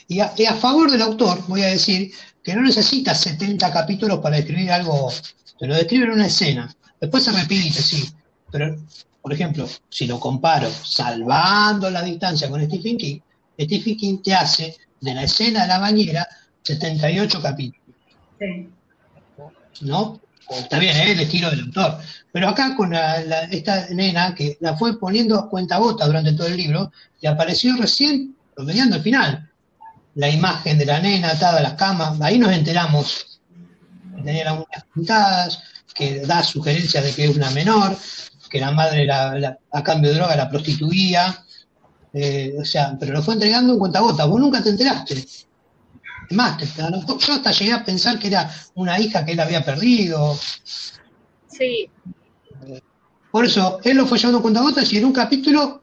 Y 0.09 0.21
a, 0.21 0.33
y 0.37 0.45
a, 0.45 0.55
favor 0.55 0.91
del 0.91 1.03
autor, 1.03 1.43
voy 1.47 1.63
a 1.63 1.69
decir 1.69 2.11
que 2.43 2.55
no 2.55 2.63
necesita 2.63 3.15
70 3.15 3.73
capítulos 3.73 4.19
para 4.19 4.39
escribir 4.39 4.73
algo, 4.73 5.13
te 5.59 5.67
lo 5.67 5.75
describe 5.75 6.07
en 6.07 6.13
una 6.13 6.27
escena. 6.27 6.75
Después 7.01 7.25
se 7.25 7.33
repite, 7.33 7.81
sí. 7.81 8.09
Pero, 8.51 8.77
por 9.23 9.33
ejemplo, 9.33 9.69
si 9.89 10.07
lo 10.07 10.19
comparo, 10.19 10.69
salvando 10.71 11.91
la 11.91 12.03
distancia 12.03 12.51
con 12.51 12.65
Stephen 12.65 12.97
King, 12.97 13.21
Stephen 13.59 13.97
King 13.97 14.19
te 14.23 14.35
hace 14.35 14.77
de 15.01 15.15
la 15.15 15.25
escena 15.25 15.63
de 15.63 15.69
la 15.69 15.79
bañera 15.79 16.27
78 16.63 17.41
capítulos. 17.41 17.80
¿No? 19.83 20.21
está 20.51 20.79
bien, 20.79 20.97
es 20.97 21.11
el 21.11 21.21
estilo 21.21 21.51
del 21.51 21.61
autor. 21.61 21.99
Pero 22.33 22.49
acá 22.49 22.75
con 22.75 22.91
la, 22.91 23.21
la, 23.23 23.43
esta 23.45 23.89
nena 23.91 24.35
que 24.35 24.57
la 24.61 24.77
fue 24.77 24.99
poniendo 24.99 25.49
cuenta 25.49 25.79
gota 25.79 26.07
durante 26.07 26.33
todo 26.33 26.49
el 26.49 26.57
libro, 26.57 26.93
le 27.21 27.29
apareció 27.29 27.77
recién, 27.77 28.37
promediando 28.55 28.97
al 28.97 29.03
final, 29.03 29.51
la 30.15 30.29
imagen 30.29 30.79
de 30.79 30.87
la 30.87 31.01
nena 31.01 31.31
atada 31.31 31.59
a 31.59 31.63
las 31.63 31.75
camas, 31.75 32.21
ahí 32.21 32.39
nos 32.39 32.53
enteramos 32.53 33.41
que 34.17 34.23
tenía 34.23 34.45
las 34.45 34.55
uñas 34.55 34.85
pintadas, 34.93 35.63
que 35.95 36.21
da 36.21 36.43
sugerencias 36.43 37.05
de 37.05 37.13
que 37.13 37.25
es 37.25 37.37
una 37.37 37.51
menor, 37.51 37.97
que 38.49 38.61
la 38.61 38.73
madre 38.73 39.07
la, 39.07 39.59
a 39.71 39.83
cambio 39.83 40.11
de 40.11 40.17
droga 40.17 40.37
la 40.37 40.51
prostituía, 40.51 41.45
eh, 42.13 42.55
o 42.61 42.65
sea, 42.65 42.97
pero 42.99 43.13
lo 43.13 43.23
fue 43.23 43.35
entregando 43.35 43.73
en 43.75 43.79
cuenta 43.79 44.01
gota, 44.01 44.25
vos 44.25 44.41
nunca 44.41 44.63
te 44.63 44.71
enteraste. 44.71 45.25
Es 46.31 46.37
más, 46.37 46.57
yo 46.79 47.33
hasta 47.33 47.51
llegué 47.51 47.73
a 47.73 47.85
pensar 47.85 48.17
que 48.17 48.29
era 48.29 48.49
una 48.75 49.01
hija 49.01 49.25
que 49.25 49.33
él 49.33 49.41
había 49.41 49.65
perdido. 49.65 50.39
Sí. 51.49 51.91
Por 53.33 53.45
eso, 53.45 53.81
él 53.83 53.97
lo 53.97 54.07
fue 54.07 54.17
llevando 54.17 54.41
cuenta 54.41 54.61
gotas 54.61 54.93
y 54.93 54.99
en 54.99 55.07
un 55.07 55.13
capítulo 55.13 55.83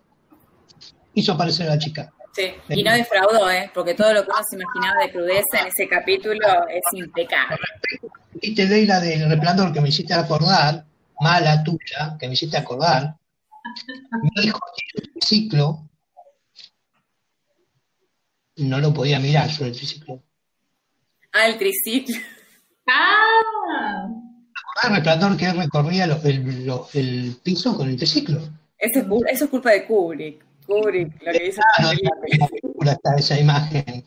hizo 1.14 1.34
aparecer 1.34 1.68
a 1.68 1.72
la 1.72 1.80
chica. 1.80 2.14
Sí, 2.34 2.54
y 2.70 2.82
no 2.82 2.94
defraudó, 2.94 3.52
¿eh? 3.52 3.70
porque 3.74 3.94
todo 3.94 4.14
lo 4.14 4.24
que 4.24 4.30
uno 4.30 4.40
se 4.50 4.56
imaginaba 4.56 5.04
de 5.04 5.12
crudeza 5.12 5.60
en 5.62 5.68
ese 5.68 5.90
capítulo 5.90 6.48
es 6.70 6.84
impecable. 6.94 7.58
Viste, 8.42 8.66
Leila, 8.68 9.02
del 9.02 9.28
resplandor 9.28 9.74
que 9.74 9.82
me 9.82 9.90
hiciste 9.90 10.14
acordar, 10.14 10.86
mala 11.20 11.62
tuya, 11.62 12.16
que 12.18 12.28
me 12.28 12.36
hiciste 12.36 12.56
acordar, 12.56 13.18
mi 14.22 14.44
hijo 14.46 14.60
tiene 14.76 15.12
un 15.14 15.22
ciclo, 15.22 15.90
no 18.58 18.80
lo 18.80 18.94
podía 18.94 19.20
mirar 19.20 19.52
sobre 19.52 19.72
el 19.72 19.76
triciclo. 19.76 20.22
Ah, 21.34 21.48
el 21.48 21.58
triciclo. 21.58 22.16
Ah. 22.88 24.08
El 24.84 24.96
resplandor 24.96 25.38
que 25.38 25.52
recorría 25.54 26.08
lo, 26.08 26.22
el, 26.24 26.66
lo, 26.66 26.88
el, 26.94 27.38
piso 27.44 27.76
con 27.76 27.90
el 27.90 27.98
triciclo. 27.98 28.40
Eso 28.78 29.00
es, 29.00 29.06
eso 29.32 29.46
es 29.46 29.50
culpa 29.50 29.72
de 29.72 29.86
Kubrick. 29.86 30.46
Kubrick, 30.66 31.22
lo 31.24 31.32
que 31.32 31.48
hizo 31.48 31.62
ah, 31.80 31.92
en 31.92 32.40
la 32.40 32.48
película 32.48 32.92
está 32.92 33.16
esa 33.16 33.40
imagen. 33.40 34.04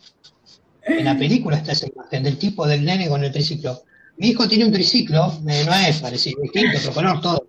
En 0.82 1.04
la 1.04 1.16
película 1.16 1.56
está 1.56 1.72
esa 1.72 1.86
imagen 1.88 2.22
del 2.22 2.38
tipo 2.38 2.66
del 2.66 2.84
nene 2.84 3.08
con 3.08 3.22
el 3.22 3.32
triciclo. 3.32 3.82
Mi 4.16 4.28
hijo 4.28 4.46
tiene 4.48 4.66
un 4.66 4.72
triciclo, 4.72 5.38
no 5.42 5.74
es 5.74 5.98
parecido, 6.00 6.42
distinto, 6.42 6.78
otro 6.78 6.92
color, 6.92 7.20
todo. 7.20 7.46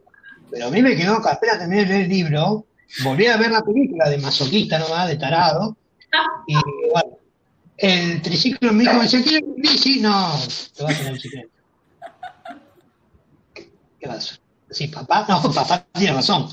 Pero 0.50 0.68
a 0.68 0.72
mí 0.72 0.82
me 0.82 0.96
quedó, 0.96 1.16
apenas 1.16 1.60
terminé 1.60 1.82
de 1.82 1.88
leer 1.88 2.02
el 2.04 2.10
libro, 2.10 2.66
volví 3.04 3.28
a 3.28 3.38
ver 3.38 3.52
la 3.52 3.62
película 3.62 4.10
de 4.10 4.18
masoquista 4.18 4.80
nomás, 4.80 5.08
de 5.08 5.18
tarado, 5.18 5.76
y 6.48 6.54
bueno, 6.54 7.01
el 7.82 8.22
triciclo 8.22 8.72
me 8.72 8.84
decía, 8.84 9.24
¿quieres 9.24 9.42
bici? 9.58 10.00
No, 10.00 10.40
te 10.76 10.84
vas 10.84 11.00
en 11.00 11.06
la 11.06 11.12
bicicleta. 11.12 11.50
¿Qué 13.54 14.08
vas? 14.08 14.40
Sí, 14.70 14.88
papá, 14.88 15.26
no, 15.28 15.42
papá 15.52 15.86
tiene 15.94 16.14
razón. 16.14 16.48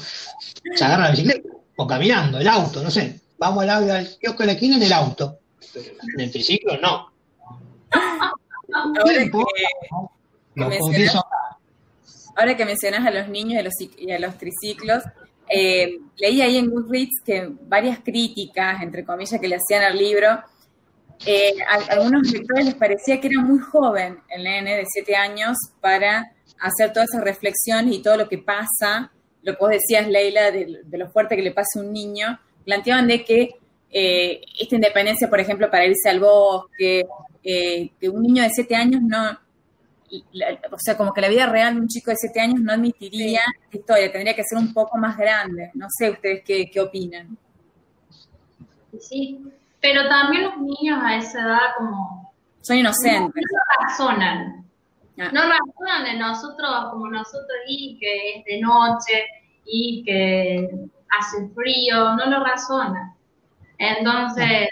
Se 0.74 0.84
agarra 0.84 1.04
la 1.04 1.10
bicicleta, 1.10 1.48
o 1.76 1.86
caminando, 1.86 2.38
el 2.38 2.48
auto, 2.48 2.82
no 2.82 2.90
sé. 2.90 3.20
Vamos 3.36 3.62
al, 3.62 3.90
al 3.90 4.18
kiosco 4.18 4.42
de 4.42 4.46
la 4.46 4.52
esquina 4.52 4.76
en 4.76 4.82
el 4.82 4.92
auto. 4.92 5.38
Pero 5.72 5.92
en 6.16 6.20
el 6.20 6.30
triciclo 6.32 6.78
no. 6.80 7.12
Ahora 7.90 9.24
que, 9.24 9.30
lo 10.54 10.78
confieso. 10.78 11.24
Ahora 12.36 12.56
que 12.56 12.64
mencionas 12.64 13.06
a 13.06 13.10
los 13.10 13.28
niños 13.28 13.52
y 13.52 13.58
a 13.58 13.62
los, 13.62 13.74
y 13.98 14.10
a 14.12 14.18
los 14.18 14.38
triciclos, 14.38 15.02
eh, 15.48 15.98
leí 16.16 16.40
ahí 16.40 16.56
en 16.56 16.70
Goodreads 16.70 17.20
que 17.24 17.50
varias 17.68 17.98
críticas, 17.98 18.82
entre 18.82 19.04
comillas, 19.04 19.38
que 19.38 19.48
le 19.48 19.56
hacían 19.56 19.82
al 19.82 19.98
libro, 19.98 20.42
eh, 21.26 21.54
a, 21.68 21.92
algunos 21.92 22.30
lectores 22.30 22.66
les 22.66 22.74
parecía 22.74 23.20
que 23.20 23.28
era 23.28 23.40
muy 23.40 23.58
joven 23.58 24.18
el 24.28 24.44
nene 24.44 24.76
de 24.76 24.86
siete 24.86 25.16
años 25.16 25.56
para 25.80 26.32
hacer 26.60 26.92
toda 26.92 27.04
esa 27.04 27.20
reflexión 27.20 27.92
y 27.92 28.02
todo 28.02 28.16
lo 28.16 28.28
que 28.28 28.38
pasa, 28.38 29.12
lo 29.42 29.52
que 29.54 29.58
vos 29.60 29.70
decías, 29.70 30.08
Leila, 30.08 30.50
de, 30.50 30.80
de 30.84 30.98
lo 30.98 31.10
fuerte 31.10 31.36
que 31.36 31.42
le 31.42 31.52
pasa 31.52 31.78
a 31.78 31.82
un 31.82 31.92
niño, 31.92 32.38
planteaban 32.64 33.08
de 33.08 33.24
que 33.24 33.58
eh, 33.90 34.42
esta 34.60 34.74
independencia, 34.74 35.28
por 35.28 35.40
ejemplo, 35.40 35.70
para 35.70 35.86
irse 35.86 36.08
al 36.08 36.20
bosque, 36.20 37.06
eh, 37.42 37.90
que 37.98 38.08
un 38.08 38.22
niño 38.22 38.42
de 38.42 38.50
siete 38.50 38.74
años 38.74 39.00
no, 39.02 39.38
la, 40.32 40.60
o 40.70 40.78
sea, 40.78 40.96
como 40.96 41.12
que 41.12 41.20
la 41.20 41.28
vida 41.28 41.46
real 41.46 41.74
de 41.74 41.80
un 41.80 41.88
chico 41.88 42.10
de 42.10 42.16
siete 42.16 42.40
años 42.40 42.60
no 42.60 42.72
admitiría 42.72 43.40
sí. 43.70 43.78
historia, 43.78 44.12
tendría 44.12 44.34
que 44.34 44.44
ser 44.44 44.58
un 44.58 44.72
poco 44.72 44.98
más 44.98 45.16
grande. 45.16 45.70
No 45.74 45.86
sé 45.90 46.10
ustedes 46.10 46.42
qué, 46.44 46.70
qué 46.70 46.80
opinan. 46.80 47.38
Sí, 49.00 49.38
pero 49.80 50.08
también 50.08 50.44
los 50.44 50.56
niños 50.58 50.98
a 51.02 51.16
esa 51.16 51.40
edad 51.40 51.60
como... 51.76 52.32
Son 52.62 52.76
inocentes. 52.76 53.44
No 53.52 53.86
razonan. 53.86 54.66
Ah. 55.20 55.30
No 55.32 55.42
razonan 55.42 56.04
de 56.04 56.14
nosotros 56.14 56.70
como 56.90 57.08
nosotros 57.08 57.58
y 57.66 57.98
que 57.98 58.38
es 58.38 58.44
de 58.44 58.60
noche 58.60 59.24
y 59.64 60.02
que 60.04 60.68
hace 61.10 61.48
frío, 61.54 62.14
no 62.16 62.26
lo 62.26 62.44
razonan. 62.44 63.14
Entonces, 63.78 64.68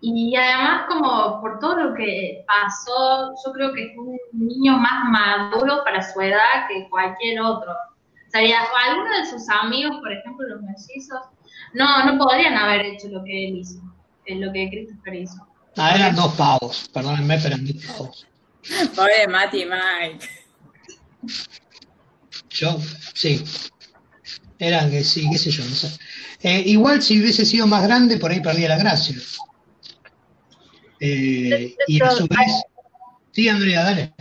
y 0.00 0.34
además 0.34 0.86
como 0.88 1.40
por 1.40 1.58
todo 1.58 1.76
lo 1.76 1.94
que 1.94 2.44
pasó, 2.46 3.34
yo 3.44 3.52
creo 3.52 3.72
que 3.74 3.92
es 3.92 3.98
un 3.98 4.18
niño 4.32 4.78
más 4.78 5.04
maduro 5.10 5.84
para 5.84 6.02
su 6.02 6.20
edad 6.20 6.66
que 6.68 6.88
cualquier 6.88 7.40
otro. 7.40 7.72
O 7.72 8.30
sea, 8.30 8.40
algunos 8.86 9.18
de 9.18 9.26
sus 9.26 9.48
amigos, 9.50 9.96
por 9.98 10.12
ejemplo, 10.12 10.48
los 10.48 10.62
mellizos, 10.62 11.20
no, 11.74 12.04
no 12.04 12.18
podrían 12.18 12.54
haber 12.54 12.82
hecho 12.86 13.08
lo 13.08 13.22
que 13.24 13.48
él 13.48 13.56
hizo 13.58 13.80
es 14.26 14.38
lo 14.38 14.52
que 14.52 14.68
Christopher 14.68 15.14
hizo. 15.14 15.46
Ah, 15.76 15.94
eran 15.94 16.16
dos 16.16 16.34
pavos, 16.34 16.88
perdónenme, 16.92 17.36
pero 17.36 17.54
eran 17.54 17.66
dos 17.66 17.84
pavos. 17.84 18.26
Pobre 18.94 19.28
Mati 19.28 19.64
Mike. 19.64 20.28
Yo, 22.50 22.78
sí. 23.14 23.44
Eran 24.58 24.90
que 24.90 25.04
sí, 25.04 25.28
qué 25.30 25.38
sé 25.38 25.50
yo, 25.50 25.64
no 25.64 25.74
sé. 25.74 25.88
Eh, 26.42 26.62
igual 26.66 27.02
si 27.02 27.20
hubiese 27.20 27.44
sido 27.44 27.66
más 27.66 27.82
grande, 27.82 28.16
por 28.16 28.30
ahí 28.30 28.40
perdía 28.40 28.70
la 28.70 28.78
gracia. 28.78 29.16
Eh, 31.00 31.76
y 31.86 32.02
a 32.02 32.10
su 32.10 32.26
vez. 32.26 32.64
Sí, 33.32 33.48
Andrea, 33.48 33.82
dale. 33.82 34.14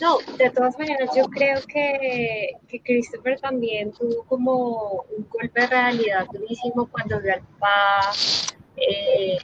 No, 0.00 0.18
de 0.38 0.48
todas 0.50 0.78
maneras, 0.78 1.10
yo 1.14 1.24
creo 1.24 1.60
que, 1.62 2.52
que 2.68 2.80
Christopher 2.80 3.38
también 3.40 3.92
tuvo 3.92 4.24
como 4.24 5.04
un 5.16 5.28
golpe 5.28 5.60
de 5.60 5.66
realidad 5.66 6.26
durísimo 6.32 6.86
cuando 6.86 7.20
vio 7.20 7.34
al 7.34 7.40
papá 7.40 8.12
eh, 8.80 9.38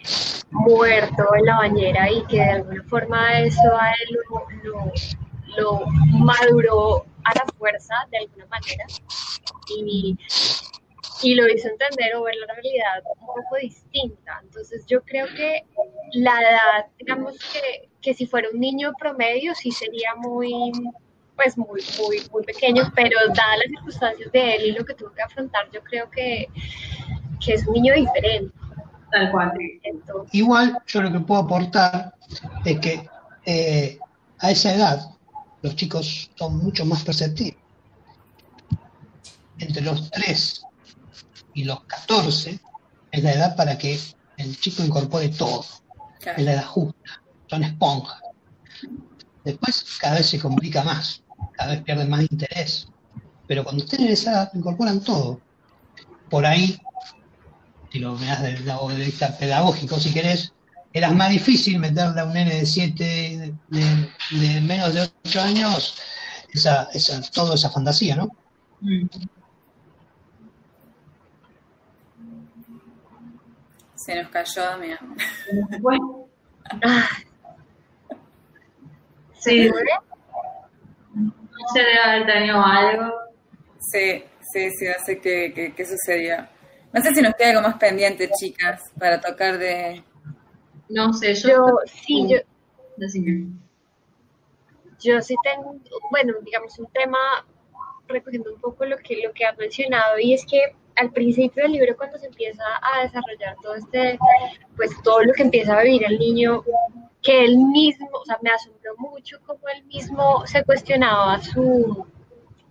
muerto 0.50 1.24
en 1.36 1.46
la 1.46 1.56
bañera 1.56 2.10
y 2.10 2.24
que 2.26 2.36
de 2.36 2.50
alguna 2.50 2.82
forma 2.84 3.40
eso 3.40 3.76
a 3.78 3.90
él 3.90 4.18
lo, 4.28 4.46
lo, 4.62 4.92
lo 5.56 5.86
maduró 6.24 7.04
a 7.24 7.34
la 7.34 7.44
fuerza 7.58 7.94
de 8.10 8.18
alguna 8.18 8.46
manera. 8.46 8.84
Y, 9.68 10.16
y 11.22 11.34
lo 11.34 11.48
hizo 11.48 11.68
entender 11.68 12.14
o 12.16 12.22
ver 12.22 12.34
la 12.36 12.52
realidad 12.54 13.02
un 13.18 13.26
poco 13.26 13.56
distinta. 13.60 14.40
Entonces 14.42 14.84
yo 14.86 15.02
creo 15.02 15.26
que 15.28 15.64
la 16.12 16.40
edad, 16.40 16.86
digamos 16.98 17.38
que, 17.52 17.88
que 18.00 18.14
si 18.14 18.26
fuera 18.26 18.48
un 18.52 18.60
niño 18.60 18.92
promedio 18.98 19.54
sí 19.54 19.70
sería 19.70 20.14
muy, 20.16 20.70
pues 21.36 21.56
muy, 21.56 21.82
muy, 21.98 22.22
muy 22.30 22.44
pequeño, 22.44 22.92
pero 22.94 23.18
dadas 23.28 23.58
las 23.58 23.68
circunstancias 23.68 24.32
de 24.32 24.54
él 24.56 24.66
y 24.66 24.72
lo 24.72 24.84
que 24.84 24.94
tuvo 24.94 25.12
que 25.12 25.22
afrontar, 25.22 25.68
yo 25.72 25.82
creo 25.82 26.10
que, 26.10 26.46
que 27.44 27.54
es 27.54 27.66
un 27.66 27.74
niño 27.74 27.94
diferente. 27.94 28.54
Tal 29.14 29.30
cual. 29.30 29.52
Entonces, 29.84 30.34
Igual 30.34 30.76
yo 30.88 31.02
lo 31.02 31.12
que 31.12 31.20
puedo 31.20 31.42
aportar 31.42 32.14
es 32.64 32.80
que 32.80 33.08
eh, 33.46 33.96
a 34.40 34.50
esa 34.50 34.74
edad 34.74 35.10
los 35.62 35.76
chicos 35.76 36.30
son 36.34 36.58
mucho 36.58 36.84
más 36.84 37.04
perceptivos. 37.04 37.62
Entre 39.58 39.82
los 39.82 40.10
3 40.10 40.66
y 41.54 41.62
los 41.62 41.84
14 41.84 42.58
es 43.12 43.22
la 43.22 43.32
edad 43.32 43.54
para 43.54 43.78
que 43.78 43.96
el 44.36 44.58
chico 44.58 44.82
incorpore 44.82 45.28
todo. 45.28 45.64
Claro. 46.18 46.38
Es 46.38 46.44
la 46.44 46.52
edad 46.54 46.66
justa. 46.66 47.22
Son 47.46 47.62
esponjas. 47.62 48.20
Después 49.44 49.84
cada 50.00 50.16
vez 50.16 50.28
se 50.28 50.40
complica 50.40 50.82
más. 50.82 51.22
Cada 51.52 51.74
vez 51.74 51.82
pierden 51.84 52.10
más 52.10 52.22
interés. 52.22 52.88
Pero 53.46 53.62
cuando 53.62 53.84
estén 53.84 54.02
en 54.02 54.12
esa 54.12 54.32
edad 54.32 54.50
incorporan 54.54 55.00
todo. 55.04 55.40
Por 56.28 56.44
ahí, 56.44 56.80
si 57.94 58.00
lo 58.00 58.16
mirás 58.16 58.42
desde 58.42 58.56
el 58.58 58.66
lado 58.66 58.88
de 58.88 59.04
vista 59.04 59.38
pedagógico, 59.38 60.00
si 60.00 60.12
querés, 60.12 60.52
era 60.92 61.12
más 61.12 61.30
difícil 61.30 61.78
meterle 61.78 62.20
a 62.20 62.24
un 62.24 62.32
nene 62.32 62.56
de 62.56 62.66
7, 62.66 63.04
de, 63.04 63.54
de- 63.68 64.10
de 64.36 64.60
menos 64.62 64.92
de 64.94 65.08
8 65.24 65.40
años, 65.40 65.96
esa, 66.52 66.88
esa, 66.92 67.22
toda 67.30 67.54
esa 67.54 67.70
fantasía, 67.70 68.16
¿no? 68.16 68.28
Se 73.94 74.20
nos 74.20 74.28
cayó, 74.30 74.76
mira. 74.80 74.98
Bueno, 75.80 76.26
ah, 76.82 77.08
sí, 79.38 79.68
no 81.14 81.28
se 81.72 81.78
debe 81.78 81.98
haber 82.00 82.26
tenido 82.26 82.60
algo. 82.60 83.14
Sí, 83.78 84.24
sí, 84.52 84.68
sí, 84.70 84.84
no 84.86 85.04
sé 85.06 85.20
qué, 85.20 85.52
qué, 85.54 85.72
qué 85.76 85.84
sucedió. 85.86 86.53
No 86.94 87.02
sé 87.02 87.12
si 87.12 87.22
nos 87.22 87.34
queda 87.34 87.50
algo 87.50 87.62
más 87.62 87.76
pendiente, 87.76 88.30
chicas, 88.30 88.92
para 88.96 89.20
tocar 89.20 89.58
de... 89.58 90.04
No 90.88 91.12
sé, 91.12 91.34
yo. 91.34 91.48
yo 91.48 91.66
sí, 91.86 92.24
yo, 92.28 92.38
Decime. 92.96 93.48
yo 95.00 95.20
sí 95.20 95.34
tengo, 95.42 95.76
bueno, 96.12 96.34
digamos 96.42 96.78
un 96.78 96.86
tema 96.92 97.18
recogiendo 98.06 98.52
un 98.54 98.60
poco 98.60 98.84
lo 98.84 98.96
que, 98.98 99.16
lo 99.26 99.32
que 99.32 99.44
has 99.44 99.58
mencionado 99.58 100.20
y 100.20 100.34
es 100.34 100.46
que 100.46 100.76
al 100.94 101.10
principio 101.10 101.64
del 101.64 101.72
libro 101.72 101.96
cuando 101.96 102.16
se 102.16 102.26
empieza 102.26 102.62
a 102.80 103.02
desarrollar 103.02 103.56
todo 103.60 103.74
este, 103.74 104.16
pues 104.76 104.92
todo 105.02 105.24
lo 105.24 105.32
que 105.32 105.42
empieza 105.42 105.76
a 105.76 105.82
vivir 105.82 106.04
el 106.04 106.16
niño, 106.16 106.62
que 107.22 107.44
él 107.44 107.56
mismo, 107.56 108.08
o 108.12 108.24
sea, 108.24 108.38
me 108.40 108.50
asombró 108.50 108.94
mucho 108.98 109.38
cómo 109.44 109.66
él 109.74 109.84
mismo 109.86 110.46
se 110.46 110.62
cuestionaba 110.62 111.40
su, 111.42 112.06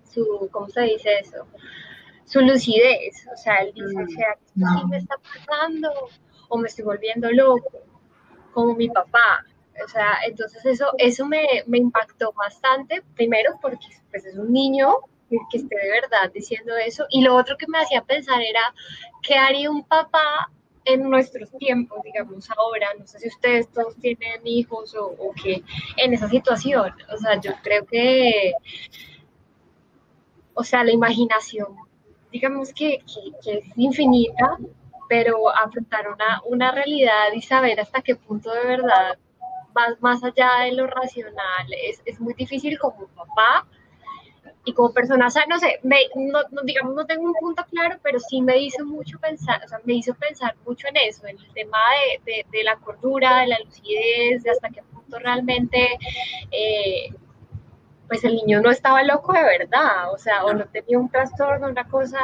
su, 0.10 0.48
¿cómo 0.50 0.70
se 0.70 0.82
dice 0.84 1.20
eso? 1.20 1.46
Su 2.26 2.40
lucidez, 2.42 3.28
o 3.32 3.38
sea, 3.38 3.58
él 3.58 3.74
dice, 3.74 4.08
¿será 4.16 4.36
que 4.36 4.46
esto 4.46 4.80
sí 4.80 4.88
me 4.88 4.98
está 4.98 5.16
pasando 5.18 5.92
o 6.50 6.58
me 6.58 6.68
estoy 6.68 6.86
volviendo 6.86 7.32
loco? 7.32 7.82
Como 8.54 8.76
mi 8.76 8.90
papá, 8.90 9.46
o 9.84 9.88
sea, 9.88 10.20
entonces 10.28 10.66
eso, 10.66 10.88
eso 10.98 11.26
me, 11.26 11.46
me 11.68 11.80
impactó 11.80 12.32
bastante, 12.34 13.04
primero 13.16 13.58
porque 13.62 13.88
pues, 14.12 14.26
es 14.26 14.36
un 14.38 14.52
niño 14.52 14.96
que 15.50 15.58
esté 15.58 15.76
de 15.76 15.90
verdad 15.90 16.32
diciendo 16.32 16.76
eso, 16.78 17.06
y 17.10 17.22
lo 17.22 17.36
otro 17.36 17.58
que 17.58 17.68
me 17.68 17.80
hacía 17.80 18.04
pensar 18.04 18.42
era, 18.42 18.62
¿qué 19.22 19.36
haría 19.36 19.72
un 19.72 19.84
papá 19.84 20.52
en 20.86 21.10
nuestros 21.10 21.50
tiempos, 21.58 22.00
digamos 22.04 22.50
ahora? 22.52 22.90
No 23.00 23.08
sé 23.08 23.20
si 23.20 23.30
ustedes 23.30 23.68
todos 23.72 23.96
tienen 23.96 24.46
hijos 24.46 24.94
o, 24.96 25.08
o 25.08 25.34
que 25.34 25.64
en 25.98 26.14
esa 26.14 26.30
situación, 26.30 26.94
o 27.12 27.18
sea, 27.18 27.40
yo 27.42 27.52
creo 27.64 27.86
que, 27.86 28.54
o 30.54 30.64
sea, 30.64 30.84
la 30.84 30.92
imaginación, 30.92 31.76
digamos 32.34 32.74
que, 32.74 33.00
que, 33.44 33.60
es 33.60 33.66
infinita, 33.78 34.58
pero 35.08 35.56
afrontar 35.56 36.10
una, 36.10 36.42
una 36.46 36.72
realidad 36.72 37.32
y 37.34 37.42
saber 37.42 37.80
hasta 37.80 38.02
qué 38.02 38.16
punto 38.16 38.52
de 38.52 38.66
verdad 38.66 39.18
más, 39.76 40.02
más 40.02 40.24
allá 40.24 40.66
de 40.66 40.74
lo 40.74 40.88
racional 40.88 41.68
es, 41.88 42.02
es 42.06 42.20
muy 42.20 42.34
difícil 42.34 42.78
como 42.80 43.08
papá 43.08 43.68
y 44.66 44.74
como 44.74 44.94
persona, 44.94 45.28
no 45.50 45.60
sé, 45.60 45.80
me, 45.84 45.98
no, 46.16 46.40
no, 46.52 46.62
digamos, 46.64 46.96
no 46.96 47.06
tengo 47.06 47.24
un 47.24 47.34
punto 47.34 47.64
claro, 47.70 48.00
pero 48.02 48.20
sí 48.20 48.42
me 48.42 48.58
hizo 48.58 48.86
mucho 48.86 49.20
pensar, 49.20 49.62
o 49.64 49.68
sea, 49.68 49.80
me 49.84 49.94
hizo 49.96 50.14
pensar 50.16 50.56
mucho 50.66 50.88
en 50.88 50.98
eso, 50.98 51.28
en 51.28 51.38
el 51.38 51.54
tema 51.54 51.78
de, 52.26 52.32
de, 52.32 52.46
de 52.50 52.64
la 52.64 52.78
cordura, 52.78 53.42
de 53.42 53.48
la 53.48 53.60
lucidez, 53.60 54.42
de 54.42 54.52
hasta 54.52 54.70
qué 54.70 54.82
punto 54.84 55.20
realmente, 55.20 55.90
eh, 56.50 57.10
pues 58.08 58.24
el 58.24 58.36
niño 58.36 58.62
no 58.62 58.70
estaba 58.70 59.04
loco 59.04 59.34
de 59.34 59.44
verdad, 59.44 60.12
o 60.14 60.18
sea, 60.18 60.46
o 60.46 60.54
no 60.54 60.66
tenía 60.66 61.00
un 61.00 61.10
trastorno, 61.10 61.68
una 61.68 61.88
cosa, 61.88 62.20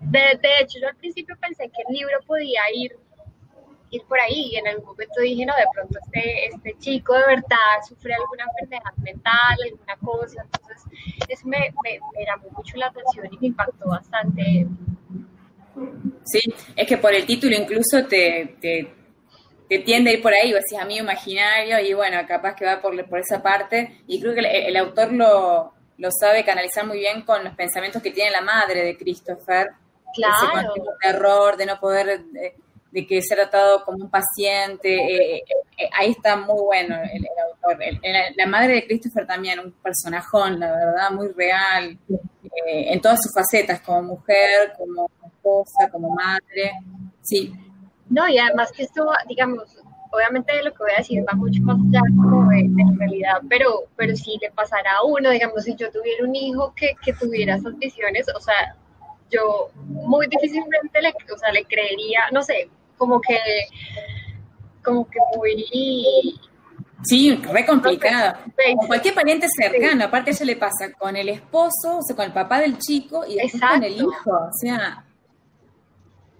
de, 0.00 0.38
de 0.40 0.48
hecho, 0.60 0.78
yo 0.80 0.88
al 0.88 0.96
principio 0.96 1.36
pensé 1.40 1.64
que 1.64 1.82
el 1.88 1.94
libro 1.94 2.18
podía 2.26 2.60
ir 2.74 2.96
ir 3.90 4.02
por 4.04 4.18
ahí 4.18 4.50
y 4.52 4.56
en 4.56 4.68
algún 4.68 4.86
momento 4.86 5.20
dije, 5.20 5.46
no, 5.46 5.54
de 5.54 5.64
pronto 5.72 5.98
este, 6.04 6.46
este 6.46 6.76
chico 6.78 7.14
de 7.14 7.26
verdad 7.26 7.82
sufre 7.88 8.14
alguna 8.14 8.44
enfermedad 8.44 8.96
mental, 8.98 9.56
alguna 9.64 9.96
cosa, 9.98 10.42
entonces 10.42 10.82
eso 11.28 11.46
me, 11.46 11.58
me, 11.84 11.98
me 12.16 12.24
llamó 12.24 12.48
mucho 12.56 12.76
la 12.76 12.86
atención 12.86 13.28
y 13.30 13.38
me 13.38 13.46
impactó 13.48 13.88
bastante. 13.88 14.66
Sí, 16.24 16.40
es 16.74 16.88
que 16.88 16.98
por 16.98 17.12
el 17.12 17.26
título 17.26 17.54
incluso 17.54 18.04
te, 18.06 18.56
te, 18.60 18.92
te 19.68 19.80
tiende 19.80 20.10
a 20.10 20.14
ir 20.14 20.22
por 20.22 20.32
ahí, 20.32 20.52
o 20.52 20.56
decís 20.56 20.78
amigo 20.78 21.02
imaginario, 21.04 21.78
y 21.80 21.92
bueno, 21.94 22.18
capaz 22.26 22.54
que 22.54 22.64
va 22.64 22.80
por, 22.80 22.92
por 23.08 23.18
esa 23.20 23.42
parte, 23.42 24.00
y 24.06 24.20
creo 24.20 24.34
que 24.34 24.40
el, 24.40 24.46
el 24.46 24.76
autor 24.76 25.12
lo, 25.12 25.72
lo 25.98 26.08
sabe 26.12 26.44
canalizar 26.44 26.86
muy 26.86 26.98
bien 26.98 27.22
con 27.22 27.42
los 27.44 27.54
pensamientos 27.54 28.02
que 28.02 28.10
tiene 28.12 28.30
la 28.30 28.40
madre 28.42 28.82
de 28.84 28.96
Christopher, 28.96 29.68
ese 29.68 30.50
Claro, 30.50 30.68
continuo 30.68 30.94
terror 31.00 31.56
de 31.56 31.66
no 31.66 31.78
poder, 31.80 32.20
de, 32.24 32.54
de 32.90 33.06
que 33.06 33.20
ser 33.20 33.36
tratado 33.38 33.84
como 33.84 34.04
un 34.04 34.10
paciente, 34.10 34.94
eh, 35.38 35.44
eh, 35.78 35.90
ahí 35.92 36.12
está 36.12 36.36
muy 36.36 36.60
bueno 36.62 36.96
el, 36.96 37.24
el 37.24 37.38
autor. 37.52 37.82
El- 37.82 38.00
la 38.36 38.46
madre 38.46 38.74
de 38.74 38.86
Christopher 38.86 39.26
también, 39.26 39.58
un 39.60 39.72
personajón, 39.72 40.58
la 40.58 40.72
verdad, 40.72 41.10
muy 41.10 41.28
real, 41.32 41.98
eh, 42.08 42.92
en 42.92 43.00
todas 43.00 43.20
sus 43.22 43.32
facetas, 43.34 43.80
como 43.82 44.02
mujer, 44.14 44.72
como 44.78 45.10
esposa, 45.26 45.90
como 45.90 46.10
madre. 46.14 46.72
Sí, 47.22 47.52
no, 48.08 48.28
y 48.28 48.38
además 48.38 48.72
que 48.72 48.84
esto, 48.84 49.10
digamos, 49.28 49.76
obviamente 50.12 50.62
lo 50.62 50.72
que 50.72 50.82
voy 50.82 50.92
a 50.94 50.98
decir 50.98 51.24
va 51.28 51.34
mucho 51.34 51.60
más 51.62 51.78
allá 51.88 52.00
como 52.16 52.48
de, 52.50 52.66
de 52.68 52.84
la 52.84 52.98
realidad, 52.98 53.42
pero, 53.48 53.84
pero 53.96 54.14
si 54.16 54.38
le 54.40 54.50
pasara 54.50 54.90
a 54.98 55.04
uno, 55.04 55.30
digamos, 55.30 55.64
si 55.64 55.74
yo 55.74 55.90
tuviera 55.90 56.24
un 56.24 56.34
hijo 56.34 56.72
que, 56.74 56.94
que 57.04 57.12
tuviera 57.12 57.56
esas 57.56 57.76
visiones, 57.78 58.26
o 58.34 58.40
sea, 58.40 58.76
yo 59.30 59.70
muy 59.74 60.26
difícilmente 60.28 61.02
le, 61.02 61.08
o 61.10 61.38
sea, 61.38 61.52
le 61.52 61.64
creería, 61.64 62.20
no 62.32 62.42
sé, 62.42 62.70
como 62.96 63.20
que, 63.20 63.38
como 64.84 65.06
que 65.08 65.18
muy... 65.36 66.38
sí, 67.02 67.34
re 67.36 67.66
complicado. 67.66 68.38
pues, 68.54 68.76
Con 68.76 68.86
cualquier 68.86 69.14
pariente 69.14 69.46
cercano, 69.48 70.04
aparte 70.04 70.30
a 70.30 70.34
ella 70.34 70.46
le 70.46 70.56
pasa 70.56 70.92
con 70.98 71.16
el 71.16 71.28
esposo, 71.28 71.98
o 71.98 72.02
sea, 72.02 72.16
con 72.16 72.24
el 72.24 72.32
papá 72.32 72.60
del 72.60 72.78
chico 72.78 73.24
y 73.26 73.36
después 73.36 73.60
con 73.60 73.82
el 73.82 73.92
Exacto. 73.92 74.12
hijo, 74.12 74.30
o 74.30 74.52
sea, 74.52 75.05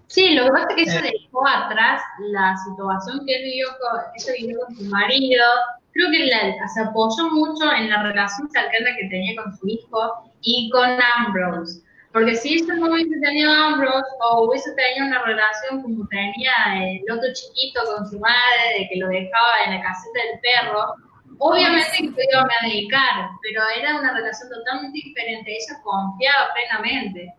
Sí, 0.08 0.34
lo 0.34 0.44
que 0.44 0.50
pasa 0.50 0.66
es 0.70 0.74
que 0.76 0.82
ella 0.82 1.02
dejó 1.02 1.46
atrás 1.48 2.02
la 2.20 2.54
situación 2.58 3.26
que 3.26 3.34
él 3.36 3.42
vivió 3.44 3.66
con, 3.80 4.00
ella 4.16 4.32
vivió 4.38 4.60
con 4.60 4.76
su 4.76 4.84
marido. 4.84 5.44
Creo 5.92 6.10
que 6.10 6.26
la- 6.26 6.68
se 6.68 6.80
apoyó 6.82 7.30
mucho 7.30 7.72
en 7.72 7.90
la 7.90 8.02
relación 8.02 8.48
cercana 8.50 8.90
que 8.98 9.08
tenía 9.08 9.42
con 9.42 9.56
su 9.56 9.66
hijo 9.68 10.30
y 10.42 10.70
con 10.70 10.98
Ambrose. 11.16 11.82
Porque 12.12 12.34
si 12.36 12.54
ella 12.54 12.74
no 12.76 12.86
hubiese 12.92 13.18
tenido 13.20 13.52
Ambrose 13.52 14.06
o 14.22 14.44
hubiese 14.46 14.72
tenido 14.74 15.06
una 15.06 15.22
relación 15.24 15.82
como 15.82 16.06
tenía 16.08 16.52
el 16.80 17.10
otro 17.12 17.28
chiquito 17.34 17.80
con 17.84 18.06
su 18.08 18.18
madre, 18.20 18.78
de 18.78 18.88
que 18.88 18.98
lo 19.00 19.08
dejaba 19.08 19.64
en 19.66 19.74
la 19.74 19.82
caseta 19.82 20.20
del 20.30 20.40
perro, 20.40 20.94
obviamente 21.38 21.90
que 21.90 22.12
se 22.14 22.24
iba 22.32 22.42
a 22.42 22.64
dedicar, 22.66 23.28
pero 23.42 23.62
era 23.76 23.98
una 23.98 24.14
relación 24.14 24.48
totalmente 24.50 24.98
diferente. 25.04 25.50
Ella 25.50 25.80
confiaba 25.82 26.54
plenamente. 26.54 27.34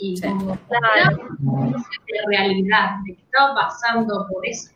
Y 0.00 0.16
Sí. 0.16 0.22
como 0.28 0.56
Claro. 0.66 1.18
de 1.38 2.26
realidad, 2.28 2.90
de 3.06 3.14
que 3.16 3.22
estaba 3.22 3.54
pasando 3.54 4.26
por 4.30 4.46
eso. 4.46 4.70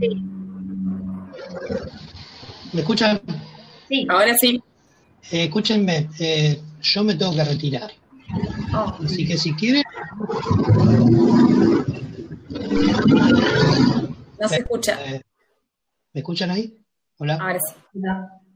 Sí. 0.00 0.22
¿Me 2.72 2.80
escuchan? 2.80 3.20
Sí, 3.88 4.06
ahora 4.08 4.34
sí. 4.34 4.62
Eh, 5.30 5.44
escúchenme, 5.44 6.08
eh, 6.18 6.60
yo 6.82 7.04
me 7.04 7.14
tengo 7.14 7.34
que 7.34 7.44
retirar. 7.44 7.90
Oh, 8.74 8.96
Así 9.04 9.26
que 9.26 9.36
si 9.36 9.52
quieren, 9.54 9.82
No 14.40 14.48
se 14.48 14.56
escucha. 14.56 14.98
eh, 15.06 15.22
¿me 16.12 16.20
escuchan 16.20 16.50
ahí? 16.50 16.76
Hola. 17.18 17.34
Ahora 17.40 17.58
sí. 17.60 17.74
no, 17.94 18.12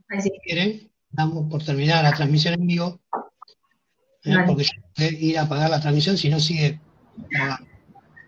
ahí 0.09 0.21
sí. 0.21 0.29
Si 0.33 0.39
quieren, 0.41 0.91
damos 1.11 1.49
por 1.49 1.63
terminar 1.63 2.03
la 2.03 2.11
transmisión 2.13 2.55
en 2.55 2.67
vivo. 2.67 2.99
¿Eh? 4.23 4.35
Porque 4.45 4.63
yo 4.63 4.69
tengo 4.95 5.09
que 5.11 5.25
ir 5.25 5.39
a 5.39 5.47
pagar 5.47 5.69
la 5.69 5.79
transmisión 5.79 6.17
si 6.17 6.29
no 6.29 6.39
sigue. 6.39 6.79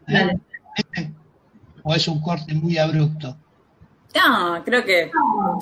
¿eh? 0.08 0.30
O 1.84 1.96
es 1.96 2.08
un 2.08 2.22
corte 2.22 2.54
muy 2.54 2.78
abrupto. 2.78 3.36
No, 4.16 4.64
creo 4.64 4.86
que 4.86 5.10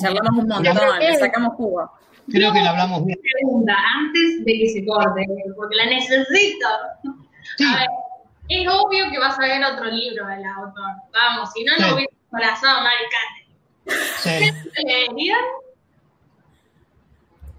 charlamos 0.01 0.43
un 0.43 0.47
montón, 0.49 0.75
le 0.99 1.15
sacamos 1.17 1.53
jugo. 1.53 1.89
Creo 2.29 2.51
que 2.51 2.59
le 2.59 2.67
hablamos 2.67 3.05
bien. 3.05 3.17
Pregunta, 3.39 3.73
antes 3.97 4.43
de 4.43 4.53
que 4.53 4.69
se 4.69 4.85
corte, 4.85 5.25
porque 5.55 5.75
la 5.77 5.85
necesito. 5.85 6.67
Sí, 7.57 7.63
A 7.63 7.77
ver, 7.79 7.87
es 8.49 8.67
obvio 8.67 9.09
que 9.11 9.17
vas 9.17 9.39
a 9.39 9.43
ver 9.43 9.63
otro 9.63 9.85
libro 9.85 10.27
del 10.27 10.43
autor. 10.45 10.91
Vamos, 11.13 11.49
si 11.53 11.63
no, 11.63 11.73
Sí. 11.77 11.81
no 11.83 11.95
hubiera 11.95 12.11
abrazado 12.33 12.79
a 12.79 12.83
Maricate. 12.83 14.11
sí. 14.17 14.69
¿Te 14.75 14.83
leerían? 14.83 15.39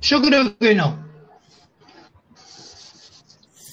Yo 0.03 0.21
creo 0.21 0.57
que 0.59 0.75
no. 0.75 0.99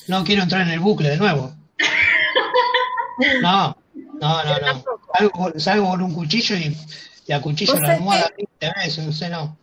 No 0.08 0.24
quiero 0.24 0.43
entrar 0.43 0.62
en 0.62 0.70
el 0.70 0.80
bucle 0.80 1.10
de 1.10 1.18
nuevo. 1.18 1.53
No, 3.41 3.76
no, 4.22 4.43
no, 4.43 4.60
no. 4.60 4.84
Salgo, 5.18 5.60
salgo 5.60 5.89
con 5.89 6.03
un 6.03 6.14
cuchillo 6.14 6.55
y, 6.55 6.78
y 7.26 7.32
acuchillo 7.32 7.74
¿Vos 7.74 7.82
la 7.82 7.93
almohada 7.93 8.32
20 8.38 8.80
veces, 8.80 9.05
no 9.08 9.12
sé, 9.12 9.28
no. 9.30 9.58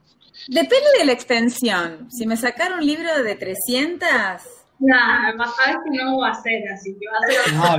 Depende 0.48 0.86
de 0.98 1.04
la 1.04 1.12
extensión. 1.12 2.08
Si 2.10 2.26
me 2.26 2.36
sacaron 2.36 2.80
un 2.80 2.86
libro 2.86 3.22
de 3.22 3.36
300, 3.36 4.42
Nah, 4.80 5.32
vas 5.36 5.54
a 5.64 5.70
ver 5.70 5.76
que 5.84 6.02
no 6.02 6.18
va 6.18 6.30
a 6.30 6.42
ser 6.42 6.60
así, 6.72 6.96
que 6.98 7.06
va 7.06 7.16
a 7.16 7.44
ser 7.44 7.54
No, 7.54 7.78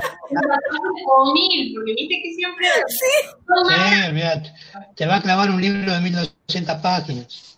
o 1.07 1.33
mil, 1.33 1.73
porque 1.75 1.93
viste 1.93 2.21
que 2.23 2.33
siempre. 2.33 2.67
Sí. 2.87 3.29
sí, 3.69 4.09
olvídate. 4.09 4.53
Te 4.95 5.05
va 5.05 5.17
a 5.17 5.21
clavar 5.21 5.49
un 5.51 5.61
libro 5.61 5.93
de 5.93 5.99
1200 5.99 6.75
páginas. 6.77 7.57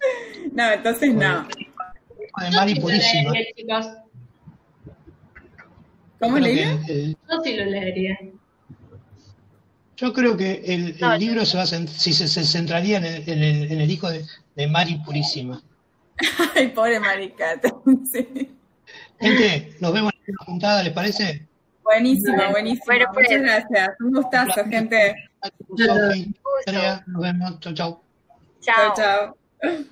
no, 0.52 0.72
entonces 0.72 1.14
no. 1.14 1.48
De 2.42 2.52
Mari 2.52 2.80
Purísima. 2.80 3.32
¿Cómo 6.20 6.36
Creo 6.36 6.46
leí? 6.46 6.56
que, 6.86 6.94
eh, 7.12 7.16
Yo 7.30 7.42
sí 7.44 7.56
lo 7.56 7.66
leería. 7.66 8.18
yo 9.98 10.14
creo 10.14 10.38
que 10.38 10.62
el, 10.66 10.90
el 10.90 11.00
No, 11.00 11.18
libro 11.18 11.46
se 11.46 11.58
va 11.58 11.64
a 11.64 11.68
si 11.68 12.14
se, 12.14 12.28
se 12.28 12.44
centraría 12.44 12.98
en 12.98 13.06
el, 13.06 13.30
en 13.30 13.44
el- 13.44 13.72
en 13.72 13.82
el 13.82 13.92
hijo 13.92 14.10
de, 14.10 14.26
de 14.56 14.68
Mari 14.68 14.96
Purísima. 15.06 15.62
Ay, 16.56 16.70
pobre 16.70 17.00
maricata. 17.00 17.70
Sí. 18.12 18.54
Gente, 19.20 19.76
nos 19.80 19.94
vemos 19.94 20.12
en 20.28 20.36
la 20.40 20.46
juntada, 20.46 20.84
¿les 20.84 20.94
parece? 20.94 21.48
Buenísimo, 21.84 22.38
buenísimo. 22.52 22.86
Bueno, 22.86 23.06
pues. 23.14 23.28
Muchas 23.30 23.42
gracias. 23.42 23.90
Un 24.00 24.12
gustazo, 24.14 24.66
gente. 24.66 25.16
Sofi, 25.78 26.36
Andrea, 26.68 27.04
nos 27.08 27.22
vemos. 27.22 27.60
Chau, 27.60 27.74
chau. 27.74 28.02
Chao, 28.62 28.94
Chao. 28.96 29.36
chao. 29.62 29.84